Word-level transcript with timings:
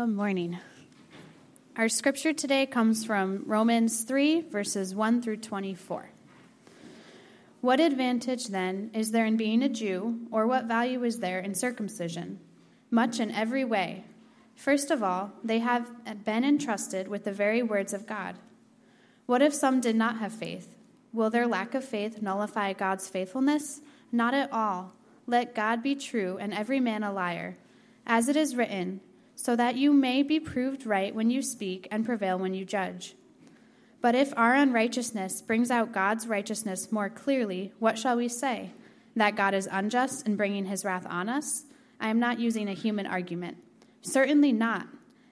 Good 0.00 0.16
morning. 0.16 0.58
Our 1.76 1.90
scripture 1.90 2.32
today 2.32 2.64
comes 2.64 3.04
from 3.04 3.42
Romans 3.44 4.00
3, 4.04 4.40
verses 4.48 4.94
1 4.94 5.20
through 5.20 5.36
24. 5.36 6.08
What 7.60 7.80
advantage, 7.80 8.46
then, 8.46 8.92
is 8.94 9.10
there 9.10 9.26
in 9.26 9.36
being 9.36 9.62
a 9.62 9.68
Jew, 9.68 10.20
or 10.30 10.46
what 10.46 10.64
value 10.64 11.04
is 11.04 11.18
there 11.18 11.40
in 11.40 11.54
circumcision? 11.54 12.40
Much 12.90 13.20
in 13.20 13.30
every 13.30 13.62
way. 13.62 14.04
First 14.54 14.90
of 14.90 15.02
all, 15.02 15.32
they 15.44 15.58
have 15.58 15.90
been 16.24 16.44
entrusted 16.44 17.06
with 17.06 17.24
the 17.24 17.32
very 17.32 17.62
words 17.62 17.92
of 17.92 18.06
God. 18.06 18.36
What 19.26 19.42
if 19.42 19.52
some 19.52 19.82
did 19.82 19.96
not 19.96 20.16
have 20.16 20.32
faith? 20.32 20.74
Will 21.12 21.28
their 21.28 21.46
lack 21.46 21.74
of 21.74 21.84
faith 21.84 22.22
nullify 22.22 22.72
God's 22.72 23.06
faithfulness? 23.06 23.82
Not 24.10 24.32
at 24.32 24.50
all. 24.50 24.94
Let 25.26 25.54
God 25.54 25.82
be 25.82 25.94
true 25.94 26.38
and 26.40 26.54
every 26.54 26.80
man 26.80 27.02
a 27.02 27.12
liar. 27.12 27.58
As 28.06 28.30
it 28.30 28.36
is 28.36 28.56
written, 28.56 29.02
so 29.42 29.56
that 29.56 29.76
you 29.76 29.90
may 29.90 30.22
be 30.22 30.38
proved 30.38 30.84
right 30.84 31.14
when 31.14 31.30
you 31.30 31.40
speak 31.40 31.88
and 31.90 32.04
prevail 32.04 32.38
when 32.38 32.52
you 32.52 32.62
judge. 32.62 33.14
But 34.02 34.14
if 34.14 34.34
our 34.36 34.54
unrighteousness 34.54 35.40
brings 35.40 35.70
out 35.70 35.92
God's 35.92 36.26
righteousness 36.26 36.92
more 36.92 37.08
clearly, 37.08 37.72
what 37.78 37.98
shall 37.98 38.16
we 38.16 38.28
say? 38.28 38.72
That 39.16 39.36
God 39.36 39.54
is 39.54 39.66
unjust 39.72 40.26
in 40.26 40.36
bringing 40.36 40.66
his 40.66 40.84
wrath 40.84 41.06
on 41.08 41.30
us? 41.30 41.64
I 41.98 42.10
am 42.10 42.20
not 42.20 42.38
using 42.38 42.68
a 42.68 42.74
human 42.74 43.06
argument. 43.06 43.56
Certainly 44.02 44.52
not. 44.52 44.88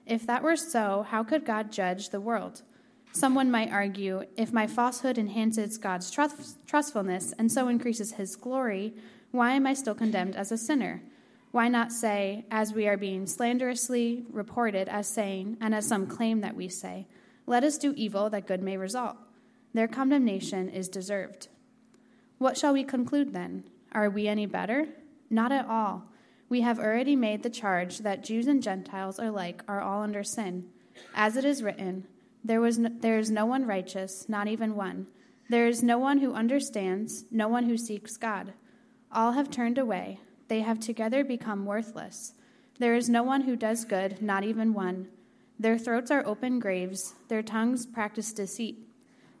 If 0.07 0.25
that 0.25 0.41
were 0.41 0.55
so, 0.55 1.05
how 1.07 1.23
could 1.23 1.45
God 1.45 1.71
judge 1.71 2.09
the 2.09 2.19
world? 2.19 2.63
Someone 3.11 3.51
might 3.51 3.71
argue 3.71 4.23
if 4.35 4.51
my 4.51 4.65
falsehood 4.65 5.19
enhances 5.19 5.77
God's 5.77 6.09
trustfulness 6.11 7.33
and 7.37 7.51
so 7.51 7.67
increases 7.67 8.13
his 8.13 8.35
glory, 8.35 8.95
why 9.29 9.51
am 9.51 9.67
I 9.67 9.75
still 9.75 9.95
condemned 9.95 10.35
as 10.35 10.51
a 10.51 10.57
sinner? 10.57 11.03
Why 11.51 11.67
not 11.67 11.91
say, 11.91 12.45
as 12.51 12.73
we 12.73 12.87
are 12.87 12.97
being 12.97 13.25
slanderously 13.25 14.25
reported 14.31 14.87
as 14.87 15.07
saying, 15.07 15.57
and 15.59 15.73
as 15.73 15.87
some 15.87 16.05
claim 16.05 16.41
that 16.41 16.55
we 16.55 16.69
say, 16.69 17.07
let 17.47 17.63
us 17.63 17.79
do 17.79 17.93
evil 17.95 18.29
that 18.29 18.45
good 18.45 18.61
may 18.61 18.77
result? 18.77 19.17
Their 19.73 19.87
condemnation 19.87 20.69
is 20.69 20.87
deserved. 20.87 21.47
What 22.37 22.55
shall 22.55 22.73
we 22.73 22.83
conclude 22.83 23.33
then? 23.33 23.63
Are 23.91 24.09
we 24.09 24.27
any 24.27 24.45
better? 24.45 24.87
Not 25.31 25.51
at 25.51 25.65
all. 25.65 26.03
We 26.49 26.61
have 26.61 26.79
already 26.79 27.15
made 27.15 27.41
the 27.41 27.49
charge 27.49 27.99
that 27.99 28.23
Jews 28.23 28.45
and 28.45 28.61
Gentiles 28.61 29.17
alike 29.17 29.63
are 29.67 29.81
all 29.81 30.03
under 30.03 30.23
sin. 30.23 30.69
As 31.15 31.35
it 31.35 31.45
is 31.45 31.63
written, 31.63 32.05
there, 32.43 32.61
was 32.61 32.77
no, 32.77 32.89
there 32.99 33.17
is 33.17 33.31
no 33.31 33.47
one 33.47 33.65
righteous, 33.65 34.29
not 34.29 34.47
even 34.47 34.75
one. 34.75 35.07
There 35.49 35.67
is 35.67 35.81
no 35.81 35.97
one 35.97 36.19
who 36.19 36.33
understands, 36.33 37.25
no 37.31 37.47
one 37.47 37.65
who 37.65 37.77
seeks 37.77 38.17
God. 38.17 38.53
All 39.11 39.31
have 39.31 39.49
turned 39.49 39.79
away 39.79 40.19
they 40.49 40.61
have 40.61 40.79
together 40.79 41.23
become 41.23 41.65
worthless. 41.65 42.33
There 42.79 42.95
is 42.95 43.09
no 43.09 43.23
one 43.23 43.41
who 43.41 43.55
does 43.55 43.85
good, 43.85 44.21
not 44.21 44.43
even 44.43 44.73
one. 44.73 45.07
Their 45.57 45.77
throats 45.77 46.11
are 46.11 46.25
open 46.25 46.59
graves, 46.59 47.13
their 47.27 47.43
tongues 47.43 47.85
practice 47.85 48.33
deceit. 48.33 48.77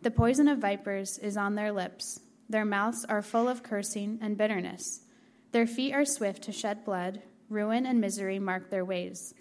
The 0.01 0.11
poison 0.11 0.47
of 0.47 0.59
vipers 0.59 1.17
is 1.17 1.35
on 1.35 1.55
their 1.55 1.71
lips. 1.71 2.21
Their 2.47 2.65
mouths 2.65 3.05
are 3.05 3.21
full 3.21 3.47
of 3.47 3.63
cursing 3.63 4.19
and 4.21 4.37
bitterness. 4.37 5.01
Their 5.51 5.67
feet 5.67 5.93
are 5.93 6.05
swift 6.05 6.43
to 6.43 6.51
shed 6.51 6.85
blood. 6.85 7.21
Ruin 7.49 7.85
and 7.85 7.99
misery 7.99 8.39
mark 8.39 8.69
their 8.69 8.85
ways. 8.85 9.33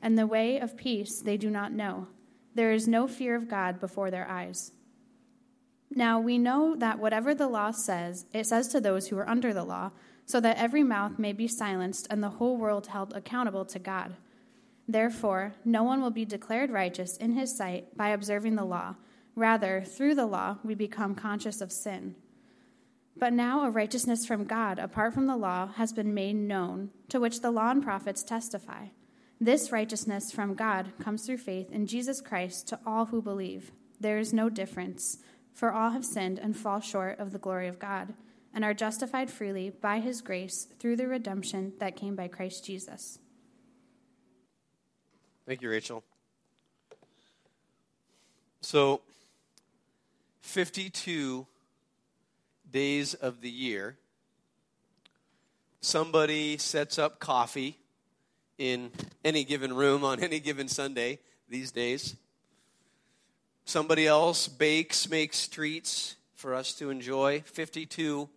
And 0.00 0.16
the 0.16 0.26
way 0.26 0.58
of 0.58 0.76
peace 0.76 1.20
they 1.20 1.36
do 1.36 1.50
not 1.50 1.72
know. 1.72 2.08
There 2.54 2.72
is 2.72 2.86
no 2.86 3.06
fear 3.08 3.34
of 3.34 3.48
God 3.48 3.80
before 3.80 4.10
their 4.10 4.28
eyes. 4.28 4.72
Now 5.90 6.20
we 6.20 6.38
know 6.38 6.76
that 6.76 6.98
whatever 6.98 7.34
the 7.34 7.48
law 7.48 7.70
says, 7.70 8.26
it 8.32 8.46
says 8.46 8.68
to 8.68 8.80
those 8.80 9.08
who 9.08 9.18
are 9.18 9.28
under 9.28 9.52
the 9.52 9.64
law 9.64 9.90
so 10.26 10.40
that 10.40 10.58
every 10.58 10.82
mouth 10.82 11.18
may 11.18 11.32
be 11.32 11.46
silenced 11.46 12.08
and 12.10 12.22
the 12.22 12.30
whole 12.30 12.56
world 12.56 12.88
held 12.88 13.14
accountable 13.14 13.64
to 13.64 13.78
God. 13.78 14.16
Therefore, 14.88 15.54
no 15.64 15.84
one 15.84 16.02
will 16.02 16.10
be 16.10 16.24
declared 16.24 16.70
righteous 16.70 17.16
in 17.16 17.32
his 17.32 17.56
sight 17.56 17.96
by 17.96 18.08
observing 18.08 18.56
the 18.56 18.64
law. 18.64 18.96
Rather, 19.36 19.82
through 19.82 20.16
the 20.16 20.26
law, 20.26 20.58
we 20.64 20.74
become 20.74 21.14
conscious 21.14 21.60
of 21.60 21.72
sin. 21.72 22.16
But 23.16 23.32
now 23.32 23.64
a 23.64 23.70
righteousness 23.70 24.26
from 24.26 24.44
God, 24.44 24.78
apart 24.78 25.14
from 25.14 25.26
the 25.26 25.36
law, 25.36 25.68
has 25.76 25.92
been 25.92 26.12
made 26.12 26.36
known, 26.36 26.90
to 27.08 27.20
which 27.20 27.40
the 27.40 27.50
law 27.50 27.70
and 27.70 27.82
prophets 27.82 28.22
testify. 28.22 28.88
This 29.40 29.72
righteousness 29.72 30.32
from 30.32 30.54
God 30.54 30.92
comes 31.00 31.24
through 31.24 31.38
faith 31.38 31.70
in 31.70 31.86
Jesus 31.86 32.20
Christ 32.20 32.68
to 32.68 32.80
all 32.86 33.06
who 33.06 33.22
believe. 33.22 33.72
There 34.00 34.18
is 34.18 34.32
no 34.32 34.48
difference, 34.48 35.18
for 35.54 35.72
all 35.72 35.90
have 35.90 36.04
sinned 36.04 36.38
and 36.38 36.56
fall 36.56 36.80
short 36.80 37.18
of 37.18 37.32
the 37.32 37.38
glory 37.38 37.68
of 37.68 37.78
God 37.78 38.14
and 38.56 38.64
are 38.64 38.72
justified 38.72 39.30
freely 39.30 39.68
by 39.68 40.00
his 40.00 40.22
grace 40.22 40.66
through 40.78 40.96
the 40.96 41.06
redemption 41.06 41.74
that 41.78 41.94
came 41.94 42.16
by 42.16 42.26
Christ 42.26 42.64
Jesus. 42.64 43.18
Thank 45.46 45.60
you, 45.60 45.68
Rachel. 45.68 46.02
So, 48.62 49.02
52 50.40 51.46
days 52.72 53.12
of 53.12 53.42
the 53.42 53.50
year, 53.50 53.98
somebody 55.82 56.56
sets 56.56 56.98
up 56.98 57.20
coffee 57.20 57.78
in 58.56 58.90
any 59.22 59.44
given 59.44 59.76
room 59.76 60.02
on 60.02 60.18
any 60.20 60.40
given 60.40 60.66
Sunday 60.66 61.18
these 61.46 61.72
days. 61.72 62.16
Somebody 63.66 64.06
else 64.06 64.48
bakes, 64.48 65.10
makes 65.10 65.46
treats 65.46 66.16
for 66.34 66.54
us 66.54 66.72
to 66.74 66.88
enjoy. 66.88 67.42
52 67.44 68.30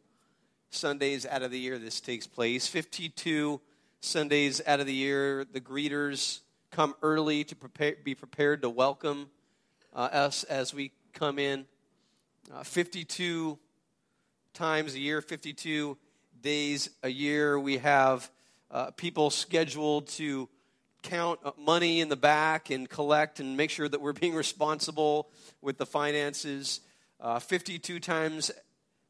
Sundays 0.72 1.26
out 1.26 1.42
of 1.42 1.52
the 1.52 1.60
year 1.60 1.80
this 1.80 2.00
takes 2.00 2.28
place. 2.28 2.68
52 2.68 3.60
Sundays 4.02 4.62
out 4.66 4.80
of 4.80 4.86
the 4.86 4.94
year, 4.94 5.46
the 5.52 5.60
greeters 5.60 6.40
come 6.72 6.96
early 7.02 7.44
to 7.44 7.56
prepare, 7.56 7.96
be 8.04 8.14
prepared 8.14 8.62
to 8.62 8.70
welcome 8.70 9.30
uh, 9.96 10.10
us 10.12 10.44
as 10.44 10.74
we 10.74 10.92
come 11.12 11.40
in. 11.40 11.66
Uh, 12.54 12.64
52 12.64 13.58
times 14.54 14.94
a 14.94 15.00
year, 15.00 15.22
52 15.22 15.98
days 16.42 16.90
a 17.02 17.10
year, 17.10 17.60
we 17.60 17.80
have 17.80 18.30
uh, 18.70 18.92
people 18.92 19.32
scheduled 19.32 20.08
to 20.08 20.48
count 21.02 21.40
money 21.58 22.00
in 22.00 22.10
the 22.10 22.16
back 22.16 22.70
and 22.70 22.88
collect 22.88 23.40
and 23.40 23.58
make 23.58 23.72
sure 23.72 23.90
that 23.90 24.02
we're 24.02 24.14
being 24.14 24.36
responsible 24.36 25.30
with 25.62 25.78
the 25.78 25.86
finances. 25.86 26.82
Uh, 27.20 27.40
52 27.40 28.00
times 28.00 28.52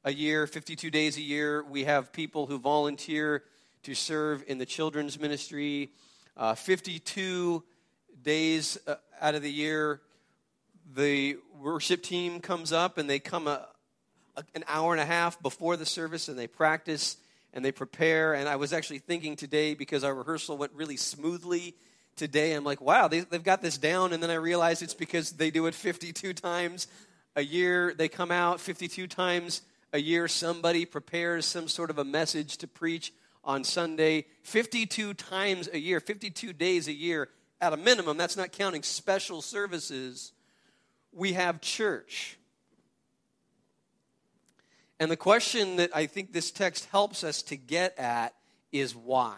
a 0.04 0.14
year, 0.14 0.48
52 0.48 0.90
days 0.90 1.18
a 1.18 1.22
year, 1.22 1.64
we 1.64 1.84
have 1.84 2.14
people 2.14 2.46
who 2.46 2.58
volunteer 2.58 3.44
to 3.84 3.94
serve 3.94 4.44
in 4.48 4.58
the 4.58 4.66
children's 4.66 5.20
ministry. 5.20 5.92
Uh, 6.38 6.56
52 6.56 7.64
days 8.22 8.78
uh, 8.88 8.96
out 9.20 9.36
of 9.36 9.42
the 9.42 9.52
year, 9.52 10.02
the 10.96 11.38
worship 11.60 12.02
team 12.02 12.40
comes 12.40 12.72
up 12.72 12.98
and 12.98 13.10
they 13.10 13.20
come 13.20 13.48
a, 13.48 13.68
a, 14.38 14.44
an 14.56 14.64
hour 14.68 14.94
and 14.94 15.02
a 15.02 15.06
half 15.06 15.42
before 15.42 15.76
the 15.76 15.86
service 15.86 16.30
and 16.30 16.40
they 16.40 16.48
practice 16.48 17.18
and 17.54 17.64
they 17.64 17.72
prepare. 17.72 18.34
And 18.34 18.48
I 18.48 18.56
was 18.56 18.72
actually 18.72 19.00
thinking 19.00 19.36
today 19.36 19.74
because 19.74 20.06
our 20.06 20.16
rehearsal 20.16 20.58
went 20.58 20.72
really 20.74 20.98
smoothly 20.98 21.76
today. 22.16 22.54
I'm 22.54 22.64
like, 22.64 22.80
wow, 22.80 23.10
they, 23.10 23.22
they've 23.22 23.44
got 23.44 23.62
this 23.62 23.78
down. 23.78 24.14
And 24.14 24.24
then 24.24 24.30
I 24.30 24.36
realized 24.36 24.82
it's 24.82 24.94
because 24.94 25.32
they 25.32 25.52
do 25.52 25.66
it 25.66 25.76
52 25.76 26.34
times 26.34 26.88
a 27.36 27.44
year. 27.44 27.94
They 27.94 28.08
come 28.08 28.32
out 28.32 28.62
52 28.62 29.08
times 29.08 29.62
a 29.94 30.00
year 30.00 30.28
somebody 30.28 30.86
prepares 30.86 31.46
some 31.46 31.68
sort 31.68 31.90
of 31.90 31.98
a 31.98 32.04
message 32.04 32.58
to 32.58 32.68
preach 32.68 33.14
on 33.44 33.64
Sunday 33.64 34.26
52 34.44 35.14
times 35.16 35.70
a 35.72 35.80
year, 35.80 36.00
52 36.00 36.54
days 36.54 36.88
a 36.88 36.94
year 36.94 37.30
at 37.62 37.74
a 37.74 37.78
minimum. 37.78 38.18
That's 38.18 38.38
not 38.38 38.52
counting 38.52 38.84
special 38.84 39.42
services. 39.42 40.34
We 41.12 41.34
have 41.34 41.62
church. 41.62 42.38
And 45.00 45.10
the 45.10 45.18
question 45.18 45.78
that 45.78 45.96
I 45.96 46.06
think 46.06 46.34
this 46.34 46.52
text 46.52 46.86
helps 46.92 47.24
us 47.24 47.42
to 47.44 47.56
get 47.56 47.98
at 47.98 48.34
is 48.72 48.96
why? 48.96 49.38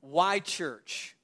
Why 0.00 0.38
church? 0.38 1.16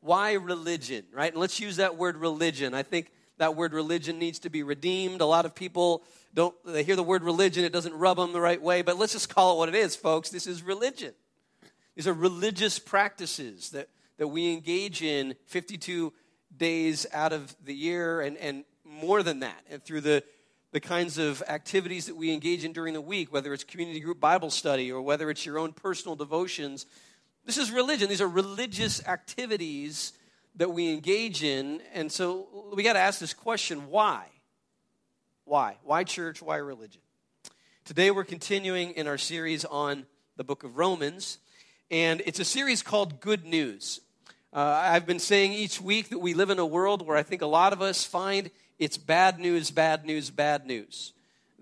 Why 0.00 0.34
religion, 0.34 1.04
right? 1.12 1.32
And 1.32 1.40
let's 1.40 1.58
use 1.58 1.76
that 1.76 1.96
word 1.96 2.16
religion. 2.16 2.72
I 2.74 2.84
think 2.84 3.10
that 3.38 3.56
word 3.56 3.74
religion 3.74 4.18
needs 4.18 4.38
to 4.40 4.50
be 4.50 4.62
redeemed. 4.62 5.20
A 5.20 5.26
lot 5.26 5.44
of 5.44 5.54
people 5.54 6.04
don't, 6.36 6.54
they 6.66 6.84
hear 6.84 6.96
the 6.96 7.02
word 7.02 7.22
religion, 7.22 7.64
it 7.64 7.72
doesn't 7.72 7.94
rub 7.94 8.18
them 8.18 8.34
the 8.34 8.40
right 8.42 8.60
way, 8.60 8.82
but 8.82 8.98
let's 8.98 9.14
just 9.14 9.34
call 9.34 9.54
it 9.54 9.56
what 9.58 9.68
it 9.70 9.74
is, 9.74 9.96
folks. 9.96 10.28
This 10.28 10.46
is 10.46 10.62
religion. 10.62 11.14
These 11.94 12.06
are 12.06 12.12
religious 12.12 12.78
practices 12.78 13.70
that, 13.70 13.88
that 14.18 14.28
we 14.28 14.52
engage 14.52 15.02
in 15.02 15.34
52 15.46 16.12
days 16.54 17.06
out 17.14 17.32
of 17.32 17.56
the 17.64 17.74
year 17.74 18.20
and, 18.20 18.36
and 18.36 18.64
more 18.84 19.22
than 19.22 19.40
that, 19.40 19.64
and 19.70 19.82
through 19.82 20.02
the, 20.02 20.22
the 20.72 20.80
kinds 20.80 21.16
of 21.16 21.42
activities 21.48 22.04
that 22.04 22.16
we 22.16 22.34
engage 22.34 22.66
in 22.66 22.72
during 22.74 22.92
the 22.92 23.00
week, 23.00 23.32
whether 23.32 23.54
it's 23.54 23.64
community 23.64 24.00
group 24.00 24.20
Bible 24.20 24.50
study 24.50 24.92
or 24.92 25.00
whether 25.00 25.30
it's 25.30 25.46
your 25.46 25.58
own 25.58 25.72
personal 25.72 26.16
devotions. 26.16 26.84
This 27.46 27.56
is 27.56 27.70
religion. 27.70 28.10
These 28.10 28.20
are 28.20 28.28
religious 28.28 29.02
activities 29.08 30.12
that 30.56 30.70
we 30.70 30.92
engage 30.92 31.42
in. 31.42 31.80
And 31.94 32.12
so 32.12 32.68
we 32.74 32.82
got 32.82 32.92
to 32.92 32.98
ask 32.98 33.20
this 33.20 33.32
question 33.32 33.88
why? 33.88 34.26
Why? 35.48 35.76
Why 35.84 36.02
church? 36.02 36.42
Why 36.42 36.56
religion? 36.56 37.00
Today 37.84 38.10
we're 38.10 38.24
continuing 38.24 38.90
in 38.94 39.06
our 39.06 39.16
series 39.16 39.64
on 39.64 40.04
the 40.36 40.42
book 40.42 40.64
of 40.64 40.76
Romans, 40.76 41.38
and 41.88 42.20
it's 42.26 42.40
a 42.40 42.44
series 42.44 42.82
called 42.82 43.20
Good 43.20 43.44
News. 43.44 44.00
Uh, 44.52 44.58
I've 44.58 45.06
been 45.06 45.20
saying 45.20 45.52
each 45.52 45.80
week 45.80 46.08
that 46.08 46.18
we 46.18 46.34
live 46.34 46.50
in 46.50 46.58
a 46.58 46.66
world 46.66 47.06
where 47.06 47.16
I 47.16 47.22
think 47.22 47.42
a 47.42 47.46
lot 47.46 47.72
of 47.72 47.80
us 47.80 48.04
find 48.04 48.50
it's 48.80 48.98
bad 48.98 49.38
news, 49.38 49.70
bad 49.70 50.04
news, 50.04 50.30
bad 50.30 50.66
news. 50.66 51.12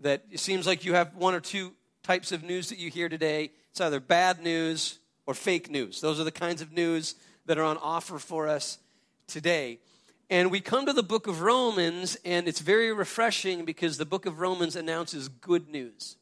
That 0.01 0.25
it 0.31 0.41
seems 0.41 0.67
like 0.67 0.87
you 0.87 0.95
have 0.95 1.15
one 1.15 1.35
or 1.35 1.41
two 1.41 1.75
types 2.03 2.33
of 2.33 2.43
news 2.43 2.71
that 2.71 2.79
you 2.79 2.89
hear 2.89 3.11
today. 3.11 3.51
It's 3.71 3.83
either 3.83 4.01
bad 4.01 4.43
news 4.43 4.99
or 5.27 5.35
fake 5.35 5.71
news. 5.71 6.01
Those 6.01 6.19
are 6.19 6.25
the 6.25 6.33
kinds 6.33 6.63
of 6.63 6.73
news 6.73 7.17
that 7.45 7.59
are 7.59 7.65
on 7.65 7.77
offer 7.77 8.19
for 8.19 8.49
us 8.49 8.79
today. 9.27 9.79
And 10.35 10.51
we 10.51 10.59
come 10.59 10.85
to 10.87 10.93
the 10.93 11.05
book 11.05 11.29
of 11.29 11.43
Romans, 11.43 12.17
and 12.25 12.49
it's 12.49 12.59
very 12.59 12.93
refreshing 12.93 13.65
because 13.65 13.99
the 13.99 14.05
book 14.05 14.27
of 14.27 14.41
Romans 14.41 14.75
announces 14.75 15.29
good 15.29 15.69
news. 15.69 16.17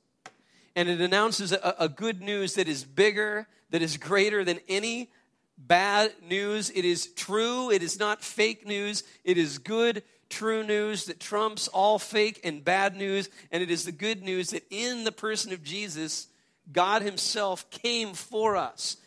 And 0.76 0.91
it 0.91 1.00
announces 1.00 1.53
a, 1.53 1.75
a 1.79 1.88
good 1.88 2.20
news 2.20 2.56
that 2.56 2.69
is 2.69 2.85
bigger, 2.85 3.49
that 3.70 3.81
is 3.81 3.97
greater 3.97 4.44
than 4.44 4.61
any 4.69 5.11
bad 5.56 6.12
news. 6.29 6.69
It 6.69 6.85
is 6.85 7.06
true, 7.06 7.70
it 7.70 7.82
is 7.82 7.99
not 7.99 8.23
fake 8.23 8.67
news, 8.67 9.03
it 9.25 9.38
is 9.38 9.56
good, 9.56 10.03
true 10.29 10.62
news 10.62 11.06
that 11.06 11.19
trumps 11.19 11.69
all 11.69 11.99
fake 11.99 12.38
and 12.44 12.62
bad 12.62 12.94
news. 12.94 13.31
And 13.50 13.62
it 13.62 13.70
is 13.70 13.87
the 13.87 13.93
good 13.93 14.23
news 14.23 14.50
that 14.50 14.67
in 14.69 15.05
the 15.05 15.12
person 15.12 15.55
of 15.55 15.62
Jesus, 15.62 16.26
God 16.70 17.00
Himself 17.00 17.70
came 17.70 18.12
for 18.12 18.59
us. 18.59 18.99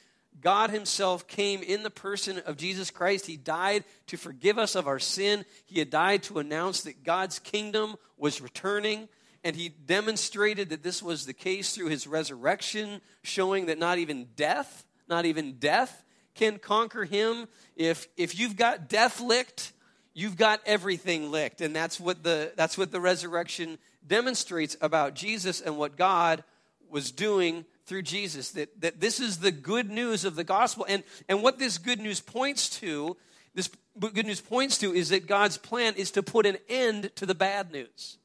God 0.45 0.69
Himself 0.69 1.27
came 1.27 1.63
in 1.63 1.81
the 1.81 1.89
person 1.89 2.37
of 2.45 2.55
Jesus 2.55 2.91
Christ. 2.91 3.25
He 3.25 3.35
died 3.35 3.83
to 4.05 4.15
forgive 4.15 4.59
us 4.59 4.75
of 4.75 4.85
our 4.85 4.99
sin. 4.99 5.43
He 5.65 5.79
had 5.79 5.89
died 5.89 6.21
to 6.23 6.37
announce 6.37 6.81
that 6.81 7.03
God's 7.03 7.39
kingdom 7.39 7.95
was 8.15 8.41
returning. 8.41 9.09
And 9.43 9.55
He 9.55 9.69
demonstrated 9.69 10.69
that 10.69 10.83
this 10.83 11.01
was 11.01 11.25
the 11.25 11.33
case 11.33 11.73
through 11.73 11.87
His 11.87 12.05
resurrection, 12.05 13.01
showing 13.23 13.65
that 13.65 13.79
not 13.79 13.97
even 13.97 14.27
death, 14.35 14.85
not 15.09 15.25
even 15.25 15.53
death 15.53 16.03
can 16.35 16.59
conquer 16.59 17.05
Him. 17.05 17.47
If, 17.75 18.07
if 18.15 18.37
you've 18.37 18.55
got 18.55 18.87
death 18.87 19.19
licked, 19.19 19.73
you've 20.13 20.37
got 20.37 20.61
everything 20.67 21.31
licked. 21.31 21.59
And 21.59 21.75
that's 21.75 21.99
what 21.99 22.21
the, 22.21 22.53
that's 22.55 22.77
what 22.77 22.91
the 22.91 23.01
resurrection 23.01 23.79
demonstrates 24.05 24.77
about 24.79 25.15
Jesus 25.15 25.59
and 25.59 25.75
what 25.75 25.97
God 25.97 26.43
was 26.87 27.11
doing 27.11 27.65
through 27.85 28.01
Jesus. 28.01 28.51
That, 28.51 28.81
that 28.81 28.99
this 28.99 29.19
is 29.19 29.37
the 29.37 29.51
good 29.51 29.89
news 29.89 30.25
of 30.25 30.35
the 30.35 30.43
gospel. 30.43 30.85
And, 30.87 31.03
and 31.29 31.43
what 31.43 31.59
this 31.59 31.77
good 31.77 31.99
news 31.99 32.19
points 32.19 32.69
to, 32.81 33.15
this 33.53 33.69
good 33.99 34.25
news 34.25 34.41
points 34.41 34.77
to, 34.79 34.93
is 34.93 35.09
that 35.09 35.27
God's 35.27 35.57
plan 35.57 35.93
is 35.95 36.11
to 36.11 36.23
put 36.23 36.45
an 36.45 36.57
end 36.67 37.11
to 37.15 37.25
the 37.25 37.35
bad 37.35 37.71
news. 37.71 38.17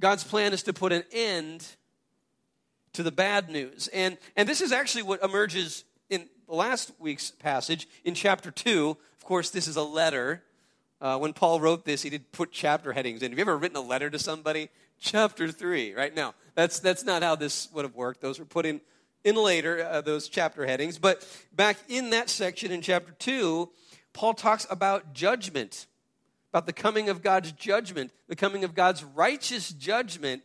God's 0.00 0.24
plan 0.24 0.52
is 0.52 0.62
to 0.64 0.72
put 0.72 0.92
an 0.92 1.04
end 1.12 1.66
to 2.92 3.02
the 3.02 3.12
bad 3.12 3.48
news. 3.48 3.88
And, 3.88 4.16
and 4.36 4.48
this 4.48 4.60
is 4.60 4.72
actually 4.72 5.02
what 5.02 5.22
emerges 5.22 5.84
in 6.08 6.28
last 6.46 6.92
week's 6.98 7.30
passage 7.30 7.88
in 8.04 8.14
chapter 8.14 8.50
2. 8.50 8.96
Of 9.16 9.24
course, 9.24 9.50
this 9.50 9.68
is 9.68 9.76
a 9.76 9.82
letter. 9.82 10.42
Uh, 11.00 11.18
when 11.18 11.32
Paul 11.32 11.60
wrote 11.60 11.84
this, 11.84 12.02
he 12.02 12.10
did 12.10 12.32
put 12.32 12.50
chapter 12.50 12.92
headings 12.92 13.22
in. 13.22 13.30
Have 13.30 13.38
you 13.38 13.42
ever 13.42 13.56
written 13.56 13.76
a 13.76 13.80
letter 13.80 14.08
to 14.10 14.18
somebody? 14.18 14.70
chapter 14.98 15.50
3, 15.50 15.94
right? 15.94 16.14
Now, 16.14 16.34
that's, 16.58 16.80
that's 16.80 17.04
not 17.04 17.22
how 17.22 17.36
this 17.36 17.68
would 17.72 17.84
have 17.84 17.94
worked. 17.94 18.20
Those 18.20 18.40
were 18.40 18.44
put 18.44 18.66
in, 18.66 18.80
in 19.22 19.36
later, 19.36 19.86
uh, 19.88 20.00
those 20.00 20.28
chapter 20.28 20.66
headings. 20.66 20.98
But 20.98 21.24
back 21.52 21.76
in 21.88 22.10
that 22.10 22.28
section 22.28 22.72
in 22.72 22.82
chapter 22.82 23.12
2, 23.12 23.70
Paul 24.12 24.34
talks 24.34 24.66
about 24.68 25.12
judgment, 25.12 25.86
about 26.52 26.66
the 26.66 26.72
coming 26.72 27.10
of 27.10 27.22
God's 27.22 27.52
judgment, 27.52 28.10
the 28.26 28.34
coming 28.34 28.64
of 28.64 28.74
God's 28.74 29.04
righteous 29.04 29.70
judgment. 29.70 30.42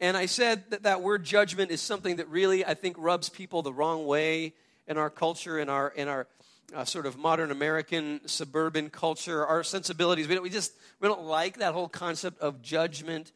And 0.00 0.18
I 0.18 0.26
said 0.26 0.64
that 0.68 0.82
that 0.82 1.00
word 1.00 1.24
judgment 1.24 1.70
is 1.70 1.80
something 1.80 2.16
that 2.16 2.28
really, 2.28 2.62
I 2.62 2.74
think, 2.74 2.96
rubs 2.98 3.30
people 3.30 3.62
the 3.62 3.72
wrong 3.72 4.04
way 4.04 4.52
in 4.86 4.98
our 4.98 5.08
culture, 5.08 5.58
in 5.58 5.70
our, 5.70 5.88
in 5.88 6.08
our 6.08 6.26
uh, 6.74 6.84
sort 6.84 7.06
of 7.06 7.16
modern 7.16 7.50
American 7.50 8.20
suburban 8.26 8.90
culture, 8.90 9.46
our 9.46 9.62
sensibilities. 9.62 10.28
We, 10.28 10.34
don't, 10.34 10.44
we 10.44 10.50
just 10.50 10.74
we 11.00 11.08
don't 11.08 11.24
like 11.24 11.58
that 11.58 11.72
whole 11.72 11.88
concept 11.88 12.40
of 12.40 12.60
judgment. 12.60 13.32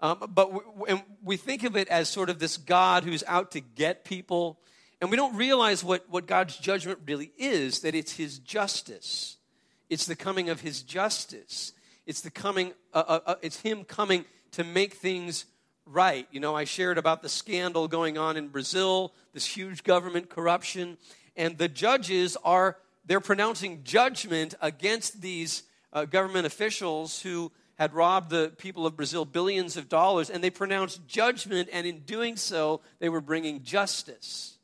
Um, 0.00 0.30
but 0.34 0.78
we, 0.78 1.02
we 1.22 1.36
think 1.36 1.64
of 1.64 1.76
it 1.76 1.88
as 1.88 2.08
sort 2.08 2.30
of 2.30 2.38
this 2.38 2.56
God 2.56 3.04
who's 3.04 3.22
out 3.26 3.52
to 3.52 3.60
get 3.60 4.04
people. 4.04 4.58
And 5.00 5.10
we 5.10 5.16
don't 5.16 5.36
realize 5.36 5.84
what, 5.84 6.08
what 6.08 6.26
God's 6.26 6.56
judgment 6.56 7.00
really 7.06 7.32
is 7.38 7.80
that 7.80 7.94
it's 7.94 8.12
his 8.12 8.38
justice. 8.38 9.36
It's 9.88 10.06
the 10.06 10.16
coming 10.16 10.48
of 10.48 10.60
his 10.60 10.82
justice. 10.82 11.72
It's 12.06 12.22
the 12.22 12.30
coming, 12.30 12.72
uh, 12.94 13.04
uh, 13.06 13.20
uh, 13.26 13.34
it's 13.42 13.60
him 13.60 13.84
coming 13.84 14.24
to 14.52 14.64
make 14.64 14.94
things 14.94 15.44
right. 15.84 16.26
You 16.30 16.40
know, 16.40 16.54
I 16.56 16.64
shared 16.64 16.98
about 16.98 17.22
the 17.22 17.28
scandal 17.28 17.88
going 17.88 18.16
on 18.16 18.36
in 18.36 18.48
Brazil, 18.48 19.12
this 19.32 19.44
huge 19.44 19.84
government 19.84 20.30
corruption, 20.30 20.96
and 21.36 21.58
the 21.58 21.68
judges 21.68 22.36
are, 22.44 22.76
they're 23.04 23.20
pronouncing 23.20 23.82
judgment 23.84 24.54
against 24.60 25.20
these 25.20 25.64
uh, 25.92 26.04
government 26.04 26.46
officials 26.46 27.22
who 27.22 27.52
had 27.80 27.94
robbed 27.94 28.28
the 28.28 28.52
people 28.58 28.86
of 28.86 28.94
Brazil 28.94 29.24
billions 29.24 29.78
of 29.78 29.88
dollars, 29.88 30.28
and 30.28 30.44
they 30.44 30.50
pronounced 30.50 31.00
judgment, 31.08 31.66
and 31.72 31.86
in 31.86 32.00
doing 32.00 32.36
so, 32.36 32.82
they 32.98 33.08
were 33.08 33.22
bringing 33.22 33.62
justice. 33.62 34.58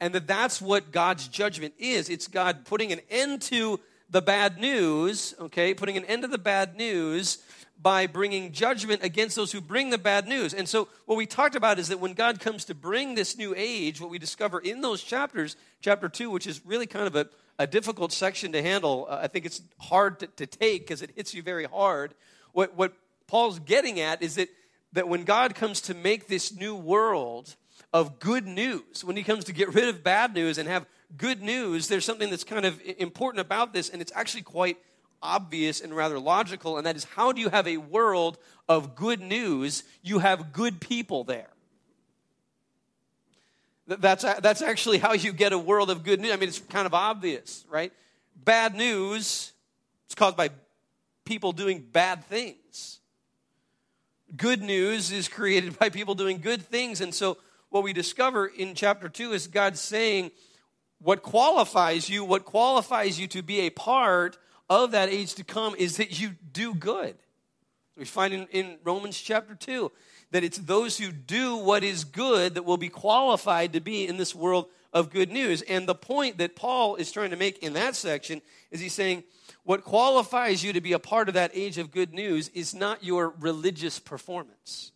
And 0.00 0.12
that 0.12 0.26
that's 0.26 0.60
what 0.60 0.90
God's 0.90 1.28
judgment 1.28 1.74
is. 1.78 2.08
It's 2.08 2.26
God 2.26 2.64
putting 2.64 2.90
an 2.90 3.00
end 3.08 3.42
to 3.42 3.78
the 4.10 4.20
bad 4.20 4.58
news, 4.58 5.32
okay, 5.38 5.74
putting 5.74 5.96
an 5.96 6.04
end 6.06 6.22
to 6.22 6.28
the 6.28 6.38
bad 6.38 6.76
news 6.76 7.38
by 7.80 8.08
bringing 8.08 8.50
judgment 8.50 9.04
against 9.04 9.36
those 9.36 9.52
who 9.52 9.60
bring 9.60 9.90
the 9.90 9.98
bad 9.98 10.26
news. 10.26 10.52
And 10.54 10.68
so, 10.68 10.88
what 11.06 11.14
we 11.14 11.24
talked 11.24 11.54
about 11.54 11.78
is 11.78 11.86
that 11.86 12.00
when 12.00 12.14
God 12.14 12.40
comes 12.40 12.64
to 12.64 12.74
bring 12.74 13.14
this 13.14 13.38
new 13.38 13.54
age, 13.56 14.00
what 14.00 14.10
we 14.10 14.18
discover 14.18 14.58
in 14.58 14.80
those 14.80 15.04
chapters, 15.04 15.54
chapter 15.80 16.08
2, 16.08 16.30
which 16.30 16.48
is 16.48 16.66
really 16.66 16.86
kind 16.88 17.06
of 17.06 17.14
a 17.14 17.28
a 17.58 17.66
difficult 17.66 18.12
section 18.12 18.52
to 18.52 18.62
handle. 18.62 19.06
Uh, 19.08 19.20
I 19.22 19.26
think 19.28 19.46
it's 19.46 19.62
hard 19.80 20.20
to, 20.20 20.26
to 20.26 20.46
take 20.46 20.82
because 20.82 21.02
it 21.02 21.10
hits 21.16 21.34
you 21.34 21.42
very 21.42 21.64
hard. 21.64 22.14
What, 22.52 22.76
what 22.76 22.92
Paul's 23.26 23.58
getting 23.58 24.00
at 24.00 24.22
is 24.22 24.36
that, 24.36 24.48
that 24.92 25.08
when 25.08 25.24
God 25.24 25.54
comes 25.54 25.80
to 25.82 25.94
make 25.94 26.28
this 26.28 26.54
new 26.54 26.74
world 26.74 27.56
of 27.92 28.18
good 28.18 28.46
news, 28.46 29.04
when 29.04 29.16
he 29.16 29.22
comes 29.22 29.44
to 29.44 29.52
get 29.52 29.74
rid 29.74 29.88
of 29.88 30.02
bad 30.02 30.34
news 30.34 30.58
and 30.58 30.68
have 30.68 30.86
good 31.16 31.42
news, 31.42 31.88
there's 31.88 32.04
something 32.04 32.30
that's 32.30 32.44
kind 32.44 32.66
of 32.66 32.80
important 32.98 33.40
about 33.40 33.72
this, 33.72 33.88
and 33.88 34.02
it's 34.02 34.12
actually 34.14 34.42
quite 34.42 34.76
obvious 35.22 35.80
and 35.80 35.94
rather 35.94 36.18
logical, 36.18 36.76
and 36.76 36.86
that 36.86 36.96
is 36.96 37.04
how 37.04 37.32
do 37.32 37.40
you 37.40 37.48
have 37.48 37.66
a 37.66 37.76
world 37.76 38.38
of 38.68 38.94
good 38.94 39.20
news? 39.20 39.84
You 40.02 40.20
have 40.20 40.52
good 40.52 40.80
people 40.80 41.24
there. 41.24 41.48
That's, 43.88 44.22
that's 44.22 44.60
actually 44.60 44.98
how 44.98 45.14
you 45.14 45.32
get 45.32 45.54
a 45.54 45.58
world 45.58 45.88
of 45.88 46.04
good 46.04 46.20
news. 46.20 46.32
I 46.32 46.36
mean, 46.36 46.50
it's 46.50 46.58
kind 46.58 46.84
of 46.84 46.92
obvious, 46.92 47.64
right? 47.70 47.90
Bad 48.36 48.74
news 48.74 49.52
is 50.08 50.14
caused 50.14 50.36
by 50.36 50.50
people 51.24 51.52
doing 51.52 51.80
bad 51.90 52.22
things. 52.24 53.00
Good 54.36 54.60
news 54.60 55.10
is 55.10 55.26
created 55.26 55.78
by 55.78 55.88
people 55.88 56.14
doing 56.14 56.40
good 56.40 56.60
things. 56.60 57.00
And 57.00 57.14
so, 57.14 57.38
what 57.70 57.82
we 57.82 57.94
discover 57.94 58.46
in 58.46 58.74
chapter 58.74 59.08
2 59.08 59.32
is 59.32 59.46
God 59.46 59.78
saying, 59.78 60.32
What 61.00 61.22
qualifies 61.22 62.10
you, 62.10 62.24
what 62.24 62.44
qualifies 62.44 63.18
you 63.18 63.26
to 63.28 63.42
be 63.42 63.60
a 63.60 63.70
part 63.70 64.36
of 64.68 64.90
that 64.90 65.08
age 65.08 65.34
to 65.36 65.44
come 65.44 65.74
is 65.76 65.96
that 65.96 66.20
you 66.20 66.32
do 66.52 66.74
good. 66.74 67.16
We 67.96 68.04
find 68.04 68.34
in, 68.34 68.46
in 68.50 68.78
Romans 68.84 69.18
chapter 69.18 69.54
2 69.54 69.90
that 70.30 70.44
it's 70.44 70.58
those 70.58 70.98
who 70.98 71.10
do 71.10 71.56
what 71.56 71.82
is 71.82 72.04
good 72.04 72.54
that 72.54 72.64
will 72.64 72.76
be 72.76 72.88
qualified 72.88 73.72
to 73.72 73.80
be 73.80 74.06
in 74.06 74.16
this 74.16 74.34
world 74.34 74.66
of 74.92 75.10
good 75.10 75.30
news. 75.30 75.62
And 75.62 75.86
the 75.86 75.94
point 75.94 76.38
that 76.38 76.56
Paul 76.56 76.96
is 76.96 77.12
trying 77.12 77.30
to 77.30 77.36
make 77.36 77.58
in 77.58 77.74
that 77.74 77.96
section 77.96 78.42
is 78.70 78.80
he's 78.80 78.92
saying, 78.92 79.24
what 79.64 79.84
qualifies 79.84 80.64
you 80.64 80.72
to 80.72 80.80
be 80.80 80.92
a 80.92 80.98
part 80.98 81.28
of 81.28 81.34
that 81.34 81.50
age 81.54 81.78
of 81.78 81.90
good 81.90 82.12
news 82.12 82.48
is 82.48 82.74
not 82.74 83.04
your 83.04 83.34
religious 83.40 83.98
performance. 83.98 84.92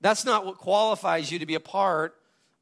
That's 0.00 0.24
not 0.24 0.44
what 0.44 0.58
qualifies 0.58 1.30
you 1.30 1.38
to 1.38 1.46
be 1.46 1.54
a 1.54 1.60
part 1.60 2.16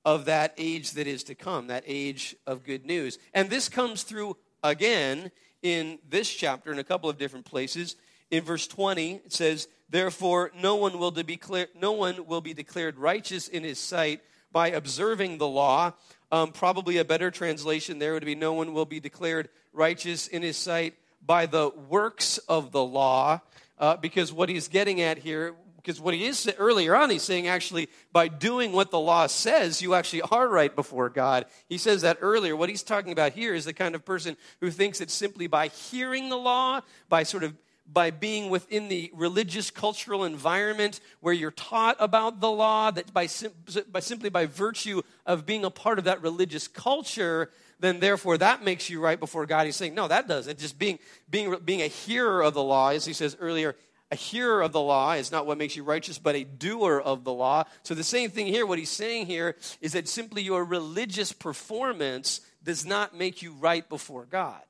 of 0.05 0.27
that 0.27 0.55
age 0.59 0.93
that 0.93 1.07
is 1.07 1.25
to 1.25 1.35
come, 1.35 1.69
that 1.69 1.85
age 1.87 2.37
of 2.47 2.65
good 2.65 2.85
news. 2.85 3.19
And 3.35 3.49
this 3.49 3.69
comes 3.69 4.03
through 4.03 4.37
again 4.63 5.31
in 5.63 5.99
this 6.09 6.29
chapter 6.29 6.73
in 6.73 6.79
a 6.79 6.85
couple 6.85 7.09
of 7.09 7.19
different 7.19 7.47
places. 7.47 7.97
In 8.31 8.45
verse 8.45 8.67
20, 8.67 9.15
it 9.25 9.33
says, 9.33 9.69
Therefore, 9.93 10.51
no 10.59 10.77
one 10.77 10.99
will 10.99 11.11
be 11.11 11.23
declared, 11.23 11.69
no 11.79 11.93
one 11.93 12.25
will 12.27 12.41
be 12.41 12.55
declared 12.55 12.97
righteous 12.99 13.47
in 13.47 13.63
his 13.63 13.79
sight 13.79 14.23
by 14.51 14.69
observing 14.69 15.37
the 15.37 15.47
law. 15.47 15.93
Um, 16.31 16.53
probably 16.53 16.97
a 16.97 17.05
better 17.05 17.31
translation 17.31 17.99
there 17.99 18.15
would 18.15 18.25
be, 18.25 18.35
no 18.35 18.55
one 18.55 18.73
will 18.73 18.87
be 18.87 19.01
declared 19.01 19.51
righteous 19.71 20.29
in 20.29 20.41
his 20.41 20.57
sight 20.57 20.95
by 21.25 21.45
the 21.45 21.69
works 21.91 22.39
of 22.39 22.73
the 22.73 22.83
law. 22.83 23.43
Uh, 23.79 23.99
because 23.99 24.33
what 24.33 24.49
he's 24.49 24.67
getting 24.67 25.03
at 25.03 25.19
here, 25.19 25.55
because 25.77 26.01
what 26.01 26.15
he 26.15 26.25
is 26.25 26.51
earlier 26.57 26.97
on, 26.97 27.11
he's 27.11 27.21
saying 27.21 27.47
actually 27.47 27.91
by 28.15 28.29
doing 28.29 28.73
what 28.73 28.91
the 28.91 28.99
law 28.99 29.27
says, 29.27 29.83
you 29.83 29.93
actually 29.93 30.23
are 30.23 30.49
right 30.49 30.75
before 30.75 31.11
God. 31.11 31.45
He 31.69 31.77
says 31.77 32.01
that 32.01 32.17
earlier. 32.23 32.57
What 32.57 32.71
he's 32.71 32.83
talking 32.83 33.13
about 33.13 33.33
here 33.33 33.55
is 33.55 33.67
the 33.67 33.75
kind 33.75 33.95
of 33.95 34.07
person 34.07 34.39
who 34.61 34.71
thinks 34.71 35.01
that 35.01 35.11
simply 35.11 35.49
by 35.49 35.69
hearing 35.69 36.31
the 36.31 36.39
law, 36.39 36.81
by 37.11 37.25
sort 37.25 37.45
of 37.45 37.55
by 37.93 38.11
being 38.11 38.49
within 38.49 38.89
the 38.89 39.11
religious 39.15 39.71
cultural 39.71 40.25
environment 40.25 41.01
where 41.21 41.35
you're 41.35 41.51
taught 41.51 41.97
about 41.99 42.41
the 42.41 42.51
law, 42.51 42.91
that 42.91 43.13
by, 43.13 43.27
sim- 43.27 43.53
by 43.91 44.01
simply 44.01 44.31
by 44.31 44.47
virtue 44.47 45.03
of 45.27 45.45
being 45.45 45.65
a 45.65 45.71
part 45.71 45.99
of 45.99 46.05
that 46.05 46.23
religious 46.23 46.69
culture, 46.69 47.51
then 47.81 48.01
therefore 48.01 48.39
that 48.39 48.65
makes 48.65 48.89
you 48.89 49.01
right 49.01 49.21
before 49.21 49.45
God. 49.45 49.67
He's 49.67 49.77
saying, 49.77 49.95
no, 49.95 50.09
that 50.09 50.29
doesn't. 50.29 50.59
Just 50.59 50.79
being, 50.79 50.99
being, 51.29 51.55
being 51.65 51.83
a 51.83 51.89
hearer 51.89 52.43
of 52.43 52.55
the 52.55 52.63
law, 52.63 52.91
as 52.91 53.05
he 53.05 53.13
says 53.13 53.37
earlier, 53.41 53.77
a 54.11 54.17
hearer 54.17 54.63
of 54.63 54.73
the 54.73 54.81
law 54.81 55.13
is 55.13 55.33
not 55.33 55.47
what 55.47 55.59
makes 55.59 55.75
you 55.75 55.85
righteous, 55.85 56.19
but 56.19 56.35
a 56.35 56.45
doer 56.45 57.01
of 57.01 57.25
the 57.25 57.33
law. 57.33 57.65
So 57.83 57.95
the 57.95 58.05
same 58.05 58.31
thing 58.31 58.47
here, 58.47 58.67
what 58.67 58.79
he's 58.79 58.91
saying 58.91 59.27
here 59.27 59.57
is 59.81 59.93
that 59.93 60.07
simply 60.07 60.43
your 60.43 60.65
religious 60.65 61.33
performance 61.33 62.43
does 62.63 62.85
not 62.85 63.17
make 63.17 63.43
you 63.43 63.53
right 63.55 63.89
before 63.89 64.27
God. 64.27 64.61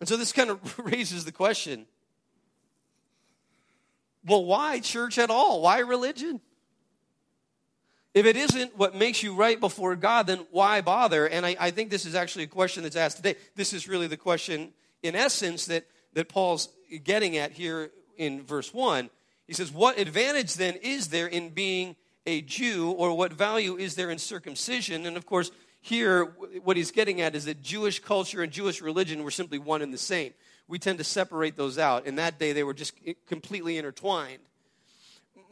And 0.00 0.08
so 0.08 0.16
this 0.16 0.32
kind 0.32 0.50
of 0.50 0.78
raises 0.84 1.24
the 1.24 1.32
question 1.32 1.86
well, 4.24 4.44
why 4.44 4.80
church 4.80 5.16
at 5.18 5.30
all? 5.30 5.62
Why 5.62 5.78
religion? 5.78 6.40
If 8.14 8.26
it 8.26 8.36
isn't 8.36 8.76
what 8.76 8.94
makes 8.94 9.22
you 9.22 9.34
right 9.34 9.58
before 9.58 9.94
God, 9.96 10.26
then 10.26 10.46
why 10.50 10.80
bother? 10.80 11.26
And 11.26 11.46
I, 11.46 11.56
I, 11.58 11.70
think 11.70 11.88
this 11.88 12.04
is 12.04 12.14
actually 12.14 12.44
a 12.44 12.48
question 12.48 12.82
that's 12.82 12.96
asked 12.96 13.18
today. 13.18 13.36
This 13.54 13.72
is 13.72 13.86
really 13.86 14.06
the 14.06 14.16
question, 14.16 14.72
in 15.02 15.14
essence, 15.14 15.66
that, 15.66 15.86
that 16.14 16.28
Paul's 16.28 16.68
getting 17.04 17.36
at 17.36 17.52
here 17.52 17.90
in 18.16 18.42
verse 18.42 18.74
1. 18.74 19.08
He 19.46 19.52
says, 19.52 19.70
What 19.70 19.98
advantage 19.98 20.54
then 20.54 20.74
is 20.82 21.08
there 21.08 21.26
in 21.26 21.50
being 21.50 21.96
a 22.26 22.42
Jew, 22.42 22.90
or 22.90 23.16
what 23.16 23.32
value 23.32 23.76
is 23.76 23.94
there 23.94 24.10
in 24.10 24.18
circumcision? 24.18 25.06
And 25.06 25.16
of 25.16 25.24
course, 25.24 25.50
here, 25.88 26.24
what 26.62 26.76
he's 26.76 26.90
getting 26.90 27.20
at 27.20 27.34
is 27.34 27.46
that 27.46 27.62
Jewish 27.62 28.00
culture 28.00 28.42
and 28.42 28.52
Jewish 28.52 28.80
religion 28.80 29.24
were 29.24 29.30
simply 29.30 29.58
one 29.58 29.82
and 29.82 29.92
the 29.92 29.98
same. 29.98 30.34
We 30.66 30.78
tend 30.78 30.98
to 30.98 31.04
separate 31.04 31.56
those 31.56 31.78
out. 31.78 32.06
In 32.06 32.16
that 32.16 32.38
day, 32.38 32.52
they 32.52 32.62
were 32.62 32.74
just 32.74 32.94
completely 33.26 33.78
intertwined 33.78 34.40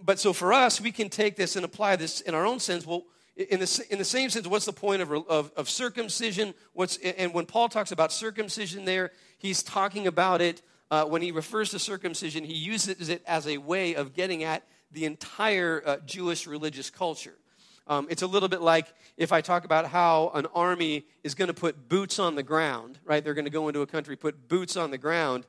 but 0.02 0.18
so 0.18 0.32
for 0.32 0.52
us, 0.52 0.80
we 0.80 0.92
can 0.92 1.08
take 1.08 1.36
this 1.36 1.56
and 1.56 1.64
apply 1.64 1.96
this 1.96 2.20
in 2.20 2.34
our 2.34 2.46
own 2.46 2.60
sense. 2.60 2.86
Well, 2.86 3.04
in 3.36 3.60
the, 3.60 3.86
in 3.90 3.98
the 3.98 4.04
same 4.04 4.30
sense, 4.30 4.46
what's 4.46 4.64
the 4.64 4.72
point 4.72 5.02
of, 5.02 5.12
of, 5.12 5.52
of 5.56 5.68
circumcision? 5.68 6.54
What's, 6.72 6.96
and 6.98 7.34
when 7.34 7.46
Paul 7.46 7.68
talks 7.68 7.92
about 7.92 8.12
circumcision 8.12 8.84
there, 8.84 9.12
he's 9.38 9.62
talking 9.62 10.06
about 10.06 10.40
it, 10.40 10.62
uh, 10.90 11.04
when 11.04 11.20
he 11.20 11.32
refers 11.32 11.70
to 11.70 11.78
circumcision, 11.78 12.44
he 12.44 12.54
uses 12.54 13.08
it 13.08 13.22
as 13.26 13.46
a 13.46 13.58
way 13.58 13.94
of 13.94 14.14
getting 14.14 14.44
at 14.44 14.62
the 14.92 15.04
entire 15.04 15.82
uh, 15.84 15.96
Jewish 16.06 16.46
religious 16.46 16.90
culture. 16.90 17.34
Um, 17.86 18.06
it's 18.10 18.22
a 18.22 18.26
little 18.26 18.48
bit 18.48 18.60
like 18.60 18.92
if 19.16 19.32
I 19.32 19.40
talk 19.40 19.64
about 19.64 19.86
how 19.86 20.30
an 20.34 20.46
army 20.54 21.04
is 21.22 21.34
going 21.34 21.48
to 21.48 21.54
put 21.54 21.88
boots 21.88 22.18
on 22.18 22.34
the 22.34 22.42
ground, 22.42 22.98
right? 23.04 23.22
They're 23.22 23.34
going 23.34 23.44
to 23.44 23.50
go 23.50 23.68
into 23.68 23.82
a 23.82 23.86
country, 23.86 24.16
put 24.16 24.48
boots 24.48 24.76
on 24.76 24.90
the 24.90 24.98
ground. 24.98 25.46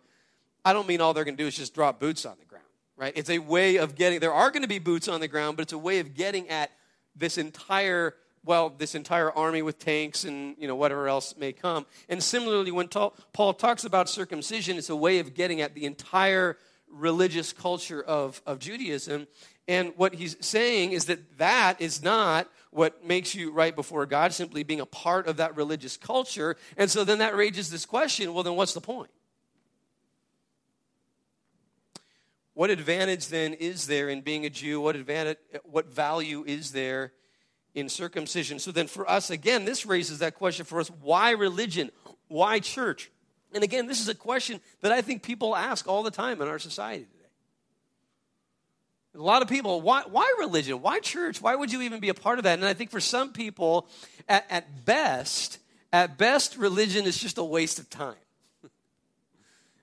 I 0.64 0.74
don't 0.74 0.88
mean 0.88 1.02
all 1.02 1.14
they're 1.14 1.24
going 1.24 1.38
to 1.38 1.44
do 1.44 1.48
is 1.48 1.56
just 1.56 1.74
drop 1.74 2.00
boots 2.00 2.26
on 2.26 2.36
the 2.40 2.46
ground 2.46 2.68
right? 2.98 3.14
It's 3.16 3.30
a 3.30 3.40
way 3.40 3.78
of 3.78 3.96
getting, 3.96 4.20
there 4.20 4.34
are 4.34 4.50
going 4.50 4.64
to 4.64 4.68
be 4.68 4.80
boots 4.80 5.08
on 5.08 5.22
the 5.22 5.28
ground, 5.28 5.56
but 5.56 5.62
it's 5.62 5.74
a 5.74 5.78
way 5.78 6.00
of 6.00 6.16
getting 6.16 6.50
at 6.50 6.72
this 7.16 7.38
entire, 7.38 8.16
well, 8.44 8.70
this 8.70 8.96
entire 8.96 9.32
army 9.32 9.62
with 9.62 9.80
tanks 9.80 10.26
and, 10.26 10.56
you 10.60 10.68
know, 10.68 10.76
whatever 10.76 11.08
else 11.08 11.36
may 11.38 11.54
come. 11.54 11.86
And 12.10 12.22
similarly, 12.22 12.72
when 12.72 12.88
Paul 12.88 13.54
talks 13.54 13.86
about 13.86 14.10
circumcision, 14.10 14.78
it's 14.78 14.90
a 14.90 14.96
way 14.96 15.20
of 15.20 15.36
getting 15.36 15.62
at 15.62 15.76
the 15.76 15.86
entire 15.86 16.58
religious 16.90 17.54
culture 17.54 18.02
of, 18.02 18.42
of 18.46 18.60
Judaism. 18.60 19.28
And 19.68 19.94
what 19.98 20.16
he's 20.16 20.38
saying 20.40 20.94
is 20.94 21.06
that 21.06 21.38
that 21.40 21.82
is 21.82 22.02
not 22.02 22.50
what 22.72 23.06
makes 23.06 23.36
you 23.36 23.52
right 23.52 23.76
before 23.76 24.06
God, 24.06 24.34
simply 24.34 24.64
being 24.64 24.80
a 24.80 24.86
part 24.86 25.28
of 25.28 25.38
that 25.38 25.56
religious 25.58 25.98
culture. 25.98 26.56
And 26.78 26.90
so 26.90 27.04
then 27.04 27.20
that 27.20 27.36
raises 27.36 27.70
this 27.70 27.86
question 27.86 28.34
well, 28.34 28.44
then 28.44 28.56
what's 28.56 28.74
the 28.74 28.82
point? 28.82 29.10
What 32.54 32.70
advantage 32.70 33.28
then 33.28 33.54
is 33.54 33.88
there 33.88 34.10
in 34.10 34.22
being 34.22 34.46
a 34.46 34.50
Jew? 34.50 34.82
What 34.82 34.96
advantage 34.96 35.38
what 35.64 35.88
value 35.88 36.44
is 36.48 36.72
there 36.72 37.12
in 37.76 37.90
circumcision? 37.90 38.60
So 38.60 38.72
then 38.72 38.88
for 38.88 39.10
us 39.10 39.30
again, 39.30 39.66
this 39.66 39.86
raises 39.86 40.20
that 40.20 40.36
question 40.36 40.66
for 40.66 40.80
us, 40.80 40.90
why 40.90 41.32
religion? 41.32 41.92
Why 42.30 42.60
church? 42.60 43.12
And 43.54 43.64
again, 43.64 43.86
this 43.86 44.02
is 44.02 44.08
a 44.08 44.16
question 44.16 44.60
that 44.82 44.92
I 44.92 45.02
think 45.02 45.24
people 45.24 45.56
ask 45.56 45.88
all 45.88 46.04
the 46.04 46.12
time 46.12 46.42
in 46.42 46.48
our 46.48 46.60
society. 46.60 47.08
A 49.18 49.22
lot 49.22 49.42
of 49.42 49.48
people, 49.48 49.82
why, 49.82 50.04
why 50.08 50.32
religion? 50.38 50.82
Why 50.82 51.00
church? 51.00 51.42
Why 51.42 51.56
would 51.56 51.72
you 51.72 51.82
even 51.82 52.00
be 52.00 52.10
a 52.10 52.14
part 52.14 52.38
of 52.38 52.44
that? 52.44 52.60
And 52.60 52.68
I 52.68 52.76
think 52.76 52.92
for 52.92 53.00
some 53.00 53.34
people, 53.34 53.88
at, 54.30 54.46
at 54.50 54.86
best, 54.86 55.58
at 55.92 56.20
best, 56.20 56.56
religion 56.56 57.06
is 57.06 57.18
just 57.18 57.40
a 57.40 57.44
waste 57.44 57.80
of 57.80 57.90
time. 57.90 58.16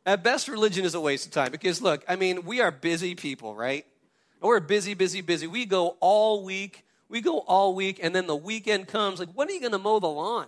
At 0.06 0.22
best, 0.22 0.48
religion 0.48 0.84
is 0.84 0.94
a 0.94 1.00
waste 1.00 1.24
of 1.26 1.32
time 1.32 1.50
because, 1.50 1.80
look, 1.80 2.04
I 2.06 2.16
mean, 2.16 2.44
we 2.44 2.60
are 2.60 2.70
busy 2.70 3.14
people, 3.14 3.56
right? 3.56 3.86
We're 4.40 4.60
busy, 4.60 4.92
busy, 4.92 5.22
busy. 5.22 5.46
We 5.46 5.64
go 5.64 5.96
all 6.00 6.44
week. 6.44 6.84
We 7.08 7.22
go 7.22 7.38
all 7.38 7.74
week, 7.74 8.00
and 8.02 8.14
then 8.14 8.26
the 8.26 8.36
weekend 8.36 8.86
comes. 8.86 9.18
Like, 9.18 9.30
when 9.32 9.48
are 9.48 9.52
you 9.52 9.60
going 9.60 9.72
to 9.72 9.78
mow 9.78 10.00
the 10.00 10.08
lawn? 10.08 10.46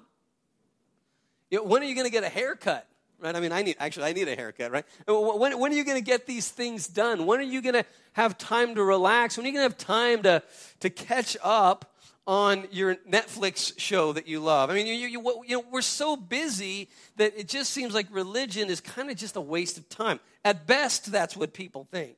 You 1.50 1.58
know, 1.58 1.64
when 1.64 1.82
are 1.82 1.86
you 1.86 1.94
going 1.94 2.06
to 2.06 2.12
get 2.12 2.22
a 2.22 2.28
haircut? 2.28 2.86
Right? 3.18 3.34
I 3.34 3.40
mean, 3.40 3.52
I 3.52 3.62
need 3.62 3.76
actually 3.78 4.06
I 4.06 4.12
need 4.12 4.28
a 4.28 4.36
haircut, 4.36 4.70
right? 4.70 4.84
When, 5.06 5.58
when 5.58 5.72
are 5.72 5.74
you 5.74 5.84
going 5.84 5.96
to 5.96 6.04
get 6.04 6.26
these 6.26 6.48
things 6.48 6.86
done? 6.86 7.24
When 7.26 7.40
are 7.40 7.44
you 7.44 7.62
going 7.62 7.74
to 7.74 7.84
have 8.12 8.36
time 8.36 8.74
to 8.74 8.84
relax? 8.84 9.36
When 9.36 9.46
are 9.46 9.48
you 9.48 9.54
going 9.54 9.68
to 9.68 9.74
have 9.74 9.78
time 9.78 10.22
to 10.24 10.42
to 10.80 10.90
catch 10.90 11.36
up 11.42 11.96
on 12.26 12.66
your 12.72 12.96
Netflix 13.08 13.78
show 13.78 14.12
that 14.12 14.26
you 14.26 14.40
love. 14.40 14.68
I 14.68 14.74
mean, 14.74 14.86
you, 14.86 14.94
you, 14.94 15.44
you 15.46 15.56
know, 15.56 15.64
we're 15.70 15.80
so 15.80 16.16
busy 16.16 16.88
that 17.16 17.38
it 17.38 17.46
just 17.46 17.70
seems 17.70 17.94
like 17.94 18.06
religion 18.10 18.68
is 18.68 18.80
kind 18.80 19.10
of 19.10 19.16
just 19.16 19.36
a 19.36 19.40
waste 19.40 19.78
of 19.78 19.88
time. 19.88 20.18
At 20.44 20.66
best, 20.66 21.12
that's 21.12 21.36
what 21.36 21.52
people 21.52 21.86
think. 21.90 22.16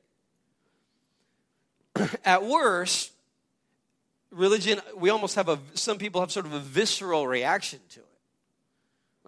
At 2.25 2.43
worst, 2.43 3.11
religion, 4.31 4.81
we 4.95 5.11
almost 5.11 5.35
have 5.35 5.47
a, 5.47 5.59
some 5.75 5.99
people 5.99 6.21
have 6.21 6.31
sort 6.31 6.47
of 6.47 6.53
a 6.53 6.59
visceral 6.59 7.27
reaction 7.27 7.79
to 7.89 7.99
it. 7.99 8.05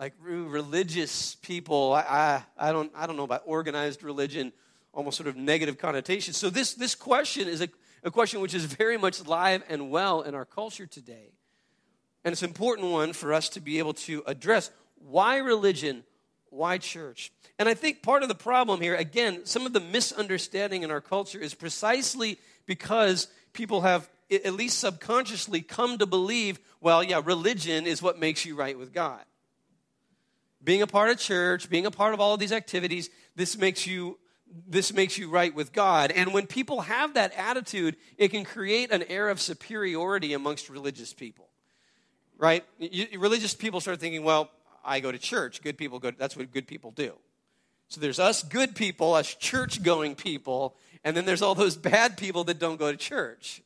Like 0.02 0.16
religious 0.20 1.36
people, 1.36 1.94
I, 1.94 2.02
I, 2.02 2.70
I, 2.70 2.72
don't, 2.74 2.92
I 2.94 3.08
don't 3.08 3.16
know 3.16 3.24
about 3.24 3.44
organized 3.46 4.04
religion, 4.04 4.52
almost 4.92 5.16
sort 5.16 5.30
of 5.30 5.38
negative 5.38 5.78
connotations. 5.78 6.36
So 6.36 6.50
this, 6.50 6.74
this 6.74 6.96
question 6.96 7.48
is 7.48 7.62
a 7.62 7.70
a 8.04 8.12
question 8.12 8.42
which 8.42 8.54
is 8.54 8.66
very 8.66 8.98
much 8.98 9.26
live 9.26 9.64
and 9.70 9.90
well 9.92 10.22
in 10.22 10.36
our 10.36 10.46
culture 10.46 10.86
today. 10.86 11.34
And 12.24 12.32
it's 12.32 12.42
an 12.42 12.50
important 12.50 12.90
one 12.90 13.14
for 13.14 13.34
us 13.34 13.50
to 13.50 13.60
be 13.60 13.80
able 13.80 13.94
to 13.94 14.24
address. 14.26 14.72
Why 14.96 15.38
religion? 15.38 16.04
Why 16.50 16.78
church? 16.78 17.32
And 17.58 17.70
I 17.70 17.74
think 17.74 18.04
part 18.04 18.24
of 18.24 18.30
the 18.30 18.36
problem 18.36 18.82
here, 18.82 18.96
again, 18.96 19.46
some 19.46 19.66
of 19.66 19.74
the 19.74 19.80
misunderstanding 19.80 20.84
in 20.84 20.92
our 20.92 21.02
culture 21.02 21.40
is 21.40 21.54
precisely 21.54 22.38
because 22.66 23.28
people 23.54 23.82
have, 23.82 24.10
at 24.30 24.54
least 24.54 24.80
subconsciously, 24.80 25.62
come 25.62 25.98
to 25.98 26.06
believe, 26.06 26.60
well, 26.82 27.04
yeah, 27.04 27.22
religion 27.24 27.88
is 27.88 28.02
what 28.02 28.20
makes 28.20 28.46
you 28.46 28.56
right 28.56 28.78
with 28.78 28.94
God. 28.94 29.22
Being 30.64 30.82
a 30.82 30.88
part 30.88 31.10
of 31.10 31.18
church, 31.18 31.70
being 31.70 31.86
a 31.86 31.92
part 31.92 32.14
of 32.14 32.20
all 32.20 32.34
of 32.34 32.40
these 32.40 32.52
activities, 32.52 33.10
this 33.36 33.58
makes 33.58 33.88
you 33.88 34.18
this 34.68 34.94
makes 34.94 35.18
you 35.18 35.30
right 35.30 35.54
with 35.54 35.72
God. 35.72 36.12
And 36.12 36.34
when 36.34 36.46
people 36.46 36.82
have 36.82 37.14
that 37.14 37.34
attitude, 37.38 37.96
it 38.18 38.30
can 38.30 38.44
create 38.44 38.92
an 38.92 39.04
air 39.04 39.30
of 39.30 39.40
superiority 39.40 40.34
amongst 40.34 40.70
religious 40.70 41.14
people. 41.14 41.48
Right? 42.38 42.66
You, 42.78 43.08
religious 43.20 43.54
people 43.54 43.80
start 43.80 44.00
thinking, 44.00 44.24
well, 44.24 44.50
I 44.84 45.00
go 45.00 45.12
to 45.12 45.18
church. 45.18 45.62
Good 45.62 45.78
people 45.78 46.00
go, 46.00 46.12
that's 46.12 46.36
what 46.36 46.52
good 46.52 46.68
people 46.68 46.92
do. 46.92 47.14
So 47.88 48.02
there's 48.02 48.20
us 48.20 48.44
good 48.44 48.76
people, 48.76 49.14
us 49.14 49.36
church 49.36 49.84
going 49.84 50.16
people, 50.16 50.76
and 51.04 51.16
then 51.16 51.26
there's 51.26 51.42
all 51.42 51.56
those 51.56 51.76
bad 51.76 52.18
people 52.18 52.44
that 52.46 52.58
don't 52.60 52.78
go 52.78 52.92
to 52.92 52.98
church. 52.98 53.62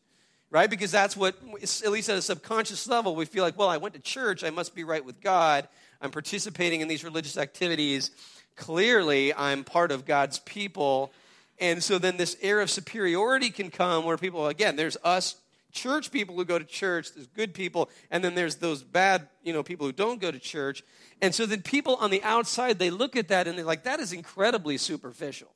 Right? 0.52 0.70
Because 0.70 0.92
that's 0.92 1.18
what, 1.18 1.36
at 1.84 1.92
least 1.92 2.10
at 2.10 2.18
a 2.18 2.22
subconscious 2.22 2.88
level, 2.88 3.16
we 3.16 3.26
feel 3.26 3.44
like, 3.44 3.58
well, 3.58 3.68
I 3.68 3.78
went 3.78 3.94
to 3.96 4.00
church, 4.00 4.44
I 4.44 4.52
must 4.52 4.76
be 4.76 4.84
right 4.84 5.04
with 5.04 5.20
God. 5.20 5.68
I'm 6.02 6.12
participating 6.12 6.82
in 6.82 6.88
these 6.88 7.04
religious 7.04 7.38
activities 7.38 8.12
clearly 8.56 9.34
I'm 9.34 9.64
part 9.64 9.92
of 9.92 10.06
God's 10.06 10.40
people. 10.40 11.12
And 11.60 11.84
so 11.84 11.98
then 11.98 12.18
this 12.18 12.38
air 12.42 12.62
of 12.62 12.70
superiority 12.70 13.50
can 13.50 13.70
come 13.70 14.06
where 14.06 14.18
people, 14.18 14.48
again, 14.48 14.76
there's 14.76 14.98
us 15.04 15.36
church 15.72 16.12
people 16.12 16.36
who 16.36 16.46
go 16.46 16.58
to 16.58 16.66
church, 16.66 17.14
there's 17.14 17.28
good 17.28 17.54
people, 17.54 17.90
and 18.10 18.24
then 18.24 18.34
there's 18.34 18.56
those 18.56 18.82
bad, 18.82 19.28
you 19.44 19.52
know, 19.52 19.62
people 19.62 19.86
who 19.86 19.92
don't 19.92 20.22
go 20.22 20.32
to 20.32 20.40
church. 20.40 20.84
And 21.22 21.36
so 21.36 21.46
then 21.46 21.62
people 21.62 21.96
on 21.98 22.12
the 22.12 22.24
outside, 22.24 22.80
they 22.80 22.90
look 22.90 23.16
at 23.16 23.28
that 23.28 23.48
and 23.48 23.58
they're 23.58 23.66
like, 23.66 23.84
that 23.84 24.00
is 24.00 24.14
incredibly 24.14 24.78
superficial. 24.78 25.50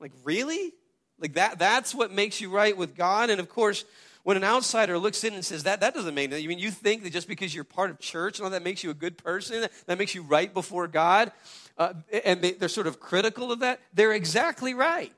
Like, 0.00 0.12
really? 0.24 0.72
Like 1.18 1.34
that 1.34 1.58
that's 1.58 1.94
what 1.94 2.12
makes 2.12 2.40
you 2.40 2.50
right 2.50 2.76
with 2.76 2.94
God. 2.94 3.30
And 3.30 3.40
of 3.40 3.48
course, 3.48 3.84
when 4.26 4.36
an 4.36 4.42
outsider 4.42 4.98
looks 4.98 5.22
in 5.22 5.34
and 5.34 5.44
says 5.44 5.62
that, 5.62 5.78
that 5.78 5.94
doesn't 5.94 6.12
make 6.12 6.32
I 6.34 6.44
mean, 6.48 6.58
you 6.58 6.72
think 6.72 7.04
that 7.04 7.12
just 7.12 7.28
because 7.28 7.54
you're 7.54 7.62
part 7.62 7.90
of 7.90 8.00
church 8.00 8.40
and 8.40 8.44
all 8.44 8.50
that 8.50 8.64
makes 8.64 8.82
you 8.82 8.90
a 8.90 8.94
good 8.94 9.16
person, 9.16 9.64
that 9.86 9.98
makes 9.98 10.16
you 10.16 10.22
right 10.22 10.52
before 10.52 10.88
God, 10.88 11.30
uh, 11.78 11.92
and 12.24 12.42
they, 12.42 12.50
they're 12.50 12.68
sort 12.68 12.88
of 12.88 12.98
critical 12.98 13.52
of 13.52 13.60
that, 13.60 13.78
they're 13.94 14.10
exactly 14.10 14.74
right. 14.74 15.12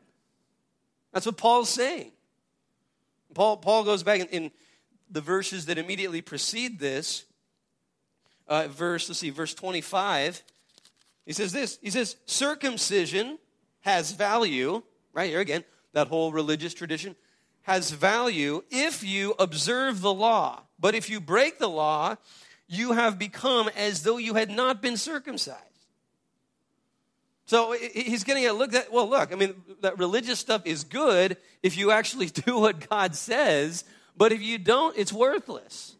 That's 1.15 1.25
what 1.25 1.39
Paul's 1.39 1.71
saying. 1.71 2.13
Paul, 3.33 3.57
Paul 3.57 3.83
goes 3.85 4.03
back 4.03 4.21
in, 4.21 4.27
in 4.27 4.51
the 5.11 5.23
verses 5.23 5.65
that 5.67 5.79
immediately 5.79 6.21
precede 6.21 6.79
this. 6.79 7.25
uh, 8.47 8.69
verse, 8.69 9.09
let's 9.09 9.21
see, 9.21 9.31
verse 9.31 9.55
25. 9.55 10.43
He 11.25 11.33
says 11.33 11.51
this 11.51 11.79
He 11.81 11.89
says, 11.89 12.17
circumcision 12.27 13.39
has 13.81 14.13
value, 14.13 14.83
right 15.15 15.31
here 15.31 15.41
again, 15.41 15.65
that 15.95 16.09
whole 16.09 16.31
religious 16.31 16.75
tradition 16.75 17.17
has 17.69 17.91
value 17.91 18.63
if 18.71 19.05
you 19.05 19.35
observe 19.39 20.01
the 20.01 20.13
law. 20.13 20.63
But 20.81 20.95
if 20.95 21.11
you 21.11 21.21
break 21.21 21.59
the 21.59 21.69
law, 21.69 22.17
you 22.67 22.93
have 22.93 23.19
become 23.19 23.69
as 23.77 24.05
though 24.05 24.17
you 24.17 24.35
had 24.35 24.51
not 24.51 24.81
been 24.81 24.97
circumcised. 24.97 25.63
So 27.45 27.73
he's 27.73 28.25
getting 28.25 28.47
a 28.47 28.55
look 28.55 28.71
that, 28.73 28.91
well, 28.91 29.09
look, 29.09 29.33
I 29.33 29.37
mean, 29.37 29.55
that 29.83 29.99
religious 29.99 30.39
stuff 30.39 30.63
is 30.65 30.85
good 30.85 31.37
if 31.63 31.77
you 31.77 31.91
actually 31.91 32.27
do 32.47 32.59
what 32.59 32.89
God 32.89 33.15
says, 33.15 33.85
but 34.17 34.33
if 34.33 34.41
you 34.41 34.57
don't, 34.57 34.97
it's 34.97 35.13
worthless. 35.13 35.95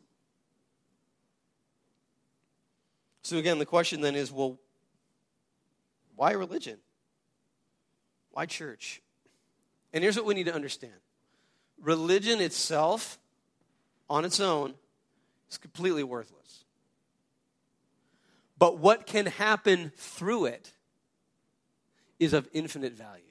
So 3.23 3.37
again, 3.37 3.59
the 3.59 3.67
question 3.67 4.01
then 4.01 4.15
is, 4.15 4.33
well, 4.33 4.59
why 6.17 6.33
religion? 6.33 6.79
Why 8.31 8.47
church? 8.47 9.03
And 9.93 10.03
here's 10.03 10.17
what 10.17 10.25
we 10.25 10.33
need 10.33 10.47
to 10.47 10.55
understand 10.55 10.95
religion 11.83 12.41
itself, 12.41 13.19
on 14.09 14.25
its 14.25 14.41
own, 14.41 14.75
is 15.51 15.59
completely 15.59 16.03
worthless. 16.03 16.65
But 18.59 18.79
what 18.79 19.07
can 19.07 19.27
happen 19.27 19.93
through 19.97 20.47
it 20.47 20.73
is 22.19 22.33
of 22.33 22.49
infinite 22.53 22.95
value. 22.95 23.23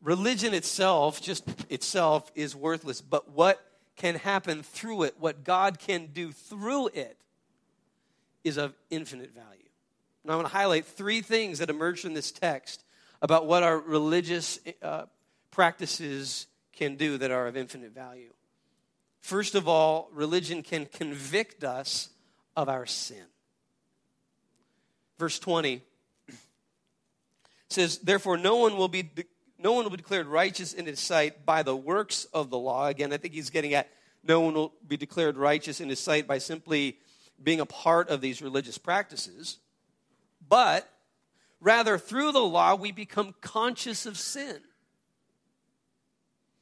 Religion 0.00 0.54
itself, 0.54 1.20
just 1.20 1.44
itself, 1.68 2.30
is 2.34 2.56
worthless, 2.56 3.00
but 3.00 3.30
what 3.32 3.60
can 3.96 4.14
happen 4.14 4.62
through 4.62 5.02
it, 5.02 5.14
what 5.18 5.44
God 5.44 5.78
can 5.78 6.06
do 6.06 6.32
through 6.32 6.88
it, 6.88 7.18
is 8.44 8.56
of 8.56 8.72
infinite 8.90 9.34
value. 9.34 9.68
Now, 10.24 10.34
I 10.34 10.36
want 10.36 10.48
to 10.48 10.54
highlight 10.54 10.86
three 10.86 11.20
things 11.20 11.58
that 11.58 11.68
emerge 11.68 12.00
from 12.00 12.14
this 12.14 12.30
text 12.30 12.84
about 13.20 13.46
what 13.46 13.62
our 13.62 13.78
religious 13.78 14.60
uh, 14.82 15.06
practices 15.58 16.46
can 16.72 16.94
do 16.94 17.18
that 17.18 17.32
are 17.32 17.48
of 17.48 17.56
infinite 17.56 17.92
value. 17.92 18.32
First 19.18 19.56
of 19.56 19.66
all, 19.66 20.08
religion 20.12 20.62
can 20.62 20.86
convict 20.86 21.64
us 21.64 22.10
of 22.56 22.68
our 22.68 22.86
sin. 22.86 23.24
Verse 25.18 25.40
20 25.40 25.82
says, 27.70 27.98
Therefore, 27.98 28.36
no 28.36 28.58
one 28.58 28.76
will 28.76 28.86
be. 28.86 29.02
De- 29.02 29.24
no 29.58 29.72
one 29.72 29.82
will 29.82 29.90
be 29.90 29.96
declared 29.96 30.28
righteous 30.28 30.74
in 30.74 30.86
his 30.86 31.00
sight 31.00 31.44
by 31.44 31.64
the 31.64 31.74
works 31.74 32.26
of 32.26 32.50
the 32.50 32.58
law. 32.58 32.86
Again, 32.86 33.12
I 33.12 33.16
think 33.16 33.34
he's 33.34 33.50
getting 33.50 33.74
at 33.74 33.88
no 34.22 34.38
one 34.38 34.54
will 34.54 34.72
be 34.86 34.96
declared 34.96 35.36
righteous 35.36 35.80
in 35.80 35.88
his 35.88 35.98
sight 35.98 36.28
by 36.28 36.38
simply 36.38 36.98
being 37.42 37.58
a 37.58 37.66
part 37.66 38.10
of 38.10 38.20
these 38.20 38.40
religious 38.40 38.78
practices. 38.78 39.58
But 40.48 40.88
rather, 41.60 41.98
through 41.98 42.30
the 42.30 42.38
law, 42.38 42.76
we 42.76 42.92
become 42.92 43.34
conscious 43.40 44.06
of 44.06 44.16
sin. 44.16 44.60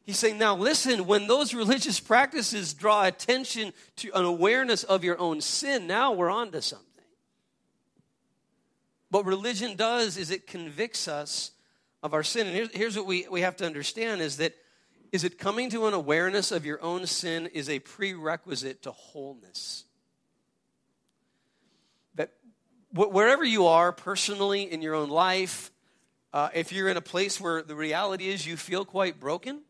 He's 0.06 0.20
saying, 0.20 0.38
now 0.38 0.54
listen, 0.54 1.06
when 1.06 1.26
those 1.26 1.52
religious 1.52 1.98
practices 1.98 2.72
draw 2.72 3.04
attention 3.04 3.72
to 3.96 4.10
an 4.14 4.24
awareness 4.24 4.84
of 4.84 5.02
your 5.02 5.18
own 5.18 5.40
sin, 5.40 5.88
now 5.88 6.12
we're 6.12 6.30
on 6.30 6.52
to 6.52 6.62
something. 6.62 6.86
What 9.10 9.24
religion 9.24 9.74
does 9.74 10.16
is 10.16 10.30
it 10.30 10.46
convicts 10.46 11.08
us 11.08 11.50
of 12.04 12.14
our 12.14 12.22
sin. 12.22 12.46
And 12.46 12.70
here's, 12.72 12.96
what 12.96 13.06
we, 13.06 13.26
we 13.28 13.40
have 13.40 13.56
to 13.56 13.66
understand 13.66 14.20
is 14.20 14.36
that 14.36 14.54
is 15.10 15.24
it 15.24 15.38
coming 15.38 15.70
to 15.70 15.86
an 15.88 15.94
awareness 15.94 16.52
of 16.52 16.64
your 16.64 16.80
own 16.82 17.06
sin 17.06 17.46
is 17.46 17.68
a 17.68 17.80
prerequisite 17.80 18.82
to 18.82 18.92
wholeness. 18.92 19.86
That 22.14 22.32
wherever 22.92 23.42
you 23.42 23.66
are 23.66 23.90
personally 23.90 24.70
in 24.70 24.82
your 24.82 24.94
own 24.94 25.08
life, 25.08 25.72
uh, 26.32 26.50
if 26.54 26.70
you're 26.70 26.88
in 26.88 26.96
a 26.96 27.02
place 27.02 27.40
where 27.40 27.62
the 27.62 27.74
reality 27.74 28.28
is 28.28 28.46
you 28.46 28.56
feel 28.56 28.84
quite 28.84 29.18
broken, 29.18 29.62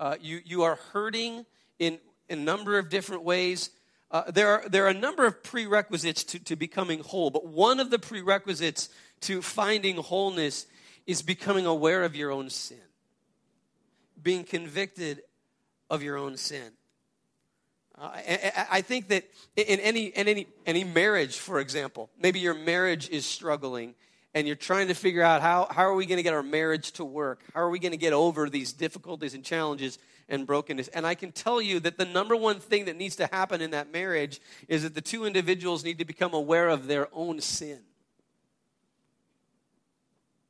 uh, 0.00 0.16
you, 0.20 0.40
you 0.44 0.62
are 0.62 0.76
hurting 0.92 1.44
in, 1.78 1.98
a 2.30 2.36
number 2.36 2.78
of 2.78 2.88
different 2.90 3.22
ways. 3.22 3.70
Uh, 4.10 4.30
there, 4.30 4.48
are, 4.48 4.68
there 4.68 4.84
are 4.84 4.90
a 4.90 4.94
number 4.94 5.26
of 5.26 5.42
prerequisites 5.42 6.24
to, 6.24 6.38
to 6.38 6.56
becoming 6.56 7.00
whole, 7.00 7.30
but 7.30 7.46
one 7.46 7.80
of 7.80 7.90
the 7.90 7.98
prerequisites 7.98 8.90
to 9.20 9.42
finding 9.42 9.96
wholeness 9.96 10.66
is 11.06 11.22
becoming 11.22 11.66
aware 11.66 12.04
of 12.04 12.14
your 12.14 12.30
own 12.30 12.50
sin, 12.50 12.78
being 14.22 14.44
convicted 14.44 15.22
of 15.88 16.02
your 16.02 16.16
own 16.16 16.36
sin. 16.36 16.72
Uh, 17.98 18.10
I, 18.14 18.66
I, 18.72 18.80
think 18.82 19.08
that 19.08 19.24
in 19.56 19.80
any, 19.80 20.06
in 20.06 20.28
any, 20.28 20.46
any 20.66 20.84
marriage, 20.84 21.38
for 21.38 21.58
example, 21.58 22.10
maybe 22.20 22.38
your 22.38 22.54
marriage 22.54 23.08
is 23.08 23.26
struggling 23.26 23.94
and 24.34 24.46
you're 24.46 24.56
trying 24.56 24.88
to 24.88 24.94
figure 24.94 25.22
out 25.22 25.40
how, 25.40 25.66
how 25.70 25.82
are 25.82 25.94
we 25.94 26.06
going 26.06 26.18
to 26.18 26.22
get 26.22 26.34
our 26.34 26.42
marriage 26.42 26.92
to 26.92 27.04
work? 27.04 27.42
How 27.54 27.60
are 27.60 27.70
we 27.70 27.78
going 27.78 27.92
to 27.92 27.98
get 27.98 28.12
over 28.12 28.48
these 28.48 28.72
difficulties 28.72 29.34
and 29.34 29.44
challenges 29.44 29.98
and 30.28 30.46
brokenness? 30.46 30.88
And 30.88 31.06
I 31.06 31.14
can 31.14 31.32
tell 31.32 31.62
you 31.62 31.80
that 31.80 31.96
the 31.96 32.04
number 32.04 32.36
one 32.36 32.60
thing 32.60 32.84
that 32.86 32.96
needs 32.96 33.16
to 33.16 33.26
happen 33.26 33.60
in 33.60 33.70
that 33.70 33.92
marriage 33.92 34.40
is 34.68 34.82
that 34.82 34.94
the 34.94 35.00
two 35.00 35.24
individuals 35.24 35.82
need 35.82 35.98
to 35.98 36.04
become 36.04 36.34
aware 36.34 36.68
of 36.68 36.86
their 36.86 37.08
own 37.12 37.40
sin. 37.40 37.80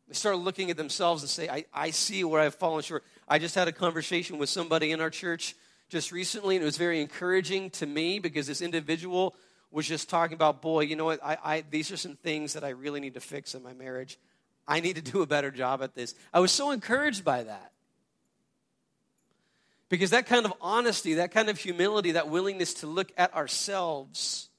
They 0.09 0.15
start 0.15 0.39
looking 0.39 0.71
at 0.71 0.77
themselves 0.77 1.23
and 1.23 1.31
say, 1.31 1.49
I, 1.49 1.67
I 1.73 1.91
see 1.91 2.25
where 2.25 2.41
I've 2.41 2.55
fallen 2.55 2.83
short. 2.83 3.05
I 3.29 3.39
just 3.39 3.55
had 3.55 3.69
a 3.69 3.73
conversation 3.73 4.39
with 4.39 4.49
somebody 4.49 4.91
in 4.91 5.01
our 5.01 5.11
church 5.11 5.55
just 5.91 6.13
recently, 6.13 6.57
and 6.57 6.63
it 6.63 6.67
was 6.67 6.79
very 6.79 7.01
encouraging 7.01 7.71
to 7.71 7.87
me 7.87 8.19
because 8.19 8.47
this 8.47 8.63
individual 8.63 9.35
was 9.71 9.87
just 9.87 10.09
talking 10.09 10.35
about, 10.35 10.63
boy, 10.63 10.81
you 10.81 10.97
know 10.97 11.05
what? 11.05 11.23
I, 11.23 11.39
I, 11.45 11.65
these 11.71 11.93
are 11.93 11.97
some 11.97 12.17
things 12.17 12.55
that 12.55 12.65
I 12.65 12.71
really 12.71 13.01
need 13.01 13.15
to 13.15 13.21
fix 13.21 13.55
in 13.55 13.63
my 13.63 13.75
marriage. 13.75 14.19
I 14.67 14.81
need 14.81 14.97
to 14.97 15.03
do 15.03 15.23
a 15.23 15.27
better 15.27 15.51
job 15.51 15.83
at 15.83 15.95
this. 15.95 16.15
I 16.33 16.41
was 16.41 16.53
so 16.53 16.71
encouraged 16.71 17.25
by 17.25 17.43
that. 17.43 17.73
Because 19.89 20.11
that 20.11 20.27
kind 20.27 20.45
of 20.45 20.53
honesty, 20.61 21.15
that 21.15 21.31
kind 21.31 21.49
of 21.49 21.59
humility, 21.59 22.13
that 22.13 22.29
willingness 22.29 22.75
to 22.75 22.87
look 22.87 23.11
at 23.17 23.35
ourselves, 23.35 24.51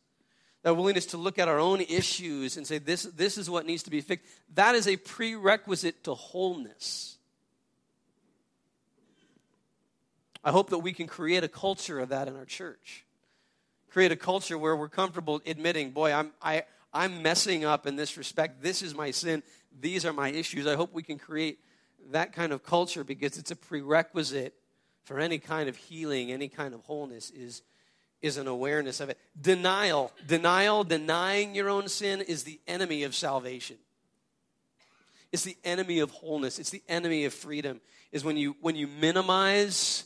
that 0.64 0.76
willingness 0.76 1.08
to 1.08 1.18
look 1.18 1.38
at 1.38 1.48
our 1.48 1.60
own 1.60 1.82
issues 1.82 2.58
and 2.58 2.66
say, 2.66 2.80
this, 2.80 3.04
this 3.04 3.38
is 3.38 3.50
what 3.50 3.66
needs 3.66 3.84
to 3.84 3.92
be 3.92 4.02
fixed, 4.02 4.26
that 4.56 4.74
is 4.74 4.88
a 4.88 4.98
prerequisite 4.98 6.04
to 6.04 6.16
wholeness. 6.16 7.18
I 10.44 10.52
hope 10.52 10.72
that 10.72 10.80
we 10.80 10.94
can 10.94 11.06
create 11.06 11.44
a 11.44 11.48
culture 11.48 12.00
of 12.00 12.10
that 12.10 12.28
in 12.28 12.36
our 12.36 12.46
church 12.46 13.06
create 13.92 14.12
a 14.12 14.16
culture 14.16 14.58
where 14.58 14.76
we're 14.76 14.90
comfortable 14.90 15.42
admitting, 15.46 15.92
boy, 15.92 16.12
I'm, 16.12 16.32
I, 16.42 16.64
I'm 16.94 17.22
messing 17.22 17.66
up 17.66 17.88
in 17.88 17.96
this 17.96 18.18
respect. 18.18 18.62
This 18.62 18.82
is 18.82 18.96
my 18.96 19.12
sin. 19.12 19.44
These 19.80 20.06
are 20.06 20.14
my 20.14 20.30
issues. 20.30 20.68
I 20.68 20.76
hope 20.76 20.94
we 20.94 21.04
can 21.04 21.18
create 21.18 21.60
that 22.12 22.34
kind 22.34 22.52
of 22.52 22.64
culture 22.64 23.04
because 23.04 23.38
it's 23.38 23.52
a 23.52 23.56
prerequisite 23.56 24.54
for 25.04 25.20
any 25.20 25.40
kind 25.40 25.70
of 25.70 25.76
healing, 25.76 26.32
any 26.32 26.50
kind 26.50 26.74
of 26.74 26.82
wholeness 26.82 27.30
is, 27.32 27.62
is 28.22 28.38
an 28.38 28.48
awareness 28.48 29.00
of 29.00 29.10
it. 29.10 29.18
Denial, 29.40 30.12
denial, 30.28 30.84
denying 30.84 31.56
your 31.56 31.70
own 31.70 31.88
sin 31.88 32.22
is 32.22 32.44
the 32.44 32.60
enemy 32.68 33.04
of 33.04 33.16
salvation. 33.16 33.78
It's 35.32 35.44
the 35.44 35.58
enemy 35.64 36.00
of 36.00 36.10
wholeness. 36.12 36.60
It's 36.60 36.72
the 36.72 36.84
enemy 36.90 37.26
of 37.26 37.34
freedom. 37.34 37.82
Is 38.12 38.24
when 38.24 38.38
you 38.38 38.56
when 38.62 38.76
you 38.76 38.88
minimize 38.88 40.06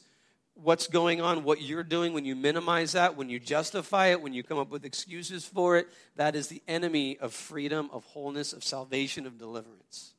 what's 0.56 0.88
going 0.88 1.22
on, 1.22 1.44
what 1.44 1.62
you're 1.62 1.84
doing, 1.84 2.14
when 2.14 2.26
you 2.26 2.36
minimize 2.36 2.94
that, 2.94 3.16
when 3.16 3.30
you 3.30 3.40
justify 3.40 4.08
it, 4.08 4.22
when 4.22 4.34
you 4.34 4.44
come 4.44 4.58
up 4.58 4.70
with 4.70 4.86
excuses 4.86 5.46
for 5.46 5.78
it, 5.78 5.88
that 6.16 6.36
is 6.36 6.48
the 6.48 6.62
enemy 6.68 7.18
of 7.20 7.34
freedom, 7.34 7.90
of 7.92 8.06
wholeness, 8.06 8.54
of 8.54 8.64
salvation, 8.64 9.26
of 9.26 9.38
deliverance. 9.38 10.14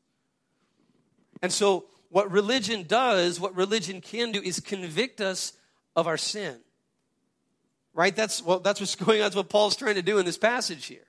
And 1.42 1.53
so, 1.53 1.87
what 2.11 2.31
religion 2.31 2.85
does, 2.85 3.40
what 3.40 3.57
religion 3.57 4.01
can 4.01 4.33
do, 4.33 4.40
is 4.40 4.61
convict 4.61 5.20
us 5.20 5.53
of 5.97 6.07
our 6.07 6.16
sin. 6.16 6.59
Right? 7.92 8.14
That's, 8.14 8.42
well, 8.42 8.61
that's 8.61 8.81
what's 8.81 8.94
going 8.97 9.20
on. 9.20 9.27
That's 9.27 9.37
what 9.37 9.49
Paul's 9.49 9.77
trying 9.77 9.97
to 9.97 10.03
do 10.03 10.18
in 10.18 10.25
this 10.25 10.38
passage 10.38 10.87
here. 10.87 11.07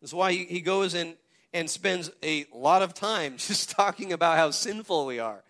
That's 0.00 0.12
why 0.12 0.32
he, 0.32 0.44
he 0.44 0.60
goes 0.60 0.94
and, 0.94 1.14
and 1.52 1.68
spends 1.68 2.10
a 2.22 2.46
lot 2.52 2.82
of 2.82 2.94
time 2.94 3.36
just 3.38 3.70
talking 3.70 4.12
about 4.12 4.36
how 4.36 4.50
sinful 4.50 5.06
we 5.06 5.18
are. 5.18 5.42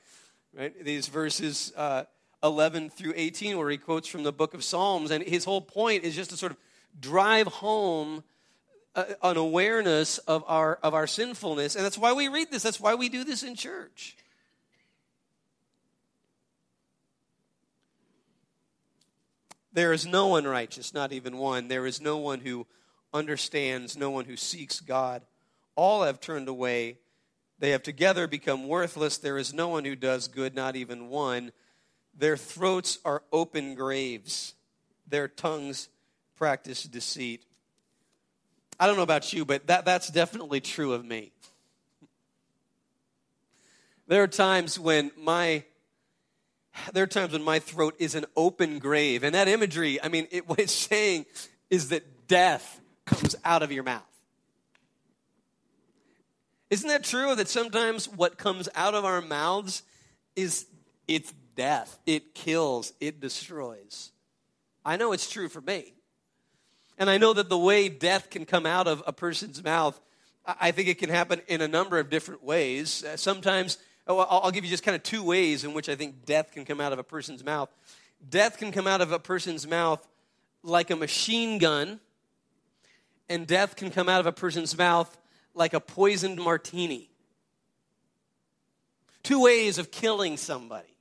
Right? 0.56 0.84
These 0.84 1.08
verses. 1.08 1.72
Uh, 1.76 2.04
11 2.44 2.90
through 2.90 3.14
18, 3.16 3.58
where 3.58 3.70
he 3.70 3.78
quotes 3.78 4.06
from 4.06 4.22
the 4.22 4.32
book 4.32 4.54
of 4.54 4.62
Psalms. 4.62 5.10
And 5.10 5.24
his 5.24 5.44
whole 5.44 5.62
point 5.62 6.04
is 6.04 6.14
just 6.14 6.30
to 6.30 6.36
sort 6.36 6.52
of 6.52 6.58
drive 7.00 7.46
home 7.46 8.22
uh, 8.94 9.04
an 9.22 9.36
awareness 9.36 10.18
of 10.18 10.44
our, 10.46 10.78
of 10.82 10.94
our 10.94 11.06
sinfulness. 11.06 11.74
And 11.74 11.84
that's 11.84 11.98
why 11.98 12.12
we 12.12 12.28
read 12.28 12.50
this, 12.50 12.62
that's 12.62 12.78
why 12.78 12.94
we 12.94 13.08
do 13.08 13.24
this 13.24 13.42
in 13.42 13.56
church. 13.56 14.16
There 19.72 19.92
is 19.92 20.06
no 20.06 20.28
one 20.28 20.46
righteous, 20.46 20.94
not 20.94 21.12
even 21.12 21.36
one. 21.36 21.66
There 21.66 21.84
is 21.84 22.00
no 22.00 22.18
one 22.18 22.38
who 22.38 22.64
understands, 23.12 23.96
no 23.96 24.10
one 24.10 24.24
who 24.24 24.36
seeks 24.36 24.78
God. 24.78 25.22
All 25.74 26.04
have 26.04 26.20
turned 26.20 26.46
away. 26.46 26.98
They 27.58 27.70
have 27.70 27.82
together 27.82 28.28
become 28.28 28.68
worthless. 28.68 29.18
There 29.18 29.38
is 29.38 29.52
no 29.52 29.68
one 29.68 29.84
who 29.84 29.96
does 29.96 30.28
good, 30.28 30.54
not 30.54 30.76
even 30.76 31.08
one. 31.08 31.50
Their 32.16 32.36
throats 32.36 32.98
are 33.04 33.22
open 33.32 33.74
graves, 33.74 34.54
their 35.06 35.28
tongues 35.28 35.88
practice 36.36 36.84
deceit. 36.84 37.44
I 38.78 38.86
don't 38.86 38.96
know 38.96 39.02
about 39.02 39.32
you, 39.32 39.44
but 39.44 39.66
that, 39.68 39.84
that's 39.84 40.08
definitely 40.08 40.60
true 40.60 40.92
of 40.92 41.04
me. 41.04 41.32
There 44.06 44.22
are 44.22 44.28
times 44.28 44.78
when 44.78 45.10
my 45.16 45.64
there 46.92 47.04
are 47.04 47.08
times 47.08 47.32
when 47.32 47.42
my 47.42 47.60
throat 47.60 47.94
is 47.98 48.14
an 48.14 48.26
open 48.36 48.78
grave. 48.78 49.22
And 49.22 49.34
that 49.34 49.48
imagery, 49.48 50.02
I 50.02 50.08
mean, 50.08 50.26
it, 50.30 50.48
what 50.48 50.58
it's 50.58 50.72
saying 50.72 51.26
is 51.70 51.90
that 51.90 52.26
death 52.26 52.80
comes 53.06 53.36
out 53.44 53.62
of 53.62 53.72
your 53.72 53.84
mouth. 53.84 54.02
Isn't 56.70 56.88
that 56.88 57.04
true 57.04 57.34
that 57.36 57.48
sometimes 57.48 58.08
what 58.08 58.38
comes 58.38 58.68
out 58.74 58.94
of 58.94 59.04
our 59.04 59.20
mouths 59.20 59.82
is 60.34 60.66
it's 61.06 61.32
death. 61.54 61.98
It 62.06 62.34
kills, 62.34 62.92
it 63.00 63.20
destroys. 63.20 64.12
I 64.84 64.96
know 64.96 65.12
it's 65.12 65.30
true 65.30 65.48
for 65.48 65.60
me. 65.60 65.94
And 66.98 67.10
I 67.10 67.18
know 67.18 67.32
that 67.32 67.48
the 67.48 67.58
way 67.58 67.88
death 67.88 68.30
can 68.30 68.44
come 68.44 68.66
out 68.66 68.86
of 68.86 69.02
a 69.06 69.12
person's 69.12 69.62
mouth, 69.64 69.98
I 70.46 70.70
think 70.70 70.88
it 70.88 70.98
can 70.98 71.10
happen 71.10 71.40
in 71.48 71.60
a 71.60 71.68
number 71.68 71.98
of 71.98 72.10
different 72.10 72.44
ways. 72.44 73.02
Uh, 73.02 73.16
sometimes, 73.16 73.78
oh, 74.06 74.18
I'll 74.18 74.50
give 74.50 74.64
you 74.64 74.70
just 74.70 74.84
kind 74.84 74.94
of 74.94 75.02
two 75.02 75.22
ways 75.22 75.64
in 75.64 75.72
which 75.72 75.88
I 75.88 75.96
think 75.96 76.24
death 76.26 76.52
can 76.52 76.64
come 76.64 76.80
out 76.80 76.92
of 76.92 76.98
a 76.98 77.02
person's 77.02 77.42
mouth. 77.42 77.70
Death 78.28 78.58
can 78.58 78.70
come 78.70 78.86
out 78.86 79.00
of 79.00 79.10
a 79.10 79.18
person's 79.18 79.66
mouth 79.66 80.06
like 80.62 80.90
a 80.90 80.96
machine 80.96 81.58
gun, 81.58 82.00
and 83.28 83.46
death 83.46 83.76
can 83.76 83.90
come 83.90 84.08
out 84.08 84.20
of 84.20 84.26
a 84.26 84.32
person's 84.32 84.76
mouth 84.76 85.16
like 85.54 85.74
a 85.74 85.80
poisoned 85.80 86.38
martini. 86.38 87.10
Two 89.22 89.42
ways 89.42 89.78
of 89.78 89.90
killing 89.90 90.36
somebody. 90.36 90.93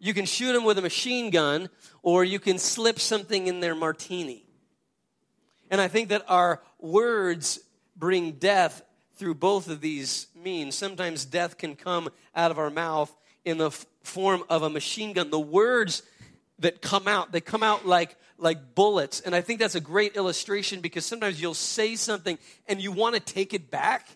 You 0.00 0.14
can 0.14 0.24
shoot 0.24 0.54
them 0.54 0.64
with 0.64 0.78
a 0.78 0.82
machine 0.82 1.30
gun, 1.30 1.68
or 2.02 2.24
you 2.24 2.40
can 2.40 2.58
slip 2.58 2.98
something 2.98 3.46
in 3.46 3.60
their 3.60 3.74
martini. 3.74 4.44
And 5.70 5.80
I 5.80 5.88
think 5.88 6.08
that 6.08 6.24
our 6.26 6.60
words 6.80 7.60
bring 7.94 8.32
death 8.32 8.82
through 9.16 9.34
both 9.34 9.68
of 9.68 9.82
these 9.82 10.26
means. 10.34 10.74
Sometimes 10.74 11.26
death 11.26 11.58
can 11.58 11.76
come 11.76 12.08
out 12.34 12.50
of 12.50 12.58
our 12.58 12.70
mouth 12.70 13.14
in 13.44 13.58
the 13.58 13.66
f- 13.66 13.84
form 14.02 14.42
of 14.48 14.62
a 14.62 14.70
machine 14.70 15.12
gun. 15.12 15.30
The 15.30 15.38
words 15.38 16.02
that 16.60 16.80
come 16.80 17.06
out, 17.06 17.30
they 17.30 17.42
come 17.42 17.62
out 17.62 17.86
like, 17.86 18.16
like 18.38 18.74
bullets. 18.74 19.20
And 19.20 19.34
I 19.34 19.42
think 19.42 19.60
that's 19.60 19.74
a 19.74 19.80
great 19.80 20.16
illustration 20.16 20.80
because 20.80 21.04
sometimes 21.04 21.40
you'll 21.40 21.52
say 21.52 21.96
something 21.96 22.38
and 22.66 22.80
you 22.80 22.92
want 22.92 23.14
to 23.14 23.20
take 23.20 23.52
it 23.52 23.70
back. 23.70 24.08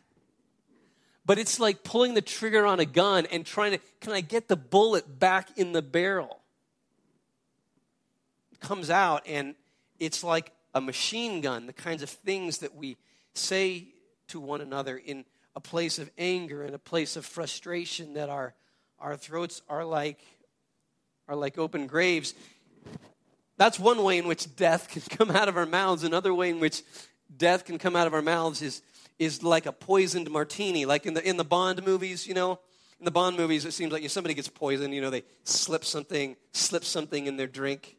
But 1.27 1.39
it's 1.39 1.59
like 1.59 1.85
pulling 1.85 2.15
the 2.15 2.23
trigger 2.23 2.67
on 2.67 2.81
a 2.81 2.85
gun 2.85 3.27
and 3.31 3.47
trying 3.47 3.73
to, 3.73 3.79
can 4.01 4.13
I 4.13 4.21
get 4.21 4.49
the 4.49 4.57
bullet 4.57 5.19
back 5.19 5.57
in 5.57 5.73
the 5.73 5.83
barrel? 5.83 6.41
It 8.53 8.61
comes 8.61 8.91
out 8.91 9.23
and 9.27 9.55
it's 9.99 10.23
like 10.23 10.53
a 10.75 10.81
machine 10.81 11.41
gun, 11.41 11.67
the 11.67 11.73
kinds 11.73 12.03
of 12.03 12.11
things 12.11 12.59
that 12.59 12.75
we 12.75 12.97
say 13.35 13.87
to 14.29 14.41
one 14.41 14.61
another 14.61 14.99
in 14.99 15.25
a 15.57 15.61
place 15.61 15.99
of 15.99 16.11
anger, 16.19 16.65
in 16.65 16.75
a 16.75 16.79
place 16.79 17.17
of 17.17 17.25
frustration, 17.25 18.15
that 18.15 18.29
our, 18.29 18.55
our 18.99 19.17
throats 19.17 19.63
are 19.69 19.85
like, 19.85 20.19
are 21.29 21.37
like 21.37 21.59
open 21.59 21.87
graves. 21.87 22.35
That's 23.57 23.79
one 23.79 24.03
way 24.03 24.19
in 24.19 24.27
which 24.27 24.57
death 24.57 24.89
can 24.89 25.03
come 25.17 25.31
out 25.31 25.49
of 25.49 25.57
our 25.57 25.67
mouths. 25.67 26.03
Another 26.03 26.35
way 26.35 26.51
in 26.51 26.61
which 26.61 26.83
death 27.35 27.65
can 27.65 27.79
come 27.79 27.97
out 27.97 28.07
of 28.07 28.15
our 28.15 28.23
mouths 28.23 28.61
is, 28.63 28.83
is 29.19 29.43
like 29.43 29.67
a 29.67 29.73
poisoned 29.73 30.31
martini, 30.31 30.87
like 30.87 31.07
in 31.07 31.15
the, 31.15 31.29
in 31.29 31.37
the 31.37 31.45
Bond 31.45 31.85
movies, 31.85 32.27
you 32.27 32.35
know. 32.35 32.59
In 32.99 33.05
the 33.05 33.11
Bond 33.11 33.37
movies, 33.37 33.65
it 33.65 33.73
seems 33.73 33.93
like 33.93 34.03
if 34.03 34.11
somebody 34.11 34.35
gets 34.35 34.49
poisoned, 34.49 34.95
you 34.95 35.01
know, 35.01 35.11
they 35.11 35.25
slip 35.45 35.85
something, 35.85 36.37
slip 36.53 36.85
something 36.85 37.27
in 37.27 37.37
their 37.37 37.47
drink 37.47 37.97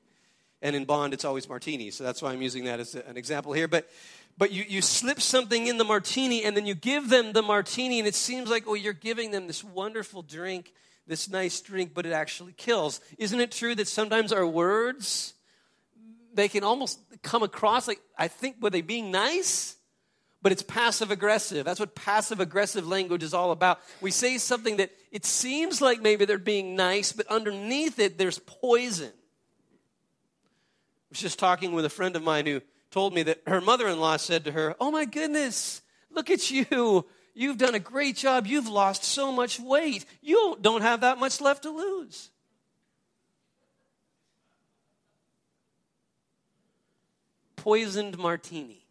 and 0.62 0.76
in 0.76 0.86
Bond, 0.86 1.14
it's 1.14 1.26
always 1.26 1.48
martini. 1.48 1.92
So 1.92 2.04
that's 2.04 2.24
why 2.24 2.32
I'm 2.32 2.42
using 2.42 2.66
that 2.66 2.80
as 2.80 2.96
an 2.96 3.18
example 3.18 3.54
here. 3.54 3.68
But, 3.68 3.88
but 4.36 4.52
you, 4.52 4.64
you 4.68 4.82
slip 4.82 5.22
something 5.22 5.68
in 5.68 5.78
the 5.78 5.84
martini, 5.84 6.44
and 6.44 6.58
then 6.58 6.66
you 6.66 6.74
give 6.74 7.10
them 7.10 7.34
the 7.34 7.44
martini, 7.44 8.00
and 8.00 8.08
it 8.08 8.16
seems 8.16 8.50
like, 8.50 8.64
oh, 8.66 8.74
you're 8.74 8.94
giving 8.94 9.30
them 9.30 9.46
this 9.46 9.64
wonderful 9.64 10.24
drink, 10.24 10.74
this 11.06 11.30
nice 11.30 11.62
drink, 11.62 11.92
but 11.94 12.08
it 12.08 12.14
actually 12.14 12.54
kills. 12.54 13.00
Isn't 13.20 13.40
it 13.40 13.52
true 13.52 13.76
that 13.76 13.88
sometimes 13.88 14.34
our 14.34 14.48
words, 14.48 15.36
they 16.34 16.48
can 16.48 16.64
almost 16.64 17.00
come 17.22 17.44
across 17.44 17.88
like, 17.88 18.02
I 18.18 18.28
think, 18.28 18.56
were 18.60 18.72
they 18.72 18.82
being 18.82 19.12
nice? 19.12 19.75
But 20.46 20.52
it's 20.52 20.62
passive 20.62 21.10
aggressive. 21.10 21.66
That's 21.66 21.80
what 21.80 21.96
passive 21.96 22.40
aggressive 22.40 22.88
language 22.88 23.24
is 23.24 23.34
all 23.34 23.50
about. 23.50 23.80
We 24.00 24.12
say 24.12 24.38
something 24.38 24.78
that 24.78 24.92
it 25.12 25.26
seems 25.26 25.82
like 25.82 26.04
maybe 26.04 26.26
they're 26.26 26.38
being 26.38 26.76
nice, 26.76 27.14
but 27.14 27.26
underneath 27.32 27.98
it, 27.98 28.20
there's 28.20 28.38
poison 28.38 29.10
I 29.10 29.14
was 31.10 31.20
just 31.20 31.40
talking 31.40 31.74
with 31.74 31.84
a 31.84 31.90
friend 31.90 32.16
of 32.16 32.22
mine 32.22 32.46
who 32.46 32.62
told 32.92 33.16
me 33.16 33.24
that 33.24 33.42
her 33.48 33.60
mother 33.60 33.88
in 33.88 34.00
law 34.00 34.18
said 34.18 34.46
to 34.46 34.52
her, 34.52 34.76
Oh 34.80 34.92
my 34.92 35.06
goodness, 35.06 35.82
look 36.12 36.30
at 36.30 36.52
you. 36.52 37.08
You've 37.34 37.58
done 37.58 37.74
a 37.74 37.80
great 37.80 38.16
job. 38.16 38.46
You've 38.46 38.68
lost 38.68 39.04
so 39.04 39.32
much 39.32 39.60
weight. 39.60 40.06
You 40.22 40.60
don't 40.62 40.84
have 40.84 41.02
that 41.02 41.18
much 41.18 41.42
left 41.42 41.64
to 41.64 41.72
lose. 41.72 42.30
Poisoned 47.56 48.20
martini. 48.20 48.85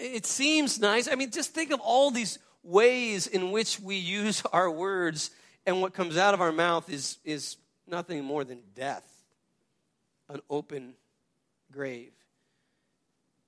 It 0.00 0.24
seems 0.24 0.80
nice. 0.80 1.08
I 1.08 1.14
mean, 1.14 1.30
just 1.30 1.52
think 1.54 1.70
of 1.70 1.80
all 1.80 2.10
these 2.10 2.38
ways 2.62 3.26
in 3.26 3.52
which 3.52 3.78
we 3.78 3.96
use 3.96 4.42
our 4.52 4.70
words, 4.70 5.30
and 5.66 5.82
what 5.82 5.92
comes 5.92 6.16
out 6.16 6.34
of 6.34 6.40
our 6.40 6.52
mouth 6.52 6.90
is, 6.90 7.18
is 7.24 7.56
nothing 7.86 8.24
more 8.24 8.44
than 8.44 8.60
death 8.74 9.06
an 10.28 10.40
open 10.48 10.94
grave. 11.72 12.12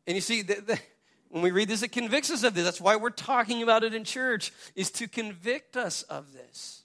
And 0.07 0.17
you 0.17 0.21
see, 0.21 0.43
the, 0.43 0.55
the, 0.55 0.81
when 1.29 1.43
we 1.43 1.51
read 1.53 1.69
this, 1.69 1.83
it 1.83 1.93
convicts 1.93 2.31
us 2.31 2.43
of 2.43 2.55
this. 2.55 2.65
That's 2.65 2.81
why 2.81 2.97
we're 2.97 3.11
talking 3.11 3.63
about 3.63 3.85
it 3.85 3.95
in 3.95 4.05
church, 4.05 4.53
is 4.75 4.91
to 4.93 5.09
convict 5.09 5.77
us 5.77 6.03
of 6.03 6.33
this. 6.33 6.83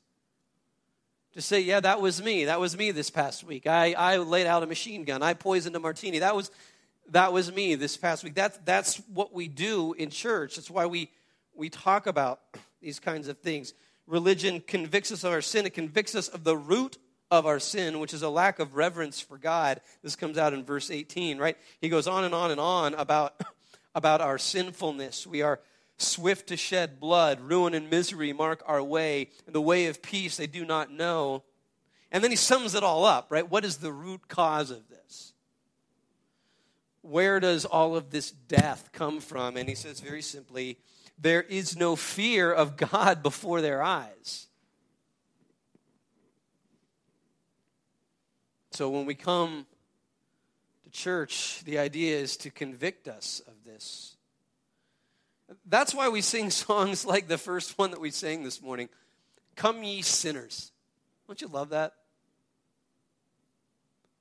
To 1.33 1.41
say, 1.41 1.59
yeah, 1.59 1.79
that 1.79 1.99
was 1.99 2.23
me. 2.23 2.45
That 2.45 2.59
was 2.59 2.77
me 2.77 2.91
this 2.91 3.09
past 3.09 3.43
week. 3.43 3.67
I, 3.67 3.93
I 3.93 4.17
laid 4.17 4.47
out 4.47 4.63
a 4.63 4.67
machine 4.67 5.03
gun. 5.03 5.21
I 5.21 5.33
poisoned 5.33 5.75
a 5.75 5.79
martini. 5.79 6.19
That 6.19 6.35
was, 6.35 6.51
that 7.11 7.33
was 7.33 7.51
me 7.51 7.75
this 7.75 7.97
past 7.97 8.23
week. 8.23 8.35
That's, 8.35 8.57
that's 8.65 8.97
what 9.13 9.33
we 9.33 9.47
do 9.47 9.93
in 9.93 10.09
church. 10.09 10.55
That's 10.55 10.69
why 10.69 10.85
we, 10.85 11.09
we 11.55 11.69
talk 11.69 12.07
about 12.07 12.41
these 12.81 12.99
kinds 12.99 13.27
of 13.27 13.39
things. 13.39 13.73
Religion 14.05 14.61
convicts 14.65 15.11
us 15.11 15.23
of 15.23 15.33
our 15.33 15.41
sin, 15.41 15.65
it 15.65 15.73
convicts 15.73 16.15
us 16.15 16.27
of 16.27 16.43
the 16.43 16.55
root 16.55 16.97
of 17.29 17.45
our 17.45 17.59
sin, 17.59 17.99
which 17.99 18.13
is 18.13 18.21
a 18.21 18.29
lack 18.29 18.59
of 18.59 18.75
reverence 18.75 19.19
for 19.19 19.37
God. 19.37 19.81
This 20.01 20.15
comes 20.15 20.37
out 20.37 20.53
in 20.53 20.63
verse 20.63 20.89
18, 20.89 21.37
right? 21.37 21.57
He 21.81 21.89
goes 21.89 22.07
on 22.07 22.23
and 22.23 22.33
on 22.33 22.51
and 22.51 22.59
on 22.59 22.93
about, 22.93 23.41
about 23.95 24.21
our 24.21 24.37
sinfulness. 24.37 25.27
We 25.27 25.41
are 25.41 25.59
swift 25.97 26.47
to 26.47 26.57
shed 26.57 26.99
blood, 26.99 27.41
ruin 27.41 27.73
and 27.73 27.89
misery 27.89 28.31
mark 28.31 28.63
our 28.65 28.83
way, 28.83 29.29
the 29.45 29.61
way 29.61 29.87
of 29.87 30.01
peace 30.01 30.37
they 30.37 30.47
do 30.47 30.63
not 30.63 30.91
know. 30.91 31.43
And 32.11 32.23
then 32.23 32.31
he 32.31 32.37
sums 32.37 32.75
it 32.75 32.83
all 32.83 33.03
up, 33.03 33.27
right? 33.29 33.49
What 33.49 33.65
is 33.65 33.77
the 33.77 33.91
root 33.91 34.27
cause 34.27 34.71
of 34.71 34.87
this? 34.87 35.33
Where 37.09 37.39
does 37.39 37.63
all 37.63 37.95
of 37.95 38.09
this 38.09 38.31
death 38.31 38.89
come 38.91 39.21
from? 39.21 39.55
And 39.55 39.69
he 39.69 39.75
says 39.75 40.01
very 40.01 40.21
simply, 40.21 40.77
there 41.17 41.41
is 41.41 41.77
no 41.77 41.95
fear 41.95 42.51
of 42.51 42.75
God 42.75 43.23
before 43.23 43.61
their 43.61 43.81
eyes. 43.81 44.47
So 48.71 48.89
when 48.89 49.05
we 49.05 49.15
come 49.15 49.65
to 50.83 50.89
church, 50.91 51.63
the 51.63 51.79
idea 51.79 52.17
is 52.17 52.35
to 52.37 52.51
convict 52.51 53.07
us 53.07 53.41
of 53.47 53.53
this. 53.65 54.17
That's 55.65 55.95
why 55.95 56.09
we 56.09 56.21
sing 56.21 56.49
songs 56.49 57.05
like 57.13 57.29
the 57.29 57.37
first 57.37 57.77
one 57.77 57.91
that 57.91 58.01
we 58.01 58.11
sang 58.11 58.43
this 58.43 58.61
morning 58.61 58.89
Come 59.55 59.81
ye 59.81 60.03
sinners. 60.03 60.71
Don't 61.25 61.41
you 61.41 61.47
love 61.47 61.69
that? 61.69 61.93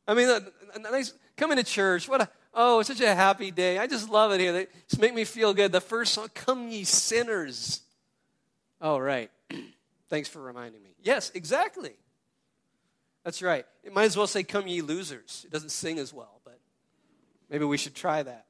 I 0.08 0.14
mean, 0.14 0.28
a, 0.30 0.78
nice 0.78 1.12
coming 1.36 1.58
to 1.58 1.64
church. 1.64 2.08
What 2.08 2.22
a 2.22 2.28
oh, 2.56 2.80
it's 2.80 2.88
such 2.88 3.00
a 3.00 3.14
happy 3.14 3.52
day. 3.52 3.78
I 3.78 3.86
just 3.86 4.08
love 4.08 4.32
it 4.32 4.40
here. 4.40 4.52
They 4.52 4.66
just 4.88 5.00
make 5.00 5.14
me 5.14 5.24
feel 5.24 5.54
good. 5.54 5.70
The 5.70 5.80
first 5.80 6.14
song, 6.14 6.28
"Come 6.34 6.68
ye 6.68 6.82
sinners." 6.82 7.82
Oh, 8.80 8.98
right. 8.98 9.30
Thanks 10.08 10.28
for 10.28 10.40
reminding 10.40 10.82
me. 10.82 10.90
Yes, 11.02 11.30
exactly. 11.34 11.92
That's 13.24 13.42
right. 13.42 13.66
It 13.82 13.92
might 13.92 14.04
as 14.04 14.16
well 14.16 14.26
say, 14.26 14.42
Come 14.44 14.68
ye 14.68 14.82
losers. 14.82 15.42
It 15.44 15.50
doesn't 15.50 15.70
sing 15.70 15.98
as 15.98 16.14
well, 16.14 16.40
but 16.44 16.60
maybe 17.50 17.64
we 17.64 17.76
should 17.76 17.94
try 17.94 18.22
that. 18.22 18.46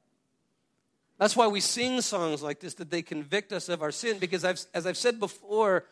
That's 1.17 1.35
why 1.35 1.47
we 1.47 1.61
sing 1.61 2.01
songs 2.01 2.43
like 2.43 2.59
this, 2.59 2.75
that 2.75 2.91
they 2.91 3.01
convict 3.01 3.51
us 3.51 3.69
of 3.69 3.81
our 3.81 3.91
sin, 3.91 4.19
because 4.19 4.45
I've, 4.45 4.61
as 4.75 4.85
I've 4.85 4.97
said 4.97 5.19
before, 5.19 5.85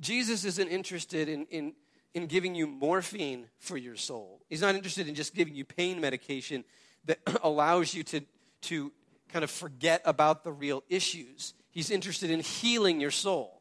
Jesus 0.00 0.44
isn't 0.44 0.68
interested 0.68 1.28
in, 1.28 1.44
in, 1.50 1.74
in 2.14 2.26
giving 2.26 2.54
you 2.54 2.66
morphine 2.66 3.46
for 3.58 3.76
your 3.76 3.96
soul. 3.96 4.40
He's 4.48 4.60
not 4.60 4.74
interested 4.74 5.08
in 5.08 5.14
just 5.14 5.34
giving 5.34 5.54
you 5.54 5.64
pain 5.64 6.00
medication 6.00 6.64
that 7.04 7.18
allows 7.42 7.94
you 7.94 8.02
to, 8.04 8.20
to 8.62 8.92
kind 9.28 9.44
of 9.44 9.50
forget 9.50 10.02
about 10.04 10.44
the 10.44 10.52
real 10.52 10.82
issues. 10.88 11.54
He's 11.70 11.90
interested 11.90 12.30
in 12.30 12.40
healing 12.40 13.00
your 13.00 13.12
soul. 13.12 13.60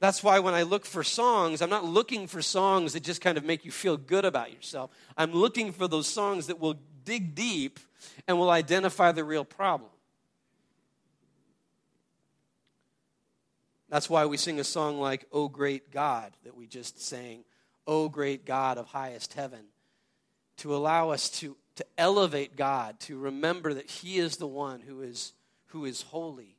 That's 0.00 0.22
why 0.22 0.38
when 0.38 0.54
I 0.54 0.62
look 0.62 0.86
for 0.86 1.04
songs, 1.04 1.60
I'm 1.60 1.70
not 1.70 1.84
looking 1.84 2.26
for 2.26 2.40
songs 2.40 2.94
that 2.94 3.02
just 3.02 3.20
kind 3.20 3.36
of 3.36 3.44
make 3.44 3.64
you 3.66 3.70
feel 3.70 3.98
good 3.98 4.24
about 4.24 4.52
yourself. 4.52 4.90
I'm 5.16 5.32
looking 5.32 5.72
for 5.72 5.86
those 5.86 6.08
songs 6.08 6.46
that 6.46 6.58
will 6.58 6.80
dig 7.04 7.34
deep 7.34 7.78
and 8.26 8.38
will 8.38 8.50
identify 8.50 9.12
the 9.12 9.24
real 9.24 9.44
problem. 9.44 9.90
That's 13.90 14.08
why 14.08 14.24
we 14.24 14.36
sing 14.36 14.58
a 14.58 14.64
song 14.64 14.98
like, 14.98 15.26
O 15.32 15.48
Great 15.48 15.90
God, 15.90 16.32
that 16.44 16.56
we 16.56 16.66
just 16.66 17.00
sang, 17.00 17.44
O 17.86 18.08
Great 18.08 18.46
God 18.46 18.78
of 18.78 18.86
highest 18.86 19.34
heaven, 19.34 19.66
to 20.58 20.74
allow 20.74 21.10
us 21.10 21.28
to, 21.40 21.56
to 21.76 21.84
elevate 21.98 22.56
God, 22.56 22.98
to 23.00 23.18
remember 23.18 23.74
that 23.74 23.90
He 23.90 24.18
is 24.18 24.36
the 24.38 24.46
one 24.46 24.80
who 24.80 25.02
is, 25.02 25.34
who 25.66 25.84
is 25.84 26.02
holy 26.02 26.56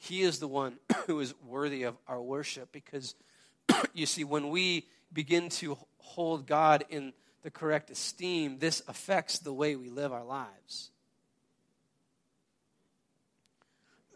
he 0.00 0.22
is 0.22 0.38
the 0.38 0.48
one 0.48 0.78
who 1.06 1.20
is 1.20 1.34
worthy 1.46 1.82
of 1.82 1.96
our 2.08 2.20
worship 2.20 2.72
because, 2.72 3.14
you 3.94 4.06
see, 4.06 4.24
when 4.24 4.48
we 4.48 4.86
begin 5.12 5.50
to 5.50 5.76
hold 5.98 6.46
God 6.46 6.84
in 6.88 7.12
the 7.42 7.50
correct 7.50 7.90
esteem, 7.90 8.58
this 8.58 8.82
affects 8.88 9.38
the 9.38 9.52
way 9.52 9.76
we 9.76 9.90
live 9.90 10.12
our 10.12 10.24
lives. 10.24 10.90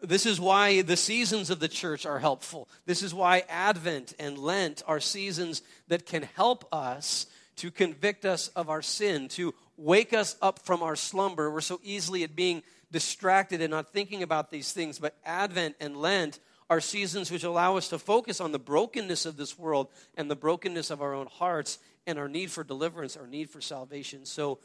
This 0.01 0.25
is 0.25 0.39
why 0.39 0.81
the 0.81 0.97
seasons 0.97 1.49
of 1.49 1.59
the 1.59 1.67
church 1.67 2.05
are 2.05 2.19
helpful. 2.19 2.67
This 2.85 3.01
is 3.01 3.13
why 3.13 3.43
Advent 3.49 4.13
and 4.19 4.37
Lent 4.37 4.83
are 4.87 4.99
seasons 4.99 5.61
that 5.87 6.05
can 6.05 6.23
help 6.35 6.67
us 6.73 7.25
to 7.57 7.71
convict 7.71 8.25
us 8.25 8.49
of 8.49 8.69
our 8.69 8.81
sin, 8.81 9.29
to 9.29 9.53
wake 9.77 10.13
us 10.13 10.35
up 10.41 10.59
from 10.59 10.83
our 10.83 10.95
slumber. 10.95 11.49
We're 11.49 11.61
so 11.61 11.79
easily 11.83 12.23
at 12.23 12.35
being 12.35 12.63
distracted 12.91 13.61
and 13.61 13.71
not 13.71 13.93
thinking 13.93 14.23
about 14.23 14.51
these 14.51 14.71
things. 14.71 14.99
But 14.99 15.17
Advent 15.25 15.75
and 15.79 15.97
Lent 15.97 16.39
are 16.69 16.81
seasons 16.81 17.31
which 17.31 17.43
allow 17.43 17.77
us 17.77 17.89
to 17.89 17.99
focus 17.99 18.41
on 18.41 18.51
the 18.51 18.59
brokenness 18.59 19.25
of 19.25 19.37
this 19.37 19.57
world 19.57 19.87
and 20.15 20.29
the 20.29 20.35
brokenness 20.35 20.89
of 20.89 21.01
our 21.01 21.13
own 21.13 21.27
hearts 21.27 21.79
and 22.07 22.19
our 22.19 22.27
need 22.27 22.51
for 22.51 22.63
deliverance, 22.63 23.15
our 23.17 23.27
need 23.27 23.49
for 23.49 23.61
salvation. 23.61 24.25
So, 24.25 24.59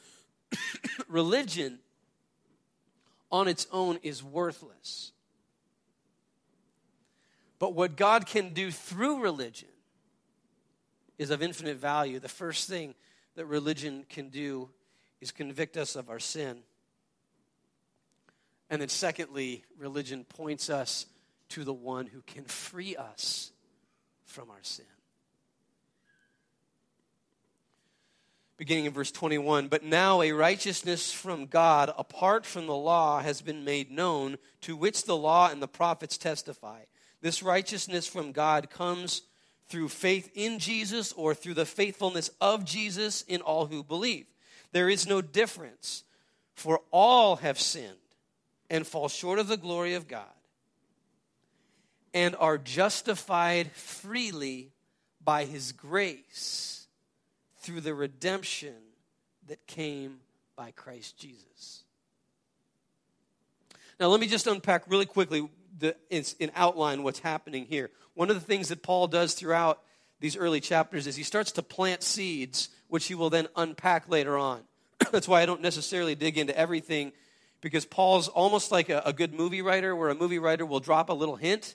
religion 1.09 1.79
on 3.31 3.49
its 3.49 3.67
own 3.71 3.99
is 4.03 4.23
worthless. 4.23 5.13
But 7.61 7.75
what 7.75 7.95
God 7.95 8.27
can 8.27 8.55
do 8.55 8.73
through 8.73 9.21
religion 9.21 9.69
is 11.19 11.31
of 11.31 11.43
infinite 11.43 11.77
value. 11.77 12.19
The 12.19 12.29
first 12.29 12.69
thing 12.69 12.95
that 13.37 13.45
religion 13.45 14.07
can 14.09 14.31
do 14.31 14.71
is 15.21 15.31
convict 15.31 15.77
us 15.77 15.95
of 15.95 16.09
our 16.09 16.19
sin. 16.19 16.61
And 18.71 18.81
then, 18.81 18.89
secondly, 18.89 19.63
religion 19.79 20.25
points 20.25 20.71
us 20.71 21.05
to 21.51 21.63
the 21.63 21.75
one 21.75 22.07
who 22.07 22.23
can 22.23 22.45
free 22.45 22.97
us 22.97 23.53
from 24.25 24.51
our 24.51 24.63
sin. 24.63 24.87
Beginning 28.57 28.87
in 28.87 28.93
verse 28.93 29.11
21 29.11 29.69
But 29.69 29.85
now 29.85 30.23
a 30.23 30.33
righteousness 30.33 31.13
from 31.13 31.47
God 31.47 31.93
apart 31.99 32.47
from 32.47 32.67
the 32.67 32.75
law 32.75 33.21
has 33.21 33.43
been 33.43 33.65
made 33.65 33.91
known, 33.91 34.39
to 34.63 34.77
which 34.77 35.05
the 35.05 35.17
law 35.17 35.51
and 35.51 35.61
the 35.61 35.69
prophets 35.69 36.17
testify. 36.17 36.81
This 37.21 37.43
righteousness 37.43 38.07
from 38.07 38.33
God 38.33 38.71
comes 38.71 39.23
through 39.69 39.89
faith 39.89 40.31
in 40.35 40.59
Jesus 40.59 41.13
or 41.13 41.35
through 41.35 41.55
the 41.55 41.67
faithfulness 41.67 42.31
of 42.41 42.65
Jesus 42.65 43.23
in 43.23 43.41
all 43.41 43.67
who 43.67 43.85
believe. 43.85 44.27
There 44.73 44.89
is 44.89 45.07
no 45.07 45.21
difference, 45.21 46.05
for 46.55 46.81
all 46.91 47.37
have 47.37 47.61
sinned 47.61 47.95
and 48.69 48.87
fall 48.87 49.09
short 49.09 49.39
of 49.39 49.49
the 49.49 49.57
glory 49.57 49.95
of 49.95 50.09
God 50.09 50.25
and 52.13 52.35
are 52.37 52.59
justified 52.59 53.71
freely 53.73 54.73
by 55.23 55.45
his 55.45 55.73
grace 55.73 56.87
through 57.59 57.81
the 57.81 57.95
redemption 57.95 58.75
that 59.49 59.67
came 59.67 60.19
by 60.57 60.71
Christ 60.73 61.19
Jesus. 61.19 61.85
Now, 63.99 64.07
let 64.07 64.21
me 64.21 64.27
just 64.27 64.47
unpack 64.47 64.85
really 64.89 65.07
quickly 65.07 65.49
the, 65.79 65.97
in, 66.11 66.25
in 66.39 66.51
outline 66.55 67.03
what's 67.03 67.21
happening 67.21 67.67
here. 67.67 67.91
One 68.15 68.31
of 68.31 68.37
the 68.37 68.45
things 68.45 68.69
that 68.69 68.83
Paul 68.83 69.07
does 69.07 69.35
throughout 69.35 69.81
these 70.21 70.37
early 70.37 70.61
chapters 70.61 71.07
is 71.07 71.17
he 71.17 71.23
starts 71.23 71.53
to 71.53 71.63
plant 71.63 72.03
seeds, 72.03 72.69
which 72.89 73.07
he 73.07 73.15
will 73.15 73.31
then 73.31 73.49
unpack 73.57 74.09
later 74.09 74.37
on. 74.37 74.63
That's 75.13 75.29
why 75.29 75.43
I 75.43 75.47
don't 75.47 75.63
necessarily 75.63 76.15
dig 76.15 76.37
into 76.39 76.57
everything 76.57 77.13
because 77.61 77.85
Paul's 77.85 78.29
almost 78.29 78.71
like 78.71 78.89
a, 78.89 79.03
a, 79.05 79.13
good 79.13 79.35
movie 79.35 79.63
writer, 79.63 79.95
where 79.95 80.09
a 80.09 80.15
movie 80.15 80.39
writer 80.39 80.65
will 80.65 80.81
drop 80.81 81.11
a 81.11 81.13
little 81.13 81.37
hint 81.37 81.75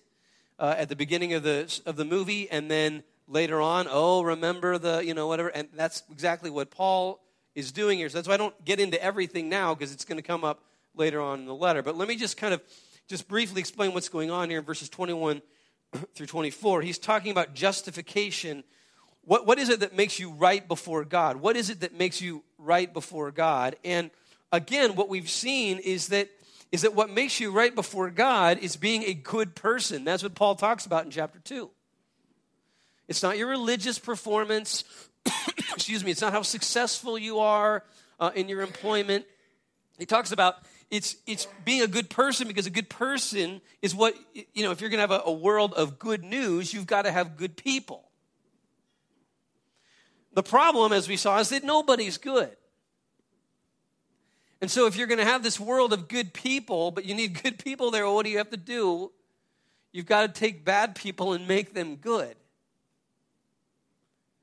uh, 0.60 0.76
at 0.78 0.90
the 0.90 0.96
beginning 0.96 1.34
of 1.34 1.44
the 1.44 1.82
of 1.86 1.96
the 1.96 2.06
movie, 2.06 2.50
and 2.50 2.72
then 2.72 3.04
later 3.28 3.62
on, 3.62 3.88
oh, 3.90 4.24
remember 4.24 4.78
the 4.78 5.04
you 5.06 5.14
know 5.14 5.28
whatever, 5.28 5.50
and 5.50 5.68
that's 5.76 6.04
exactly 6.12 6.50
what 6.50 6.72
Paul 6.72 7.20
is 7.54 7.72
doing 7.72 7.98
here. 7.98 8.10
So 8.10 8.18
that's 8.18 8.28
why 8.28 8.34
I 8.34 8.38
don't 8.38 8.66
get 8.66 8.80
into 8.80 9.02
everything 9.02 9.50
now 9.50 9.74
because 9.74 9.94
it's 9.94 10.06
going 10.06 10.18
to 10.18 10.24
come 10.24 10.44
up 10.44 10.64
later 10.96 11.22
on 11.22 11.40
in 11.40 11.46
the 11.46 11.56
letter. 11.56 11.82
But 11.82 11.96
let 11.96 12.08
me 12.08 12.16
just 12.16 12.38
kind 12.38 12.54
of 12.54 12.62
just 13.08 13.28
briefly 13.28 13.60
explain 13.60 13.94
what's 13.94 14.10
going 14.10 14.32
on 14.32 14.50
here 14.50 14.60
in 14.60 14.66
verses 14.66 14.90
21 14.90 15.42
through 16.16 16.26
24. 16.26 16.82
He's 16.82 16.98
talking 16.98 17.32
about 17.32 17.54
justification. 17.54 18.64
What, 19.24 19.46
what 19.46 19.60
is 19.60 19.70
it 19.70 19.82
that 19.82 19.96
makes 19.96 20.20
you 20.20 20.32
right 20.32 20.68
before 20.68 21.06
God? 21.06 21.38
What 21.38 21.56
is 21.56 21.70
it 21.70 21.82
that 21.82 21.98
makes 21.98 22.22
you 22.22 22.44
right 22.58 22.92
before 22.92 23.32
God? 23.32 23.76
And 23.84 24.10
again, 24.52 24.96
what 24.96 25.10
we've 25.10 25.30
seen 25.30 25.80
is 25.80 26.08
that 26.08 26.30
is 26.72 26.82
that 26.82 26.96
what 26.96 27.10
makes 27.10 27.40
you 27.40 27.52
right 27.52 27.74
before 27.74 28.10
God 28.10 28.58
is 28.58 28.76
being 28.76 29.04
a 29.04 29.14
good 29.14 29.56
person. 29.56 30.04
That's 30.04 30.24
what 30.24 30.36
Paul 30.36 30.56
talks 30.56 30.86
about 30.86 31.06
in 31.06 31.12
chapter 31.12 31.40
2. 31.40 31.70
It's 33.08 33.22
not 33.22 33.38
your 33.38 33.48
religious 33.48 34.00
performance. 34.00 34.84
Excuse 35.74 36.04
me. 36.04 36.12
It's 36.12 36.22
not 36.22 36.34
how 36.34 36.42
successful 36.42 37.18
you 37.18 37.40
are 37.40 37.84
uh, 38.20 38.32
in 38.36 38.50
your 38.50 38.62
employment. 38.62 39.26
He 39.98 40.06
talks 40.06 40.32
about 40.32 40.58
it's, 40.92 41.16
it's 41.26 41.48
being 41.64 41.82
a 41.82 41.88
good 41.88 42.10
person 42.10 42.48
because 42.48 42.68
a 42.68 42.72
good 42.72 42.90
person 42.90 43.62
is 43.82 43.96
what, 43.96 44.16
you 44.54 44.64
know, 44.64 44.72
if 44.72 44.82
you're 44.82 44.90
going 44.90 44.98
to 44.98 45.02
have 45.02 45.12
a, 45.12 45.24
a 45.26 45.32
world 45.32 45.74
of 45.74 45.98
good 46.00 46.24
news, 46.24 46.74
you've 46.74 46.88
got 46.88 47.04
to 47.04 47.12
have 47.12 47.38
good 47.38 47.58
people. 47.58 48.04
The 50.34 50.44
problem, 50.44 50.92
as 50.92 51.08
we 51.08 51.18
saw, 51.18 51.40
is 51.40 51.50
that 51.50 51.64
nobody's 51.64 52.18
good. 52.18 52.56
And 54.62 54.70
so, 54.70 54.86
if 54.86 54.96
you're 54.96 55.08
going 55.08 55.20
to 55.20 55.26
have 55.26 55.44
this 55.44 55.60
world 55.60 55.94
of 55.94 56.08
good 56.08 56.34
people, 56.34 56.92
but 56.92 57.06
you 57.06 57.16
need 57.16 57.42
good 57.44 57.58
people 57.58 57.92
there, 57.92 58.10
what 58.10 58.26
do 58.26 58.32
you 58.32 58.38
have 58.38 58.50
to 58.52 58.58
do? 58.58 59.12
You've 59.92 60.06
got 60.06 60.22
to 60.22 60.40
take 60.40 60.66
bad 60.66 60.96
people 60.96 61.34
and 61.34 61.48
make 61.48 61.74
them 61.74 61.96
good. 61.96 62.36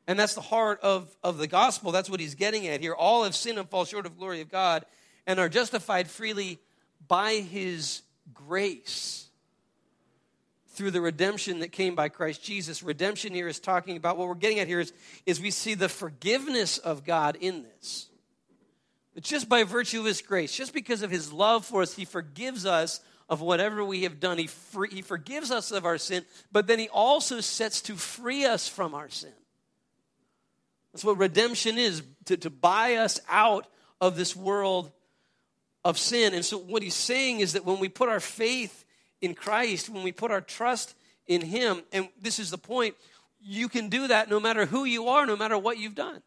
And 0.06 0.18
that's 0.18 0.34
the 0.34 0.40
heart 0.40 0.80
of, 0.82 1.14
of 1.22 1.38
the 1.38 1.46
gospel. 1.46 1.92
That's 1.92 2.10
what 2.10 2.20
he's 2.20 2.34
getting 2.34 2.66
at 2.66 2.80
here. 2.80 2.94
All 2.94 3.24
have 3.24 3.36
sinned 3.36 3.58
and 3.58 3.68
fall 3.68 3.84
short 3.84 4.06
of 4.06 4.18
glory 4.18 4.40
of 4.40 4.50
God 4.50 4.84
and 5.26 5.38
are 5.38 5.48
justified 5.48 6.08
freely 6.08 6.58
by 7.06 7.34
his 7.34 8.02
grace 8.32 9.28
through 10.68 10.90
the 10.90 11.00
redemption 11.00 11.60
that 11.60 11.70
came 11.70 11.94
by 11.94 12.08
Christ 12.08 12.42
Jesus. 12.42 12.82
Redemption 12.82 13.34
here 13.34 13.48
is 13.48 13.60
talking 13.60 13.96
about 13.96 14.16
what 14.16 14.28
we're 14.28 14.34
getting 14.34 14.58
at 14.58 14.68
here 14.68 14.80
is, 14.80 14.92
is 15.26 15.40
we 15.40 15.50
see 15.50 15.74
the 15.74 15.88
forgiveness 15.88 16.78
of 16.78 17.04
God 17.04 17.36
in 17.40 17.62
this. 17.62 18.08
It's 19.14 19.28
just 19.28 19.48
by 19.48 19.64
virtue 19.64 20.00
of 20.00 20.06
his 20.06 20.22
grace, 20.22 20.56
just 20.56 20.72
because 20.72 21.02
of 21.02 21.10
his 21.10 21.32
love 21.32 21.66
for 21.66 21.82
us, 21.82 21.94
he 21.94 22.06
forgives 22.06 22.64
us 22.64 23.00
of 23.28 23.40
whatever 23.42 23.84
we 23.84 24.04
have 24.04 24.20
done. 24.20 24.38
He, 24.38 24.46
free, 24.46 24.88
he 24.90 25.02
forgives 25.02 25.50
us 25.50 25.70
of 25.70 25.84
our 25.84 25.98
sin, 25.98 26.24
but 26.50 26.66
then 26.66 26.78
he 26.78 26.88
also 26.88 27.40
sets 27.40 27.82
to 27.82 27.94
free 27.94 28.46
us 28.46 28.66
from 28.66 28.94
our 28.94 29.10
sin. 29.10 29.32
That's 30.92 31.04
what 31.04 31.18
redemption 31.18 31.78
is 31.78 32.02
to, 32.26 32.36
to 32.38 32.50
buy 32.50 32.96
us 32.96 33.20
out 33.28 33.66
of 34.00 34.16
this 34.16 34.34
world 34.34 34.90
of 35.84 35.98
sin. 35.98 36.34
And 36.34 36.44
so, 36.44 36.58
what 36.58 36.82
he's 36.82 36.94
saying 36.94 37.40
is 37.40 37.54
that 37.54 37.64
when 37.64 37.78
we 37.78 37.88
put 37.88 38.08
our 38.08 38.20
faith 38.20 38.84
in 39.20 39.34
Christ, 39.34 39.88
when 39.88 40.02
we 40.02 40.12
put 40.12 40.30
our 40.30 40.40
trust 40.40 40.94
in 41.26 41.40
him, 41.40 41.82
and 41.92 42.08
this 42.20 42.38
is 42.38 42.50
the 42.50 42.58
point, 42.58 42.94
you 43.40 43.68
can 43.68 43.88
do 43.88 44.08
that 44.08 44.30
no 44.30 44.40
matter 44.40 44.66
who 44.66 44.84
you 44.84 45.08
are, 45.08 45.26
no 45.26 45.36
matter 45.36 45.58
what 45.58 45.78
you've 45.78 45.94
done. 45.94 46.22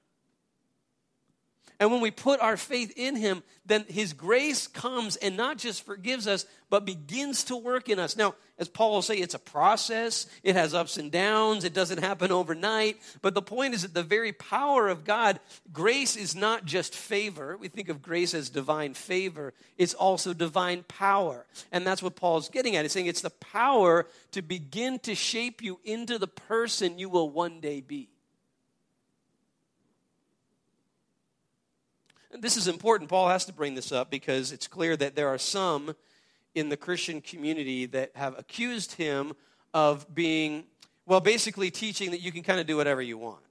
And 1.79 1.91
when 1.91 2.01
we 2.01 2.11
put 2.11 2.39
our 2.39 2.57
faith 2.57 2.93
in 2.95 3.15
Him, 3.15 3.43
then 3.65 3.85
His 3.87 4.13
grace 4.13 4.67
comes 4.67 5.15
and 5.17 5.35
not 5.35 5.57
just 5.57 5.85
forgives 5.85 6.27
us, 6.27 6.45
but 6.69 6.85
begins 6.85 7.43
to 7.45 7.55
work 7.55 7.89
in 7.89 7.99
us. 7.99 8.15
Now, 8.15 8.35
as 8.57 8.69
Paul 8.69 8.93
will 8.93 9.01
say, 9.01 9.15
it's 9.15 9.33
a 9.33 9.39
process, 9.39 10.27
it 10.41 10.55
has 10.55 10.73
ups 10.73 10.97
and 10.97 11.11
downs, 11.11 11.65
it 11.65 11.73
doesn't 11.73 12.01
happen 12.01 12.31
overnight. 12.31 12.97
But 13.21 13.33
the 13.33 13.41
point 13.41 13.73
is 13.73 13.81
that 13.81 13.93
the 13.93 14.03
very 14.03 14.31
power 14.31 14.87
of 14.87 15.03
God, 15.03 15.39
grace 15.73 16.15
is 16.15 16.35
not 16.35 16.65
just 16.65 16.95
favor. 16.95 17.57
We 17.57 17.67
think 17.67 17.89
of 17.89 18.01
grace 18.01 18.33
as 18.33 18.49
divine 18.49 18.93
favor, 18.93 19.53
it's 19.77 19.93
also 19.93 20.33
divine 20.33 20.83
power. 20.87 21.45
And 21.71 21.85
that's 21.85 22.01
what 22.01 22.15
Paul's 22.15 22.49
getting 22.49 22.75
at. 22.75 22.83
He's 22.83 22.93
saying 22.93 23.07
it's 23.07 23.21
the 23.21 23.29
power 23.29 24.07
to 24.31 24.41
begin 24.41 24.99
to 24.99 25.15
shape 25.15 25.61
you 25.61 25.79
into 25.83 26.17
the 26.17 26.27
person 26.27 26.97
you 26.97 27.09
will 27.09 27.29
one 27.29 27.59
day 27.59 27.81
be. 27.81 28.09
This 32.39 32.57
is 32.57 32.67
important. 32.67 33.09
Paul 33.09 33.29
has 33.29 33.45
to 33.45 33.53
bring 33.53 33.75
this 33.75 33.91
up 33.91 34.09
because 34.09 34.51
it's 34.51 34.67
clear 34.67 34.97
that 34.97 35.15
there 35.15 35.29
are 35.29 35.37
some 35.37 35.95
in 36.53 36.69
the 36.69 36.77
Christian 36.77 37.21
community 37.21 37.85
that 37.87 38.11
have 38.15 38.37
accused 38.37 38.93
him 38.93 39.33
of 39.73 40.13
being 40.13 40.65
Well, 41.05 41.19
basically, 41.19 41.69
teaching 41.69 42.11
that 42.11 42.21
you 42.21 42.31
can 42.31 42.41
kind 42.41 42.59
of 42.59 42.65
do 42.65 42.77
whatever 42.77 43.01
you 43.01 43.17
want. 43.17 43.43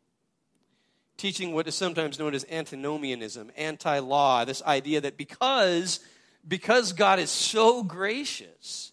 Teaching 1.17 1.55
what 1.55 1.69
is 1.69 1.77
sometimes 1.77 2.19
known 2.19 2.35
as 2.35 2.45
antinomianism, 2.51 3.53
anti 3.57 4.01
law, 4.01 4.45
this 4.45 4.63
idea 4.63 5.01
that 5.03 5.17
because, 5.17 6.01
because 6.47 6.93
God 6.93 7.21
is 7.21 7.31
so 7.31 7.85
gracious, 7.85 8.91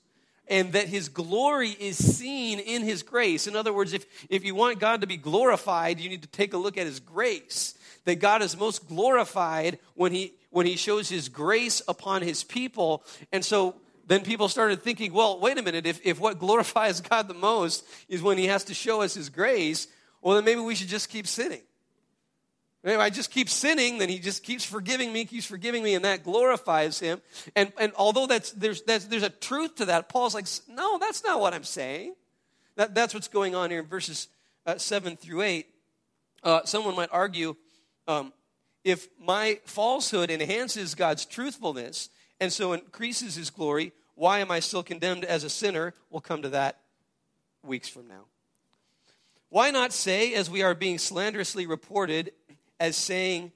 and 0.52 0.74
that 0.74 0.88
his 0.88 1.08
glory 1.08 1.70
is 1.70 1.98
seen 1.98 2.60
in 2.60 2.84
his 2.84 3.04
grace. 3.04 3.48
In 3.48 3.56
other 3.56 3.72
words, 3.72 3.94
if, 3.94 4.06
if 4.30 4.44
you 4.44 4.54
want 4.54 4.80
God 4.80 5.00
to 5.00 5.08
be 5.08 5.16
glorified, 5.16 5.98
you 5.98 6.10
need 6.10 6.24
to 6.24 6.28
take 6.28 6.54
a 6.54 6.58
look 6.58 6.78
at 6.78 6.86
his 6.86 7.00
grace. 7.00 7.74
That 8.04 8.16
God 8.20 8.42
is 8.42 8.58
most 8.58 8.86
glorified 8.90 9.80
when 9.96 10.12
he, 10.12 10.34
when 10.50 10.66
he 10.66 10.76
shows 10.76 11.08
his 11.08 11.30
grace 11.30 11.82
upon 11.88 12.22
his 12.22 12.44
people. 12.44 13.04
And 13.32 13.46
so 13.46 13.76
then 14.08 14.24
people 14.24 14.50
started 14.50 14.82
thinking, 14.82 15.14
well, 15.14 15.40
wait 15.40 15.58
a 15.58 15.62
minute, 15.62 15.86
if, 15.86 16.06
if 16.06 16.20
what 16.20 16.38
glorifies 16.38 17.00
God 17.10 17.30
the 17.30 17.34
most 17.34 17.86
is 18.10 18.22
when 18.22 18.38
he 18.38 18.48
has 18.48 18.66
to 18.66 18.74
show 18.74 19.02
us 19.02 19.14
his 19.14 19.30
grace, 19.30 19.88
well, 20.22 20.36
then 20.36 20.44
maybe 20.44 20.60
we 20.60 20.76
should 20.76 20.90
just 20.90 21.08
keep 21.08 21.28
sinning. 21.28 21.62
If 22.84 23.00
I 23.00 23.12
just 23.12 23.30
keep 23.30 23.48
sinning, 23.48 24.00
then 24.00 24.10
he 24.10 24.18
just 24.18 24.42
keeps 24.44 24.66
forgiving 24.66 25.14
me, 25.14 25.26
keeps 25.26 25.46
forgiving 25.46 25.84
me, 25.84 25.94
and 25.94 26.04
that 26.04 26.24
glorifies 26.24 27.00
him. 27.00 27.22
And, 27.56 27.72
and 27.80 27.94
although 27.96 28.26
that's, 28.26 28.52
there's, 28.52 28.82
that's, 28.82 29.06
there's 29.06 29.24
a 29.24 29.30
truth 29.30 29.76
to 29.76 29.86
that, 29.86 30.10
Paul's 30.10 30.34
like, 30.34 30.48
no, 30.68 30.98
that's 30.98 31.24
not 31.24 31.40
what 31.40 31.54
I'm 31.54 31.64
saying. 31.64 32.16
That, 32.78 32.96
that's 32.96 33.14
what's 33.14 33.28
going 33.28 33.54
on 33.54 33.70
here 33.70 33.82
in 33.82 33.86
verses 33.86 34.30
uh, 34.66 34.78
7 34.78 35.16
through 35.16 35.44
8. 35.44 35.68
Uh, 36.44 36.62
someone 36.66 36.96
might 36.96 37.10
argue 37.12 37.56
um, 38.08 38.34
if 38.84 39.08
my 39.20 39.60
falsehood 39.66 40.32
enhances 40.32 40.96
God's 40.96 41.26
truthfulness 41.26 42.10
and 42.40 42.52
so 42.52 42.74
increases 42.74 43.36
his 43.36 43.52
glory, 43.52 43.92
why 44.16 44.40
am 44.40 44.50
I 44.50 44.60
still 44.60 44.82
condemned 44.82 45.24
as 45.24 45.44
a 45.44 45.50
sinner? 45.50 45.94
We'll 46.10 46.22
come 46.22 46.42
to 46.42 46.50
that 46.50 46.80
weeks 47.64 47.88
from 47.88 48.08
now. 48.08 48.26
Why 49.50 49.70
not 49.70 49.92
say, 49.92 50.34
as 50.34 50.50
we 50.50 50.64
are 50.64 50.74
being 50.74 50.98
slanderously 50.98 51.66
reported, 51.66 52.32
as 52.82 52.98
saying, 52.98 53.52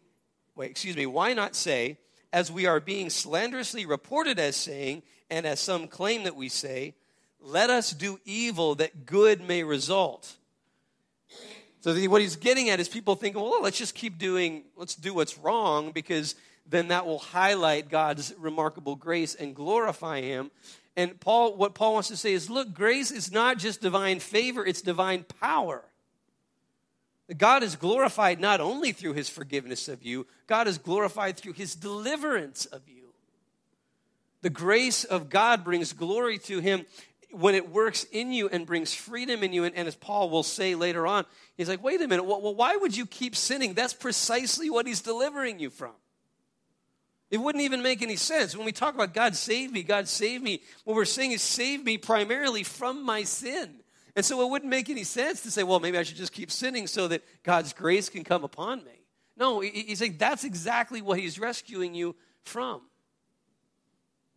wait, 0.56 0.70
excuse 0.70 0.96
me, 0.96 1.08
why 1.08 1.34
not 1.34 1.56
say, 1.56 1.98
as 2.32 2.52
we 2.52 2.68
are 2.68 2.80
being 2.80 3.10
slanderously 3.10 3.88
reported 3.88 4.38
as 4.38 4.56
saying, 4.56 5.02
and 5.32 5.48
as 5.48 5.60
some 5.60 5.88
claim 5.88 6.24
that 6.26 6.36
we 6.36 6.48
say, 6.48 6.94
let 7.42 7.72
us 7.72 7.92
do 7.92 8.20
evil 8.24 8.76
that 8.76 9.08
good 9.08 9.42
may 9.42 9.64
result. 9.64 10.36
So 11.82 11.94
the, 11.94 12.08
what 12.08 12.22
he's 12.22 12.36
getting 12.36 12.70
at 12.70 12.80
is 12.80 12.88
people 12.88 13.16
thinking, 13.16 13.42
well, 13.42 13.64
let's 13.64 13.80
just 13.80 13.96
keep 13.96 14.20
doing, 14.20 14.64
let's 14.76 14.94
do 14.94 15.16
what's 15.16 15.40
wrong 15.40 15.92
because 15.92 16.36
then 16.68 16.90
that 16.90 17.08
will 17.08 17.20
highlight 17.20 17.90
God's 17.90 18.32
remarkable 18.38 18.96
grace 18.96 19.34
and 19.34 19.56
glorify 19.56 20.22
him. 20.22 20.52
And 20.96 21.20
Paul, 21.20 21.58
what 21.58 21.74
Paul 21.74 21.94
wants 21.94 22.10
to 22.10 22.18
say 22.18 22.34
is, 22.34 22.48
look, 22.48 22.76
grace 22.76 23.10
is 23.10 23.32
not 23.32 23.58
just 23.58 23.82
divine 23.82 24.20
favor, 24.20 24.64
it's 24.64 24.84
divine 24.84 25.26
power. 25.42 25.84
God 27.38 27.64
is 27.64 27.76
glorified 27.76 28.40
not 28.40 28.62
only 28.62 28.92
through 28.92 29.14
his 29.14 29.30
forgiveness 29.30 29.88
of 29.88 30.04
you, 30.04 30.28
God 30.46 30.68
is 30.68 30.78
glorified 30.78 31.38
through 31.38 31.54
his 31.54 31.76
deliverance 31.76 32.66
of 32.68 32.88
you. 32.88 33.14
The 34.44 34.52
grace 34.52 35.06
of 35.06 35.30
God 35.30 35.64
brings 35.64 35.92
glory 35.92 36.38
to 36.40 36.60
him 36.60 36.86
when 37.32 37.56
it 37.56 37.72
works 37.72 38.04
in 38.12 38.32
you 38.32 38.48
and 38.48 38.68
brings 38.68 38.94
freedom 38.94 39.42
in 39.44 39.54
you. 39.54 39.64
And, 39.64 39.76
and, 39.76 39.88
as 39.88 39.96
Paul 39.96 40.30
will 40.30 40.44
say 40.44 40.76
later 40.76 41.08
on, 41.08 41.26
he's 41.58 41.68
like, 41.68 41.84
wait 41.84 42.00
a 42.02 42.08
minute, 42.08 42.24
well, 42.24 42.54
why 42.54 42.76
would 42.76 42.96
you 42.96 43.08
keep 43.08 43.36
sinning? 43.36 43.74
That's 43.74 43.94
precisely 43.94 44.70
what 44.70 44.86
he's 44.86 45.02
delivering 45.02 45.60
you 45.60 45.72
from. 45.72 45.94
It 47.32 47.40
wouldn't 47.40 47.64
even 47.64 47.82
make 47.82 48.04
any 48.04 48.16
sense. 48.18 48.56
When 48.56 48.66
we 48.66 48.72
talk 48.72 48.94
about 48.94 49.14
God 49.16 49.36
save 49.36 49.72
me, 49.72 49.82
God 49.82 50.08
save 50.08 50.44
me, 50.44 50.62
what 50.84 50.96
we're 50.96 51.06
saying 51.06 51.32
is 51.32 51.42
save 51.42 51.84
me 51.84 51.98
primarily 51.98 52.64
from 52.64 53.04
my 53.04 53.24
sin. 53.24 53.80
And 54.16 54.24
so 54.24 54.42
it 54.42 54.50
wouldn't 54.50 54.70
make 54.70 54.90
any 54.90 55.04
sense 55.04 55.42
to 55.42 55.52
say, 55.52 55.64
well, 55.64 55.80
maybe 55.80 55.98
I 55.98 56.04
should 56.04 56.16
just 56.16 56.32
keep 56.32 56.50
sinning 56.50 56.88
so 56.88 57.08
that 57.10 57.24
God's 57.44 57.74
grace 57.74 58.10
can 58.10 58.24
come 58.24 58.44
upon 58.44 58.84
me. 58.86 58.92
No, 59.38 59.60
he's 59.60 60.00
saying 60.00 60.16
that's 60.18 60.46
exactly 60.46 61.02
what 61.02 61.20
he's 61.20 61.38
rescuing 61.38 61.94
you 61.94 62.16
from. 62.44 62.82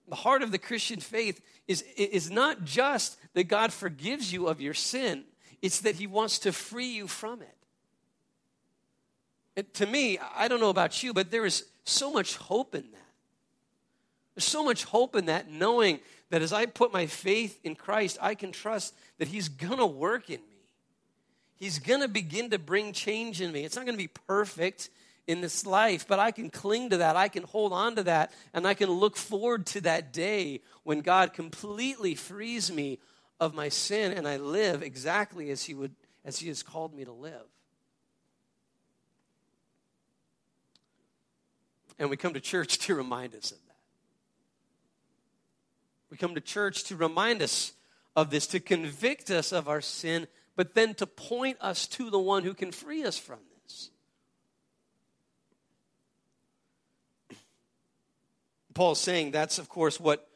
The 0.08 0.16
heart 0.16 0.42
of 0.42 0.50
the 0.50 0.58
Christian 0.58 0.98
faith 0.98 1.40
is, 1.68 1.82
is 1.96 2.30
not 2.30 2.64
just 2.64 3.18
that 3.34 3.44
God 3.44 3.72
forgives 3.72 4.32
you 4.32 4.48
of 4.48 4.60
your 4.60 4.74
sin, 4.74 5.24
it's 5.62 5.80
that 5.80 5.96
he 5.96 6.06
wants 6.06 6.40
to 6.40 6.52
free 6.52 6.88
you 6.88 7.06
from 7.06 7.42
it. 7.42 7.56
And 9.56 9.74
to 9.74 9.86
me, 9.86 10.18
I 10.36 10.48
don't 10.48 10.60
know 10.60 10.70
about 10.70 11.02
you, 11.02 11.12
but 11.12 11.30
there 11.30 11.44
is 11.44 11.64
so 11.84 12.12
much 12.12 12.36
hope 12.36 12.74
in 12.74 12.90
that. 12.92 12.98
There's 14.34 14.44
so 14.44 14.64
much 14.64 14.84
hope 14.84 15.16
in 15.16 15.26
that, 15.26 15.50
knowing 15.50 16.00
that 16.30 16.42
as 16.42 16.52
I 16.52 16.66
put 16.66 16.92
my 16.92 17.06
faith 17.06 17.58
in 17.64 17.74
Christ, 17.74 18.18
I 18.20 18.34
can 18.34 18.52
trust 18.52 18.94
that 19.18 19.28
He's 19.28 19.48
going 19.48 19.78
to 19.78 19.86
work 19.86 20.30
in 20.30 20.40
me. 20.40 20.56
He's 21.56 21.78
going 21.78 22.00
to 22.02 22.08
begin 22.08 22.50
to 22.50 22.58
bring 22.58 22.92
change 22.92 23.40
in 23.40 23.50
me. 23.50 23.64
It's 23.64 23.76
not 23.76 23.84
going 23.84 23.96
to 23.96 24.02
be 24.02 24.10
perfect 24.26 24.90
in 25.26 25.40
this 25.40 25.66
life, 25.66 26.06
but 26.08 26.18
I 26.18 26.30
can 26.30 26.50
cling 26.50 26.90
to 26.90 26.98
that. 26.98 27.16
I 27.16 27.28
can 27.28 27.42
hold 27.42 27.72
on 27.72 27.96
to 27.96 28.04
that, 28.04 28.32
and 28.54 28.66
I 28.66 28.74
can 28.74 28.90
look 28.90 29.16
forward 29.16 29.66
to 29.66 29.80
that 29.82 30.12
day 30.12 30.60
when 30.84 31.00
God 31.00 31.32
completely 31.34 32.14
frees 32.14 32.72
me 32.72 32.98
of 33.40 33.54
my 33.54 33.68
sin 33.68 34.12
and 34.12 34.26
I 34.26 34.36
live 34.36 34.82
exactly 34.82 35.50
as 35.50 35.64
He 35.64 35.74
would 35.74 35.94
as 36.24 36.38
He 36.38 36.48
has 36.48 36.62
called 36.62 36.94
me 36.94 37.04
to 37.04 37.12
live. 37.12 37.46
And 41.98 42.10
we 42.10 42.16
come 42.16 42.34
to 42.34 42.40
church 42.40 42.78
to 42.86 42.94
remind 42.94 43.34
us 43.34 43.52
of 43.52 43.58
we 46.10 46.16
come 46.16 46.34
to 46.34 46.40
church 46.40 46.84
to 46.84 46.96
remind 46.96 47.42
us 47.42 47.72
of 48.16 48.30
this, 48.30 48.46
to 48.48 48.60
convict 48.60 49.30
us 49.30 49.52
of 49.52 49.68
our 49.68 49.80
sin, 49.80 50.26
but 50.56 50.74
then 50.74 50.94
to 50.94 51.06
point 51.06 51.56
us 51.60 51.86
to 51.86 52.10
the 52.10 52.18
one 52.18 52.42
who 52.42 52.54
can 52.54 52.72
free 52.72 53.04
us 53.04 53.18
from 53.18 53.38
this. 53.62 53.90
Paul's 58.74 59.00
saying 59.00 59.30
that's, 59.30 59.58
of 59.58 59.68
course, 59.68 60.00
what 60.00 60.28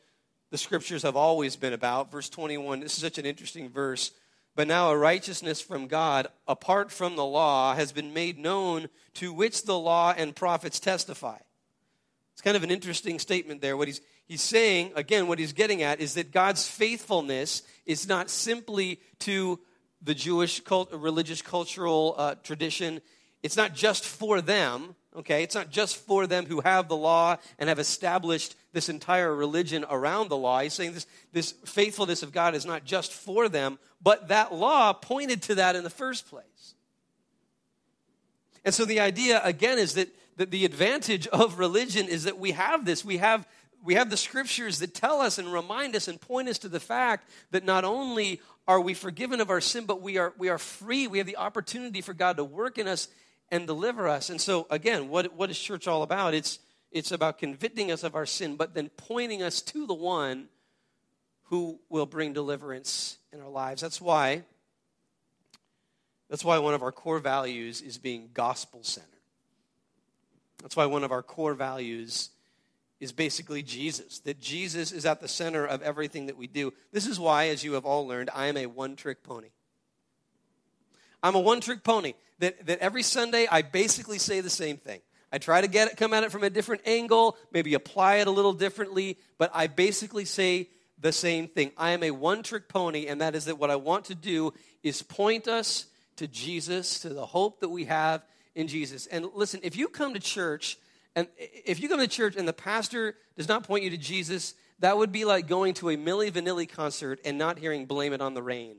the 0.51 0.59
scriptures 0.59 1.03
have 1.03 1.17
always 1.17 1.57
been 1.57 1.73
about. 1.73 2.13
Verse 2.13 2.29
21, 2.29 2.81
this 2.81 2.95
is 2.95 3.01
such 3.03 3.19
an 3.19 3.27
interesting 3.27 3.71
verse. 3.71 4.13
But 4.55 4.69
now 4.69 4.91
a 4.91 4.97
righteousness 4.97 5.63
from 5.63 5.87
God, 5.87 6.27
apart 6.47 6.93
from 6.93 7.17
the 7.17 7.25
law, 7.25 7.75
has 7.75 7.91
been 7.91 8.13
made 8.13 8.39
known 8.39 8.89
to 9.15 9.33
which 9.33 9.65
the 9.65 9.79
law 9.79 10.13
and 10.15 10.37
prophets 10.37 10.79
testify. 10.79 11.39
It's 12.33 12.41
kind 12.43 12.57
of 12.57 12.63
an 12.63 12.71
interesting 12.71 13.19
statement 13.19 13.61
there. 13.61 13.77
What 13.77 13.89
he's, 13.89 14.01
he's 14.27 14.43
saying, 14.43 14.93
again, 14.97 15.27
what 15.27 15.39
he's 15.39 15.53
getting 15.53 15.83
at 15.83 16.01
is 16.01 16.15
that 16.15 16.33
God's 16.33 16.67
faithfulness 16.67 17.63
is 17.87 18.09
not 18.09 18.31
simply 18.31 19.01
to 19.21 19.61
the 20.03 20.15
Jewish 20.15 20.61
cult, 20.61 20.93
religious 20.93 21.43
cultural 21.43 22.15
uh, 22.17 22.35
tradition. 22.43 23.01
It's 23.43 23.57
not 23.57 23.75
just 23.75 24.05
for 24.05 24.41
them, 24.41 24.97
okay? 25.17 25.43
It's 25.43 25.55
not 25.55 25.71
just 25.71 25.97
for 25.97 26.27
them 26.27 26.47
who 26.47 26.61
have 26.61 26.89
the 26.89 26.97
law 26.97 27.37
and 27.59 27.69
have 27.69 27.79
established 27.79 28.57
this 28.73 28.89
entire 28.89 29.35
religion 29.35 29.85
around 29.91 30.29
the 30.29 30.37
law. 30.37 30.61
He's 30.61 30.73
saying 30.73 30.95
this, 30.95 31.07
this 31.33 31.53
faithfulness 31.67 32.23
of 32.23 32.33
God 32.33 32.55
is 32.55 32.65
not 32.65 32.85
just 32.85 33.13
for 33.13 33.49
them, 33.49 33.79
but 34.03 34.29
that 34.29 34.55
law 34.55 34.93
pointed 34.93 35.43
to 35.43 35.57
that 35.57 35.77
in 35.77 35.85
the 35.85 35.91
first 35.91 36.29
place. 36.29 36.75
And 38.65 38.75
so 38.75 38.85
the 38.85 39.01
idea, 39.01 39.41
again, 39.45 39.79
is 39.79 39.95
that, 39.95 40.09
that 40.37 40.51
the 40.51 40.65
advantage 40.65 41.27
of 41.29 41.59
religion 41.59 42.09
is 42.09 42.25
that 42.25 42.39
we 42.39 42.53
have 42.53 42.85
this. 42.85 43.05
We 43.05 43.19
have 43.19 43.47
we 43.85 43.95
have 43.95 44.11
the 44.11 44.17
scriptures 44.17 44.79
that 44.79 44.95
tell 44.95 45.21
us 45.21 45.39
and 45.39 45.53
remind 45.53 45.97
us 45.97 46.07
and 46.07 46.21
point 46.21 46.49
us 46.49 46.59
to 46.59 46.69
the 46.69 46.81
fact 46.81 47.29
that 47.51 47.65
not 47.65 47.85
only 47.85 48.41
are 48.69 48.81
we 48.81 48.95
forgiven 48.95 49.41
of 49.41 49.51
our 49.51 49.61
sin, 49.61 49.87
but 49.87 50.01
we 50.01 50.19
are, 50.19 50.33
we 50.39 50.49
are 50.49 50.59
free. 50.59 51.09
We 51.09 51.19
have 51.19 51.27
the 51.27 51.37
opportunity 51.37 52.01
for 52.01 52.15
God 52.15 52.37
to 52.37 52.45
work 52.45 52.79
in 52.79 52.87
us 52.87 53.09
and 53.51 53.67
deliver 53.67 54.07
us. 54.07 54.31
And 54.31 54.41
so, 54.41 54.67
again, 54.71 55.09
what, 55.09 55.35
what 55.35 55.51
is 55.51 55.59
church 55.59 55.89
all 55.89 56.05
about? 56.05 56.33
It's, 56.33 56.61
it's 56.93 57.11
about 57.11 57.39
convicting 57.39 57.91
us 57.91 58.05
of 58.05 58.15
our 58.15 58.27
sin, 58.27 58.57
but 58.57 58.73
then 58.73 58.89
pointing 58.97 59.43
us 59.43 59.61
to 59.63 59.87
the 59.87 59.95
one 59.95 60.47
who 61.45 61.81
will 61.89 62.07
bring 62.07 62.33
deliverance 62.33 63.19
in 63.33 63.41
our 63.41 63.49
lives. 63.49 63.83
That's 63.83 64.01
why, 64.01 64.45
that's 66.31 66.45
why 66.45 66.59
one 66.59 66.75
of 66.75 66.83
our 66.83 66.93
core 66.93 67.19
values 67.19 67.83
is 67.83 67.99
being 67.99 68.31
gospel 68.33 68.85
centered. 68.85 69.12
That's 70.63 70.77
why 70.77 70.87
one 70.87 71.05
of 71.05 71.13
our 71.13 71.23
core 71.23 71.55
values 71.55 72.31
is 73.01 73.11
basically 73.11 73.63
Jesus, 73.63 74.21
that 74.21 74.41
Jesus 74.41 74.93
is 74.93 75.05
at 75.05 75.21
the 75.21 75.27
center 75.27 75.67
of 75.67 75.83
everything 75.83 76.27
that 76.27 76.37
we 76.37 76.47
do. 76.47 76.73
This 76.93 77.09
is 77.09 77.19
why, 77.19 77.49
as 77.49 77.65
you 77.65 77.73
have 77.73 77.85
all 77.85 78.07
learned, 78.07 78.31
I 78.33 78.47
am 78.47 78.57
a 78.57 78.67
one 78.67 78.95
trick 78.95 79.25
pony. 79.25 79.49
I'm 81.21 81.35
a 81.35 81.41
one 81.41 81.61
trick 81.61 81.83
pony, 81.83 82.15
that, 82.39 82.67
that 82.67 82.79
every 82.79 83.03
Sunday 83.03 83.49
I 83.51 83.63
basically 83.63 84.19
say 84.19 84.41
the 84.41 84.51
same 84.51 84.77
thing. 84.77 85.01
I 85.33 85.39
try 85.39 85.61
to 85.61 85.67
get 85.67 85.89
it, 85.89 85.97
come 85.97 86.15
at 86.15 86.23
it 86.23 86.31
from 86.31 86.45
a 86.45 86.51
different 86.51 86.83
angle, 86.87 87.37
maybe 87.53 87.75
apply 87.75 88.17
it 88.17 88.29
a 88.29 88.31
little 88.31 88.53
differently, 88.53 89.19
but 89.39 89.51
I 89.53 89.67
basically 89.67 90.25
say 90.25 90.69
the 90.99 91.13
same 91.13 91.49
thing. 91.49 91.73
I 91.77 91.91
am 91.91 92.05
a 92.05 92.13
one 92.13 92.45
trick 92.45 92.69
pony, 92.69 93.07
and 93.07 93.21
that 93.21 93.35
is 93.35 93.47
that 93.47 93.59
what 93.59 93.71
I 93.71 93.77
want 93.77 94.07
to 94.07 94.15
do 94.15 94.53
is 94.85 95.03
point 95.03 95.49
us 95.49 95.87
to 96.17 96.29
Jesus, 96.29 97.01
to 97.01 97.09
the 97.09 97.27
hope 97.27 97.61
that 97.61 97.69
we 97.69 97.87
have 97.87 98.23
in 98.55 98.69
Jesus. 98.69 99.07
And 99.07 99.27
listen, 99.35 99.61
if 99.63 99.77
you 99.77 99.89
come 99.89 100.15
to 100.15 100.21
church 100.21 100.79
and 101.15 101.29
if 101.37 101.81
you 101.81 101.89
come 101.89 102.01
to 102.01 102.09
church 102.09 102.37
and 102.37 102.49
the 102.49 102.53
pastor 102.53 103.17
does 103.37 103.49
not 103.49 103.65
point 103.65 103.85
you 103.85 103.91
to 103.91 103.99
Jesus, 103.99 104.55
that 104.79 104.97
would 104.97 105.13
be 105.13 105.25
like 105.25 105.47
going 105.47 105.75
to 105.75 105.91
a 105.91 105.97
Milli 105.97 106.31
Vanilli 106.31 106.69
concert 106.69 107.21
and 107.25 107.39
not 107.39 107.59
hearing 107.59 107.87
Blame 107.87 108.13
It 108.13 108.21
on 108.21 108.35
the 108.35 108.43
Rain. 108.43 108.77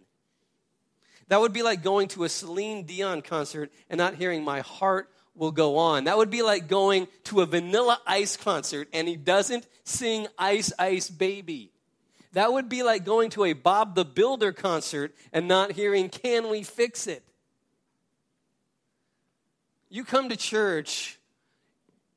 That 1.28 1.40
would 1.40 1.54
be 1.54 1.64
like 1.64 1.84
going 1.84 2.10
to 2.10 2.24
a 2.24 2.30
Celine 2.30 2.84
Dion 2.84 3.22
concert 3.22 3.72
and 3.90 3.98
not 3.98 4.16
hearing 4.16 4.44
My 4.44 4.62
Heart 4.62 5.10
Will 5.36 5.52
Go 5.52 5.78
On. 5.78 6.04
That 6.04 6.18
would 6.18 6.30
be 6.30 6.42
like 6.42 6.68
going 6.68 7.08
to 7.26 7.42
a 7.42 7.46
Vanilla 7.46 8.00
Ice 8.06 8.36
concert 8.36 8.88
and 8.94 9.08
he 9.08 9.16
doesn't 9.16 9.68
sing 9.84 10.28
Ice 10.38 10.74
Ice 10.78 11.10
Baby. 11.10 11.72
That 12.34 12.52
would 12.52 12.68
be 12.68 12.84
like 12.84 13.06
going 13.06 13.30
to 13.32 13.46
a 13.46 13.54
Bob 13.54 13.96
the 13.96 14.06
Builder 14.06 14.52
concert 14.52 15.14
and 15.32 15.48
not 15.48 15.72
hearing 15.72 16.10
Can 16.10 16.50
We 16.50 16.64
Fix 16.64 17.08
It? 17.08 17.24
You 19.94 20.04
come 20.04 20.30
to 20.30 20.36
church, 20.36 21.20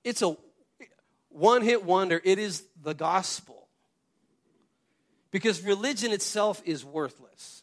it's 0.02 0.22
a 0.22 0.34
one 1.28 1.60
hit 1.60 1.84
wonder. 1.84 2.18
It 2.24 2.38
is 2.38 2.64
the 2.82 2.94
gospel. 2.94 3.68
Because 5.30 5.62
religion 5.62 6.10
itself 6.10 6.62
is 6.64 6.86
worthless. 6.86 7.62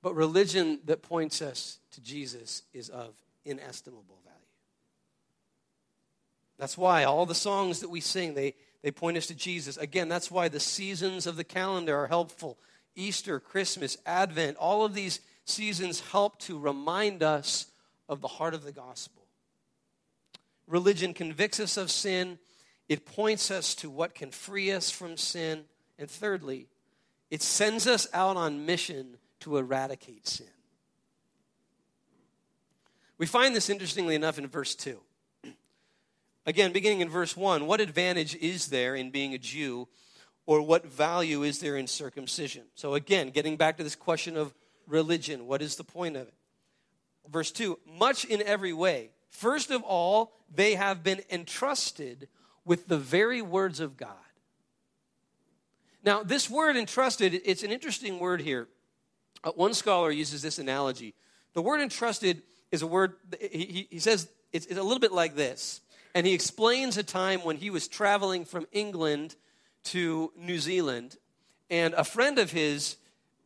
But 0.00 0.14
religion 0.14 0.80
that 0.86 1.02
points 1.02 1.42
us 1.42 1.76
to 1.90 2.00
Jesus 2.00 2.62
is 2.72 2.88
of 2.88 3.12
inestimable 3.44 4.16
value. 4.24 4.38
That's 6.56 6.78
why 6.78 7.04
all 7.04 7.26
the 7.26 7.34
songs 7.34 7.80
that 7.80 7.90
we 7.90 8.00
sing, 8.00 8.32
they, 8.32 8.54
they 8.80 8.90
point 8.90 9.18
us 9.18 9.26
to 9.26 9.34
Jesus. 9.34 9.76
Again, 9.76 10.08
that's 10.08 10.30
why 10.30 10.48
the 10.48 10.60
seasons 10.60 11.26
of 11.26 11.36
the 11.36 11.44
calendar 11.44 11.94
are 11.94 12.06
helpful. 12.06 12.58
Easter, 12.96 13.38
Christmas, 13.38 13.98
Advent, 14.06 14.56
all 14.56 14.82
of 14.82 14.94
these 14.94 15.20
seasons 15.50 16.00
help 16.00 16.38
to 16.40 16.58
remind 16.58 17.22
us 17.22 17.66
of 18.08 18.20
the 18.20 18.28
heart 18.28 18.54
of 18.54 18.64
the 18.64 18.72
gospel. 18.72 19.22
Religion 20.66 21.12
convicts 21.12 21.60
us 21.60 21.76
of 21.76 21.90
sin, 21.90 22.38
it 22.88 23.06
points 23.06 23.50
us 23.50 23.74
to 23.76 23.90
what 23.90 24.14
can 24.14 24.30
free 24.30 24.72
us 24.72 24.90
from 24.90 25.16
sin. 25.16 25.64
And 25.98 26.10
thirdly, 26.10 26.66
it 27.30 27.42
sends 27.42 27.86
us 27.86 28.08
out 28.12 28.36
on 28.36 28.66
mission 28.66 29.18
to 29.40 29.58
eradicate 29.58 30.26
sin. 30.26 30.46
We 33.18 33.26
find 33.26 33.54
this 33.54 33.68
interestingly 33.68 34.14
enough 34.14 34.38
in 34.38 34.46
verse 34.46 34.74
2. 34.74 34.98
Again, 36.46 36.72
beginning 36.72 37.00
in 37.00 37.08
verse 37.08 37.36
1, 37.36 37.66
what 37.66 37.80
advantage 37.80 38.34
is 38.36 38.68
there 38.68 38.96
in 38.96 39.10
being 39.10 39.34
a 39.34 39.38
Jew, 39.38 39.86
or 40.46 40.62
what 40.62 40.86
value 40.86 41.42
is 41.42 41.60
there 41.60 41.76
in 41.76 41.86
circumcision? 41.86 42.64
So, 42.74 42.94
again, 42.94 43.30
getting 43.30 43.56
back 43.56 43.76
to 43.76 43.84
this 43.84 43.94
question 43.94 44.36
of 44.36 44.54
religion, 44.90 45.46
what 45.46 45.62
is 45.62 45.76
the 45.76 45.84
point 45.84 46.16
of 46.16 46.28
it? 46.28 46.34
Verse 47.30 47.50
2 47.50 47.78
much 47.98 48.24
in 48.24 48.42
every 48.42 48.72
way. 48.72 49.10
First 49.30 49.70
of 49.70 49.82
all, 49.82 50.32
they 50.52 50.74
have 50.74 51.04
been 51.04 51.22
entrusted 51.30 52.28
with 52.64 52.88
the 52.88 52.98
very 52.98 53.40
words 53.40 53.80
of 53.80 53.96
God. 53.96 54.16
Now, 56.02 56.22
this 56.22 56.50
word 56.50 56.76
entrusted, 56.76 57.40
it's 57.44 57.62
an 57.62 57.70
interesting 57.70 58.18
word 58.18 58.40
here. 58.40 58.68
Uh, 59.44 59.52
one 59.52 59.74
scholar 59.74 60.10
uses 60.10 60.42
this 60.42 60.58
analogy. 60.58 61.14
The 61.52 61.62
word 61.62 61.80
entrusted 61.80 62.42
is 62.72 62.82
a 62.82 62.86
word, 62.86 63.14
he, 63.40 63.86
he 63.90 63.98
says 63.98 64.28
it's, 64.52 64.66
it's 64.66 64.78
a 64.78 64.82
little 64.82 64.98
bit 64.98 65.12
like 65.12 65.36
this 65.36 65.80
and 66.14 66.26
he 66.26 66.34
explains 66.34 66.96
a 66.96 67.02
time 67.02 67.44
when 67.44 67.56
he 67.56 67.70
was 67.70 67.88
traveling 67.88 68.44
from 68.44 68.66
England 68.72 69.36
to 69.82 70.32
New 70.36 70.58
Zealand, 70.58 71.16
and 71.70 71.94
a 71.94 72.04
friend 72.04 72.38
of 72.38 72.50
his 72.50 72.96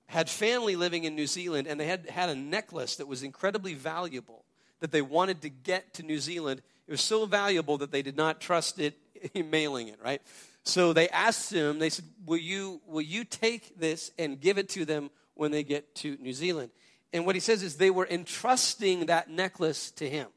had 0.07 0.29
family 0.29 0.77
living 0.77 1.05
in 1.05 1.15
New 1.15 1.27
Zealand, 1.27 1.67
and 1.67 1.79
they 1.79 1.87
had 1.87 2.09
had 2.09 2.29
a 2.29 2.35
necklace 2.35 2.97
that 2.97 3.07
was 3.07 3.23
incredibly 3.23 3.75
valuable 3.75 4.45
that 4.81 4.93
they 4.93 5.03
wanted 5.03 5.43
to 5.43 5.49
get 5.49 5.95
to 5.95 6.03
New 6.03 6.19
Zealand. 6.19 6.61
It 6.87 6.91
was 6.91 7.01
so 7.01 7.27
valuable 7.27 7.79
that 7.79 7.91
they 7.91 8.03
did 8.03 8.17
not 8.17 8.41
trust 8.41 8.79
it 8.79 8.95
mailing 9.51 9.89
it, 9.89 9.99
right? 10.03 10.21
So 10.65 10.93
they 10.93 11.09
asked 11.09 11.53
him, 11.53 11.79
they 11.79 11.91
said, 11.91 12.05
will 12.27 12.39
you, 12.39 12.81
will 12.87 13.03
you 13.03 13.25
take 13.25 13.79
this 13.79 14.11
and 14.19 14.41
give 14.41 14.59
it 14.59 14.69
to 14.71 14.85
them 14.85 15.11
when 15.35 15.51
they 15.51 15.63
get 15.63 15.95
to 15.97 16.17
New 16.21 16.33
Zealand? 16.33 16.71
And 17.13 17.27
what 17.27 17.37
he 17.37 17.41
says 17.41 17.63
is 17.63 17.77
they 17.77 17.91
were 17.91 18.09
entrusting 18.11 19.07
that 19.07 19.31
necklace 19.31 19.91
to 19.93 20.09
him. 20.09 20.29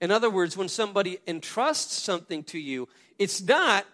In 0.00 0.10
other 0.10 0.30
words, 0.30 0.56
when 0.56 0.68
somebody 0.68 1.18
entrusts 1.26 2.00
something 2.00 2.42
to 2.44 2.58
you, 2.58 2.88
it's 3.18 3.40
not 3.42 3.84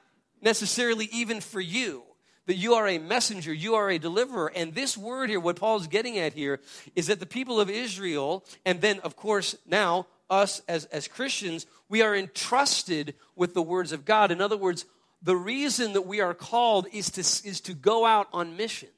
necessarily 0.40 1.08
even 1.12 1.40
for 1.40 1.60
you. 1.60 2.02
That 2.46 2.56
you 2.56 2.74
are 2.74 2.86
a 2.86 2.98
messenger, 2.98 3.52
you 3.52 3.74
are 3.74 3.90
a 3.90 3.98
deliverer. 3.98 4.52
And 4.54 4.74
this 4.74 4.96
word 4.98 5.30
here, 5.30 5.40
what 5.40 5.56
Paul's 5.56 5.86
getting 5.86 6.18
at 6.18 6.34
here, 6.34 6.60
is 6.94 7.06
that 7.06 7.20
the 7.20 7.26
people 7.26 7.58
of 7.58 7.70
Israel, 7.70 8.44
and 8.66 8.80
then, 8.80 9.00
of 9.00 9.16
course, 9.16 9.56
now 9.66 10.06
us 10.28 10.60
as, 10.68 10.84
as 10.86 11.08
Christians, 11.08 11.66
we 11.88 12.02
are 12.02 12.14
entrusted 12.14 13.14
with 13.36 13.54
the 13.54 13.62
words 13.62 13.92
of 13.92 14.04
God. 14.04 14.30
In 14.30 14.40
other 14.40 14.56
words, 14.56 14.84
the 15.22 15.36
reason 15.36 15.94
that 15.94 16.06
we 16.06 16.20
are 16.20 16.34
called 16.34 16.86
is 16.92 17.10
to, 17.12 17.20
is 17.20 17.60
to 17.62 17.72
go 17.72 18.04
out 18.04 18.28
on 18.32 18.56
mission. 18.56 18.90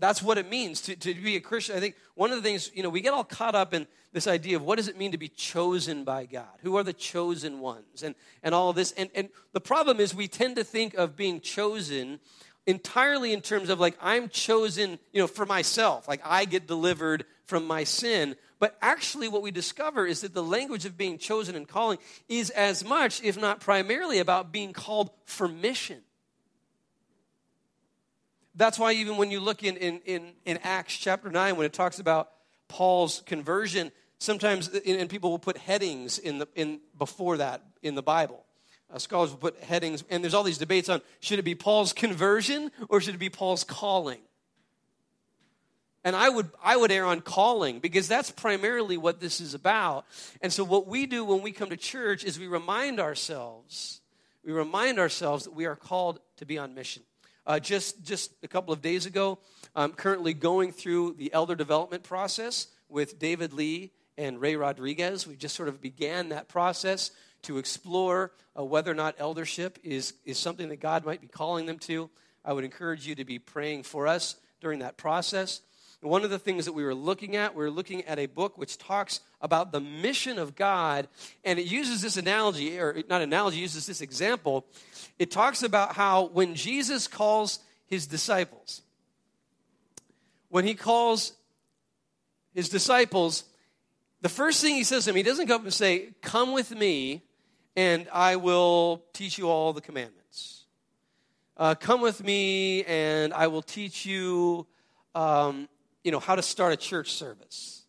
That's 0.00 0.22
what 0.22 0.38
it 0.38 0.48
means 0.48 0.80
to, 0.82 0.96
to 0.96 1.14
be 1.14 1.36
a 1.36 1.40
Christian. 1.40 1.76
I 1.76 1.80
think 1.80 1.96
one 2.14 2.30
of 2.30 2.36
the 2.36 2.42
things, 2.42 2.70
you 2.74 2.82
know, 2.82 2.88
we 2.88 3.00
get 3.00 3.12
all 3.12 3.24
caught 3.24 3.54
up 3.54 3.74
in 3.74 3.86
this 4.12 4.26
idea 4.26 4.56
of 4.56 4.62
what 4.62 4.76
does 4.76 4.88
it 4.88 4.96
mean 4.96 5.12
to 5.12 5.18
be 5.18 5.28
chosen 5.28 6.04
by 6.04 6.24
God? 6.26 6.46
Who 6.62 6.76
are 6.76 6.82
the 6.82 6.92
chosen 6.92 7.60
ones? 7.60 8.02
And, 8.02 8.14
and 8.42 8.54
all 8.54 8.70
of 8.70 8.76
this. 8.76 8.92
And, 8.92 9.10
and 9.14 9.28
the 9.52 9.60
problem 9.60 10.00
is 10.00 10.14
we 10.14 10.28
tend 10.28 10.56
to 10.56 10.64
think 10.64 10.94
of 10.94 11.16
being 11.16 11.40
chosen 11.40 12.20
entirely 12.66 13.32
in 13.32 13.40
terms 13.40 13.68
of 13.68 13.80
like, 13.80 13.96
I'm 14.00 14.28
chosen, 14.28 14.98
you 15.12 15.20
know, 15.20 15.26
for 15.26 15.46
myself. 15.46 16.08
Like, 16.08 16.20
I 16.24 16.46
get 16.46 16.66
delivered 16.66 17.24
from 17.44 17.66
my 17.66 17.84
sin. 17.84 18.36
But 18.58 18.76
actually, 18.82 19.28
what 19.28 19.42
we 19.42 19.50
discover 19.50 20.06
is 20.06 20.22
that 20.22 20.34
the 20.34 20.42
language 20.42 20.84
of 20.84 20.96
being 20.96 21.18
chosen 21.18 21.54
and 21.54 21.68
calling 21.68 21.98
is 22.28 22.50
as 22.50 22.84
much, 22.84 23.22
if 23.22 23.38
not 23.38 23.60
primarily, 23.60 24.18
about 24.18 24.52
being 24.52 24.72
called 24.72 25.10
for 25.24 25.48
mission. 25.48 26.00
That's 28.54 28.78
why 28.78 28.92
even 28.92 29.16
when 29.18 29.30
you 29.30 29.40
look 29.40 29.62
in, 29.62 29.76
in, 29.76 30.00
in, 30.04 30.32
in 30.44 30.58
Acts 30.58 30.96
chapter 30.96 31.30
9, 31.30 31.56
when 31.56 31.64
it 31.64 31.72
talks 31.72 32.00
about 32.00 32.30
Paul's 32.68 33.22
conversion, 33.26 33.90
sometimes 34.18 34.68
and 34.68 35.08
people 35.08 35.30
will 35.30 35.38
put 35.38 35.56
headings 35.56 36.18
in 36.18 36.38
the, 36.38 36.48
in, 36.54 36.80
before 36.96 37.38
that 37.38 37.62
in 37.82 37.94
the 37.94 38.02
Bible. 38.02 38.44
Uh, 38.90 38.98
scholars 38.98 39.30
will 39.30 39.38
put 39.38 39.62
headings, 39.62 40.02
and 40.08 40.24
there's 40.24 40.34
all 40.34 40.42
these 40.42 40.58
debates 40.58 40.88
on 40.88 41.02
should 41.20 41.38
it 41.38 41.42
be 41.42 41.54
Paul's 41.54 41.92
conversion 41.92 42.70
or 42.88 43.00
should 43.00 43.14
it 43.14 43.18
be 43.18 43.30
Paul's 43.30 43.64
calling? 43.64 44.20
And 46.04 46.16
I 46.16 46.28
would, 46.28 46.50
I 46.62 46.76
would 46.76 46.90
err 46.90 47.04
on 47.04 47.20
calling 47.20 47.80
because 47.80 48.08
that's 48.08 48.30
primarily 48.30 48.96
what 48.96 49.20
this 49.20 49.40
is 49.40 49.52
about. 49.52 50.06
And 50.40 50.52
so, 50.52 50.64
what 50.64 50.86
we 50.86 51.06
do 51.06 51.24
when 51.24 51.42
we 51.42 51.52
come 51.52 51.70
to 51.70 51.76
church 51.76 52.24
is 52.24 52.38
we 52.38 52.46
remind 52.46 52.98
ourselves, 53.00 54.00
we 54.44 54.52
remind 54.52 54.98
ourselves 54.98 55.44
that 55.44 55.54
we 55.54 55.66
are 55.66 55.76
called 55.76 56.20
to 56.36 56.46
be 56.46 56.56
on 56.56 56.74
mission. 56.74 57.02
Uh, 57.48 57.58
just, 57.58 58.04
just 58.04 58.30
a 58.42 58.46
couple 58.46 58.74
of 58.74 58.82
days 58.82 59.06
ago, 59.06 59.38
I'm 59.74 59.92
currently 59.94 60.34
going 60.34 60.70
through 60.70 61.14
the 61.14 61.32
elder 61.32 61.54
development 61.54 62.02
process 62.02 62.66
with 62.90 63.18
David 63.18 63.54
Lee 63.54 63.90
and 64.18 64.38
Ray 64.38 64.54
Rodriguez. 64.54 65.26
We 65.26 65.34
just 65.34 65.56
sort 65.56 65.70
of 65.70 65.80
began 65.80 66.28
that 66.28 66.48
process 66.48 67.10
to 67.44 67.56
explore 67.56 68.32
uh, 68.54 68.64
whether 68.64 68.90
or 68.90 68.94
not 68.94 69.14
eldership 69.18 69.78
is, 69.82 70.12
is 70.26 70.38
something 70.38 70.68
that 70.68 70.80
God 70.80 71.06
might 71.06 71.22
be 71.22 71.26
calling 71.26 71.64
them 71.64 71.78
to. 71.80 72.10
I 72.44 72.52
would 72.52 72.64
encourage 72.64 73.06
you 73.06 73.14
to 73.14 73.24
be 73.24 73.38
praying 73.38 73.84
for 73.84 74.06
us 74.06 74.36
during 74.60 74.80
that 74.80 74.98
process. 74.98 75.62
One 76.00 76.22
of 76.22 76.30
the 76.30 76.38
things 76.38 76.64
that 76.66 76.72
we 76.72 76.84
were 76.84 76.94
looking 76.94 77.34
at, 77.34 77.56
we 77.56 77.64
were 77.64 77.70
looking 77.70 78.04
at 78.04 78.20
a 78.20 78.26
book 78.26 78.56
which 78.56 78.78
talks 78.78 79.20
about 79.40 79.72
the 79.72 79.80
mission 79.80 80.38
of 80.38 80.54
God, 80.54 81.08
and 81.44 81.58
it 81.58 81.66
uses 81.66 82.02
this 82.02 82.16
analogy, 82.16 82.78
or 82.78 83.02
not 83.08 83.20
analogy, 83.20 83.58
uses 83.58 83.86
this 83.86 84.00
example. 84.00 84.64
It 85.18 85.32
talks 85.32 85.64
about 85.64 85.96
how 85.96 86.26
when 86.26 86.54
Jesus 86.54 87.08
calls 87.08 87.58
his 87.86 88.06
disciples, 88.06 88.82
when 90.50 90.64
he 90.64 90.74
calls 90.74 91.32
his 92.54 92.68
disciples, 92.68 93.44
the 94.20 94.28
first 94.28 94.62
thing 94.62 94.76
he 94.76 94.84
says 94.84 95.04
to 95.04 95.10
them, 95.10 95.16
he 95.16 95.24
doesn't 95.24 95.48
come 95.48 95.60
up 95.60 95.64
and 95.64 95.74
say, 95.74 96.10
Come 96.22 96.52
with 96.52 96.74
me, 96.76 97.22
and 97.74 98.08
I 98.12 98.36
will 98.36 99.02
teach 99.12 99.36
you 99.36 99.48
all 99.48 99.72
the 99.72 99.80
commandments. 99.80 100.64
Uh, 101.56 101.74
come 101.74 102.00
with 102.00 102.22
me, 102.22 102.84
and 102.84 103.34
I 103.34 103.48
will 103.48 103.62
teach 103.62 104.06
you 104.06 104.66
um, 105.16 105.68
you 106.08 106.12
know, 106.12 106.20
how 106.20 106.34
to 106.34 106.40
start 106.40 106.72
a 106.72 106.76
church 106.78 107.12
service. 107.12 107.84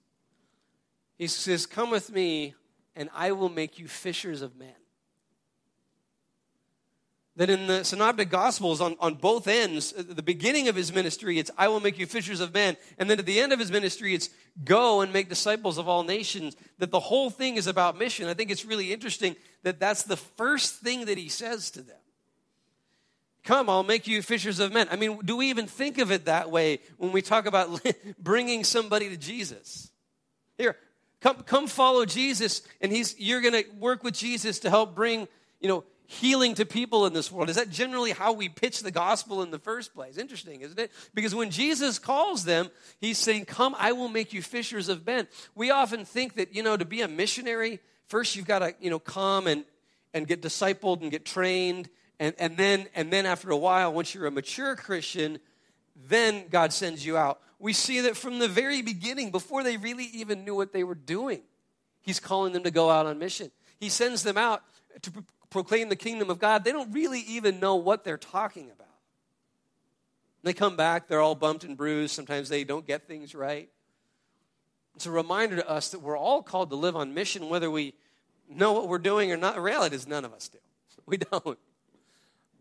He 1.18 1.28
says, 1.28 1.66
Come 1.66 1.90
with 1.90 2.12
me, 2.12 2.54
and 2.94 3.10
I 3.16 3.32
will 3.32 3.48
make 3.48 3.80
you 3.80 3.88
fishers 3.88 4.42
of 4.42 4.58
men. 4.58 4.76
That 7.38 7.50
in 7.50 7.68
the 7.68 7.86
Synoptic 7.86 8.30
Gospels, 8.30 8.82
on, 8.82 8.98
on 9.00 9.16
both 9.16 9.48
ends, 9.48 9.94
the 9.94 10.22
beginning 10.22 10.68
of 10.68 10.76
his 10.76 10.92
ministry, 10.92 11.40
it's, 11.40 11.50
I 11.58 11.70
will 11.70 11.80
make 11.80 11.98
you 11.98 12.06
fishers 12.06 12.42
of 12.42 12.54
men. 12.54 12.76
And 12.98 13.10
then 13.10 13.20
at 13.20 13.26
the 13.26 13.40
end 13.40 13.54
of 13.54 13.60
his 13.60 13.72
ministry, 13.72 14.14
it's, 14.14 14.30
go 14.66 15.00
and 15.00 15.14
make 15.14 15.30
disciples 15.30 15.78
of 15.78 15.88
all 15.88 16.04
nations. 16.04 16.58
That 16.80 16.92
the 16.92 17.00
whole 17.00 17.30
thing 17.30 17.56
is 17.56 17.68
about 17.68 17.98
mission. 17.98 18.28
I 18.28 18.34
think 18.34 18.52
it's 18.52 18.66
really 18.66 18.92
interesting 18.92 19.38
that 19.64 19.80
that's 19.80 20.04
the 20.04 20.18
first 20.18 20.82
thing 20.82 21.06
that 21.06 21.18
he 21.18 21.30
says 21.30 21.72
to 21.72 21.82
them. 21.82 21.96
Come, 23.44 23.70
I'll 23.70 23.84
make 23.84 24.08
you 24.08 24.22
fishers 24.22 24.60
of 24.60 24.74
men. 24.74 24.88
I 24.92 24.96
mean, 24.96 25.20
do 25.24 25.38
we 25.38 25.50
even 25.50 25.66
think 25.66 25.98
of 25.98 26.12
it 26.12 26.26
that 26.26 26.52
way 26.52 26.80
when 26.98 27.12
we 27.12 27.22
talk 27.22 27.46
about 27.46 27.82
bringing 28.20 28.64
somebody 28.64 29.10
to 29.10 29.18
Jesus? 29.18 29.92
Here, 30.58 30.76
come, 31.22 31.38
come 31.44 31.68
follow 31.68 32.06
Jesus, 32.06 32.62
and 32.82 32.92
he's, 32.92 33.18
you're 33.18 33.42
going 33.42 33.54
to 33.54 33.66
work 33.80 34.04
with 34.04 34.14
Jesus 34.14 34.60
to 34.60 34.70
help 34.70 34.94
bring, 34.94 35.28
you 35.62 35.70
know, 35.70 35.84
healing 36.10 36.56
to 36.56 36.66
people 36.66 37.06
in 37.06 37.14
this 37.14 37.32
world? 37.32 37.50
Is 37.50 37.56
that 37.56 37.70
generally 37.70 38.12
how 38.12 38.34
we 38.34 38.50
pitch 38.50 38.82
the 38.82 38.90
gospel 38.90 39.44
in 39.44 39.52
the 39.52 39.60
first 39.60 39.94
place? 39.94 40.18
Interesting, 40.18 40.62
isn't 40.62 40.80
it? 40.80 40.92
Because 41.14 41.36
when 41.36 41.52
Jesus 41.52 42.00
calls 42.00 42.46
them, 42.46 42.72
he's 43.00 43.20
saying, 43.20 43.46
Come, 43.46 43.76
I 43.78 43.92
will 43.92 44.10
make 44.10 44.34
you 44.34 44.42
fishers 44.42 44.90
of 44.90 45.06
men. 45.06 45.28
We 45.54 45.70
often 45.70 46.06
think 46.06 46.34
that, 46.36 46.56
you 46.56 46.64
know, 46.64 46.76
to 46.76 46.84
be 46.84 47.02
a 47.02 47.08
missionary, 47.08 47.80
first 48.08 48.36
you've 48.36 48.48
got 48.48 48.60
to, 48.60 48.74
you 48.82 48.90
know, 48.90 48.98
come 48.98 49.46
and, 49.46 49.66
and 50.12 50.28
get 50.28 50.42
discipled 50.42 51.02
and 51.02 51.12
get 51.12 51.26
trained. 51.26 51.90
And, 52.20 52.36
and, 52.38 52.58
then, 52.58 52.88
and 52.96 53.12
then 53.12 53.26
after 53.26 53.50
a 53.50 53.58
while, 53.58 53.94
once 53.94 54.14
you're 54.14 54.26
a 54.26 54.32
mature 54.32 54.76
Christian, 54.76 55.40
then 56.08 56.48
God 56.50 56.74
sends 56.74 57.06
you 57.06 57.18
out. 57.18 57.40
We 57.60 57.74
see 57.74 58.02
that 58.02 58.18
from 58.18 58.40
the 58.40 58.48
very 58.48 58.82
beginning, 58.82 59.32
before 59.32 59.64
they 59.64 59.78
really 59.78 60.06
even 60.14 60.44
knew 60.44 60.56
what 60.56 60.74
they 60.74 60.84
were 60.84 60.96
doing, 60.96 61.42
He's 62.02 62.20
calling 62.20 62.54
them 62.54 62.64
to 62.64 62.72
go 62.72 62.90
out 62.90 63.06
on 63.06 63.20
mission. 63.20 63.52
He 63.80 63.90
sends 63.90 64.24
them 64.24 64.38
out 64.38 64.64
to 65.02 65.12
pro- 65.12 65.24
proclaim 65.50 65.90
the 65.90 65.96
kingdom 65.96 66.30
of 66.30 66.40
God. 66.40 66.64
They 66.64 66.72
don't 66.72 66.92
really 66.94 67.20
even 67.22 67.60
know 67.60 67.76
what 67.76 68.04
they're 68.04 68.18
talking 68.18 68.72
about. 68.72 68.88
They 70.44 70.54
come 70.54 70.78
back, 70.78 71.08
they're 71.08 71.22
all 71.22 71.36
bumped 71.36 71.66
and 71.66 71.76
bruised. 71.76 72.16
Sometimes 72.16 72.48
they 72.48 72.64
don't 72.64 72.88
get 72.88 73.08
things 73.08 73.36
right. 73.36 73.70
It's 74.96 75.06
a 75.06 75.12
reminder 75.12 75.58
to 75.58 75.70
us 75.70 75.90
that 75.90 76.00
we're 76.00 76.18
all 76.18 76.42
called 76.42 76.70
to 76.70 76.76
live 76.76 76.96
on 76.96 77.14
mission, 77.14 77.50
whether 77.50 77.70
we 77.70 77.94
know 78.50 78.74
what 78.74 78.88
we're 78.88 78.98
doing 78.98 79.32
or 79.32 79.38
not. 79.38 79.56
The 79.56 79.62
reality 79.62 79.96
is, 79.96 80.08
none 80.08 80.26
of 80.26 80.34
us 80.34 80.48
do. 80.48 80.60
We 81.06 81.18
don't. 81.18 81.58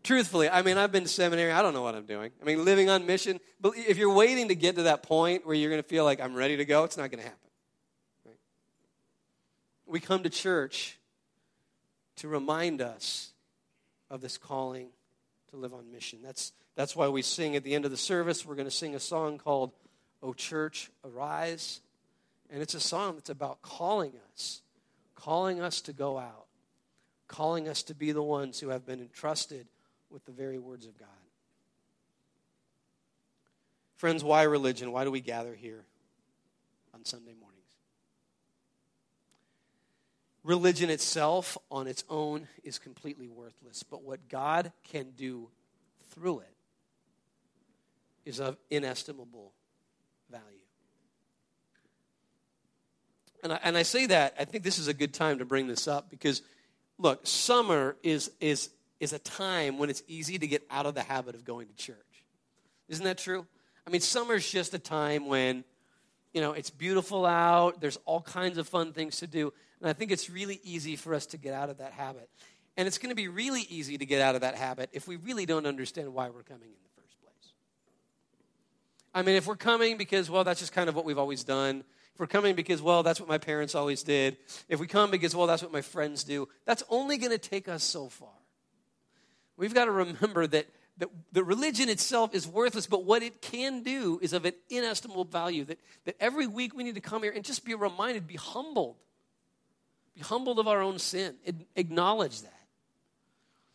Truthfully, 0.03 0.49
I 0.49 0.61
mean, 0.61 0.77
I've 0.77 0.91
been 0.91 1.03
to 1.03 1.09
seminary. 1.09 1.51
I 1.51 1.61
don't 1.61 1.73
know 1.73 1.81
what 1.81 1.93
I'm 1.93 2.05
doing. 2.05 2.31
I 2.41 2.45
mean, 2.45 2.63
living 2.63 2.89
on 2.89 3.05
mission. 3.05 3.39
But 3.59 3.73
if 3.75 3.97
you're 3.97 4.13
waiting 4.13 4.47
to 4.47 4.55
get 4.55 4.75
to 4.75 4.83
that 4.83 5.03
point 5.03 5.45
where 5.45 5.55
you're 5.55 5.69
going 5.69 5.81
to 5.81 5.87
feel 5.87 6.05
like 6.05 6.21
I'm 6.21 6.35
ready 6.35 6.57
to 6.57 6.65
go, 6.65 6.85
it's 6.85 6.97
not 6.97 7.11
going 7.11 7.21
to 7.21 7.29
happen. 7.29 7.49
Right? 8.25 8.37
We 9.85 9.99
come 9.99 10.23
to 10.23 10.29
church 10.29 10.97
to 12.17 12.27
remind 12.27 12.81
us 12.81 13.33
of 14.09 14.21
this 14.21 14.37
calling 14.37 14.87
to 15.49 15.57
live 15.57 15.73
on 15.73 15.91
mission. 15.91 16.19
That's, 16.23 16.53
that's 16.75 16.95
why 16.95 17.09
we 17.09 17.21
sing 17.21 17.55
at 17.55 17.63
the 17.63 17.75
end 17.75 17.83
of 17.83 17.91
the 17.91 17.97
service. 17.97 18.45
We're 18.45 18.55
going 18.55 18.67
to 18.67 18.71
sing 18.71 18.95
a 18.95 18.99
song 18.99 19.37
called, 19.37 19.71
O 20.23 20.33
Church, 20.33 20.89
Arise. 21.03 21.81
And 22.49 22.61
it's 22.61 22.73
a 22.73 22.79
song 22.79 23.15
that's 23.15 23.29
about 23.29 23.61
calling 23.61 24.13
us, 24.33 24.61
calling 25.15 25.61
us 25.61 25.81
to 25.81 25.93
go 25.93 26.17
out, 26.17 26.45
calling 27.27 27.67
us 27.67 27.83
to 27.83 27.93
be 27.93 28.13
the 28.13 28.23
ones 28.23 28.59
who 28.59 28.69
have 28.69 28.85
been 28.85 29.01
entrusted 29.01 29.67
with 30.09 30.25
the 30.25 30.31
very 30.31 30.57
words 30.57 30.85
of 30.85 30.97
God. 30.97 31.07
Friends, 33.97 34.23
why 34.23 34.43
religion? 34.43 34.91
Why 34.91 35.03
do 35.03 35.11
we 35.11 35.19
gather 35.19 35.53
here 35.53 35.83
on 36.93 37.03
Sunday 37.03 37.33
mornings? 37.33 37.59
Religion 40.43 40.89
itself, 40.89 41.57
on 41.69 41.85
its 41.85 42.05
own, 42.09 42.47
is 42.63 42.79
completely 42.79 43.27
worthless. 43.27 43.83
But 43.83 44.03
what 44.03 44.29
God 44.29 44.71
can 44.83 45.11
do 45.17 45.49
through 46.11 46.39
it 46.39 46.53
is 48.25 48.39
of 48.39 48.57
inestimable 48.69 49.51
value. 50.31 50.45
And 53.43 53.53
I, 53.53 53.59
and 53.63 53.77
I 53.77 53.83
say 53.83 54.05
that, 54.07 54.35
I 54.39 54.45
think 54.45 54.63
this 54.63 54.79
is 54.79 54.87
a 54.87 54.93
good 54.93 55.13
time 55.13 55.39
to 55.39 55.45
bring 55.45 55.67
this 55.67 55.87
up 55.87 56.09
because, 56.09 56.41
look, 56.97 57.27
summer 57.27 57.95
is, 58.01 58.31
is 58.39 58.69
is 58.99 59.13
a 59.13 59.19
time 59.19 59.77
when 59.77 59.89
it's 59.89 60.03
easy 60.07 60.37
to 60.37 60.47
get 60.47 60.63
out 60.69 60.85
of 60.85 60.95
the 60.95 61.03
habit 61.03 61.35
of 61.35 61.45
going 61.45 61.67
to 61.67 61.73
church. 61.75 61.95
Isn't 62.87 63.05
that 63.05 63.17
true? 63.17 63.45
I 63.87 63.89
mean, 63.89 64.01
summer's 64.01 64.49
just 64.49 64.73
a 64.73 64.79
time 64.79 65.27
when, 65.27 65.63
you 66.33 66.41
know, 66.41 66.51
it's 66.51 66.69
beautiful 66.69 67.25
out, 67.25 67.81
there's 67.81 67.97
all 68.05 68.21
kinds 68.21 68.57
of 68.57 68.67
fun 68.67 68.93
things 68.93 69.17
to 69.17 69.27
do, 69.27 69.53
and 69.79 69.89
I 69.89 69.93
think 69.93 70.11
it's 70.11 70.29
really 70.29 70.59
easy 70.63 70.95
for 70.95 71.13
us 71.13 71.25
to 71.27 71.37
get 71.37 71.53
out 71.53 71.69
of 71.69 71.77
that 71.77 71.93
habit. 71.93 72.29
And 72.77 72.87
it's 72.87 72.97
going 72.97 73.09
to 73.09 73.15
be 73.15 73.27
really 73.27 73.61
easy 73.69 73.97
to 73.97 74.05
get 74.05 74.21
out 74.21 74.35
of 74.35 74.41
that 74.41 74.55
habit 74.55 74.89
if 74.93 75.07
we 75.07 75.15
really 75.17 75.45
don't 75.45 75.65
understand 75.65 76.13
why 76.13 76.29
we're 76.29 76.43
coming 76.43 76.69
in 76.69 76.77
the 76.83 77.01
first 77.01 77.19
place. 77.21 77.53
I 79.13 79.21
mean, 79.21 79.35
if 79.35 79.47
we're 79.47 79.55
coming 79.55 79.97
because, 79.97 80.29
well, 80.29 80.43
that's 80.43 80.59
just 80.59 80.71
kind 80.71 80.87
of 80.87 80.95
what 80.95 81.05
we've 81.05 81.17
always 81.17 81.43
done, 81.43 81.83
if 82.13 82.19
we're 82.19 82.27
coming 82.27 82.55
because, 82.55 82.81
well, 82.81 83.03
that's 83.03 83.19
what 83.19 83.27
my 83.27 83.37
parents 83.37 83.75
always 83.75 84.03
did, 84.03 84.37
if 84.67 84.79
we 84.79 84.87
come 84.87 85.11
because, 85.11 85.35
well, 85.35 85.47
that's 85.47 85.63
what 85.63 85.71
my 85.71 85.81
friends 85.81 86.23
do, 86.23 86.47
that's 86.65 86.83
only 86.89 87.17
going 87.17 87.31
to 87.31 87.37
take 87.37 87.67
us 87.67 87.83
so 87.83 88.07
far. 88.07 88.29
We've 89.59 89.73
got 89.73 89.85
to 89.85 89.91
remember 89.91 90.47
that, 90.47 90.67
that 90.99 91.09
the 91.33 91.43
religion 91.43 91.89
itself 91.89 92.33
is 92.33 92.47
worthless, 92.47 92.87
but 92.87 93.03
what 93.03 93.21
it 93.21 93.41
can 93.41 93.83
do 93.83 94.17
is 94.21 94.31
of 94.31 94.45
an 94.45 94.53
inestimable 94.69 95.25
value. 95.25 95.65
That, 95.65 95.79
that 96.05 96.15
every 96.17 96.47
week 96.47 96.73
we 96.73 96.85
need 96.85 96.95
to 96.95 97.01
come 97.01 97.23
here 97.23 97.33
and 97.35 97.43
just 97.43 97.65
be 97.65 97.75
reminded, 97.75 98.25
be 98.25 98.37
humbled. 98.37 98.95
Be 100.15 100.21
humbled 100.21 100.59
of 100.59 100.69
our 100.69 100.81
own 100.81 100.97
sin. 100.97 101.35
Acknowledge 101.75 102.41
that. 102.41 102.53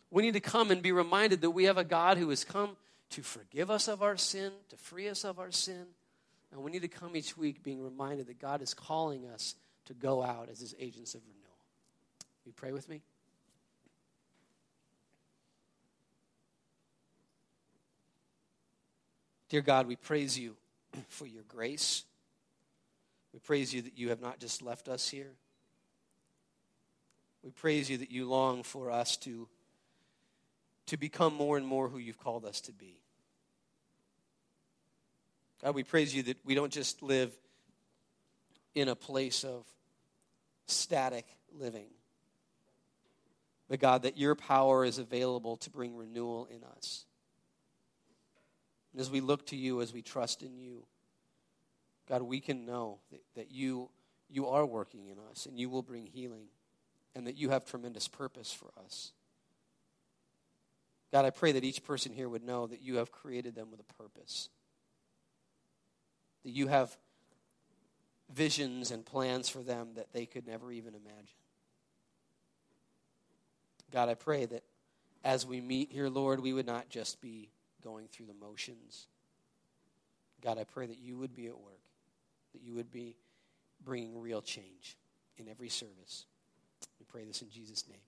We 0.09 0.23
need 0.23 0.33
to 0.33 0.39
come 0.39 0.71
and 0.71 0.81
be 0.81 0.91
reminded 0.91 1.41
that 1.41 1.51
we 1.51 1.65
have 1.65 1.77
a 1.77 1.83
God 1.83 2.17
who 2.17 2.29
has 2.29 2.43
come 2.43 2.77
to 3.11 3.21
forgive 3.21 3.69
us 3.69 3.87
of 3.87 4.01
our 4.01 4.17
sin, 4.17 4.51
to 4.69 4.77
free 4.77 5.07
us 5.07 5.23
of 5.23 5.37
our 5.37 5.51
sin. 5.51 5.85
And 6.51 6.63
we 6.63 6.71
need 6.71 6.81
to 6.81 6.87
come 6.87 7.15
each 7.15 7.37
week 7.37 7.61
being 7.61 7.83
reminded 7.83 8.25
that 8.25 8.39
God 8.39 8.63
is 8.63 8.73
calling 8.73 9.27
us 9.27 9.53
to 9.85 9.93
go 9.93 10.23
out 10.23 10.49
as 10.49 10.59
his 10.61 10.73
agents 10.79 11.13
of 11.13 11.21
renewal. 11.27 11.57
You 12.43 12.53
pray 12.53 12.71
with 12.71 12.89
me? 12.89 13.03
Dear 19.49 19.61
God, 19.61 19.87
we 19.87 19.95
praise 19.95 20.37
you 20.37 20.55
for 21.09 21.25
your 21.25 21.43
grace. 21.47 22.03
We 23.33 23.39
praise 23.39 23.73
you 23.73 23.81
that 23.83 23.97
you 23.97 24.09
have 24.09 24.21
not 24.21 24.39
just 24.39 24.61
left 24.61 24.87
us 24.87 25.09
here. 25.09 25.33
We 27.43 27.51
praise 27.51 27.89
you 27.89 27.97
that 27.99 28.09
you 28.09 28.27
long 28.27 28.63
for 28.63 28.89
us 28.89 29.17
to, 29.17 29.47
to 30.87 30.97
become 30.97 31.35
more 31.35 31.57
and 31.57 31.67
more 31.67 31.87
who 31.87 31.99
you've 31.99 32.17
called 32.17 32.43
us 32.43 32.59
to 32.61 32.71
be. 32.71 33.01
God, 35.63 35.75
we 35.75 35.83
praise 35.83 36.13
you 36.13 36.23
that 36.23 36.37
we 36.43 36.55
don't 36.55 36.73
just 36.73 37.03
live 37.03 37.31
in 38.73 38.87
a 38.87 38.95
place 38.95 39.43
of 39.43 39.65
static 40.65 41.25
living, 41.57 41.87
but 43.69 43.79
God, 43.79 44.03
that 44.03 44.17
your 44.17 44.35
power 44.35 44.83
is 44.83 44.97
available 44.97 45.57
to 45.57 45.69
bring 45.69 45.95
renewal 45.95 46.47
in 46.49 46.63
us. 46.77 47.05
And 48.95 49.01
as 49.01 49.11
we 49.11 49.19
look 49.19 49.45
to 49.47 49.57
you, 49.57 49.81
as 49.81 49.93
we 49.93 50.01
trust 50.01 50.41
in 50.41 50.55
you, 50.57 50.85
God, 52.07 52.21
we 52.21 52.39
can 52.39 52.65
know 52.65 52.99
that, 53.11 53.19
that 53.35 53.51
you, 53.51 53.89
you 54.29 54.47
are 54.47 54.65
working 54.65 55.09
in 55.09 55.17
us 55.29 55.45
and 55.47 55.59
you 55.59 55.69
will 55.69 55.81
bring 55.81 56.05
healing 56.05 56.45
and 57.13 57.27
that 57.27 57.35
you 57.35 57.49
have 57.49 57.65
tremendous 57.65 58.07
purpose 58.07 58.53
for 58.53 58.69
us. 58.81 59.11
God, 61.11 61.25
I 61.25 61.29
pray 61.29 61.51
that 61.51 61.65
each 61.65 61.83
person 61.83 62.13
here 62.13 62.29
would 62.29 62.45
know 62.45 62.67
that 62.67 62.81
you 62.81 62.95
have 62.95 63.11
created 63.11 63.53
them 63.53 63.69
with 63.69 63.81
a 63.81 63.93
purpose, 64.01 64.47
that 66.45 66.51
you 66.51 66.67
have 66.67 66.95
visions 68.33 68.91
and 68.91 69.05
plans 69.05 69.49
for 69.49 69.59
them 69.59 69.89
that 69.95 70.13
they 70.13 70.25
could 70.25 70.47
never 70.47 70.71
even 70.71 70.93
imagine. 70.95 71.35
God, 73.91 74.07
I 74.07 74.13
pray 74.13 74.45
that 74.45 74.63
as 75.21 75.45
we 75.45 75.59
meet 75.59 75.91
here, 75.91 76.07
Lord, 76.07 76.39
we 76.39 76.53
would 76.53 76.65
not 76.65 76.87
just 76.87 77.19
be 77.19 77.49
going 77.85 78.07
through 78.11 78.25
the 78.25 78.33
motions. 78.33 79.07
God, 80.43 80.57
I 80.57 80.63
pray 80.63 80.87
that 80.87 80.97
you 80.97 81.17
would 81.17 81.35
be 81.35 81.47
at 81.47 81.57
work, 81.57 81.81
that 82.53 82.61
you 82.63 82.73
would 82.73 82.91
be 82.91 83.15
bringing 83.83 84.19
real 84.19 84.41
change 84.41 84.97
in 85.37 85.47
every 85.47 85.69
service. 85.69 86.25
We 86.99 87.05
pray 87.07 87.23
this 87.23 87.41
in 87.41 87.49
Jesus' 87.49 87.87
name. 87.87 87.99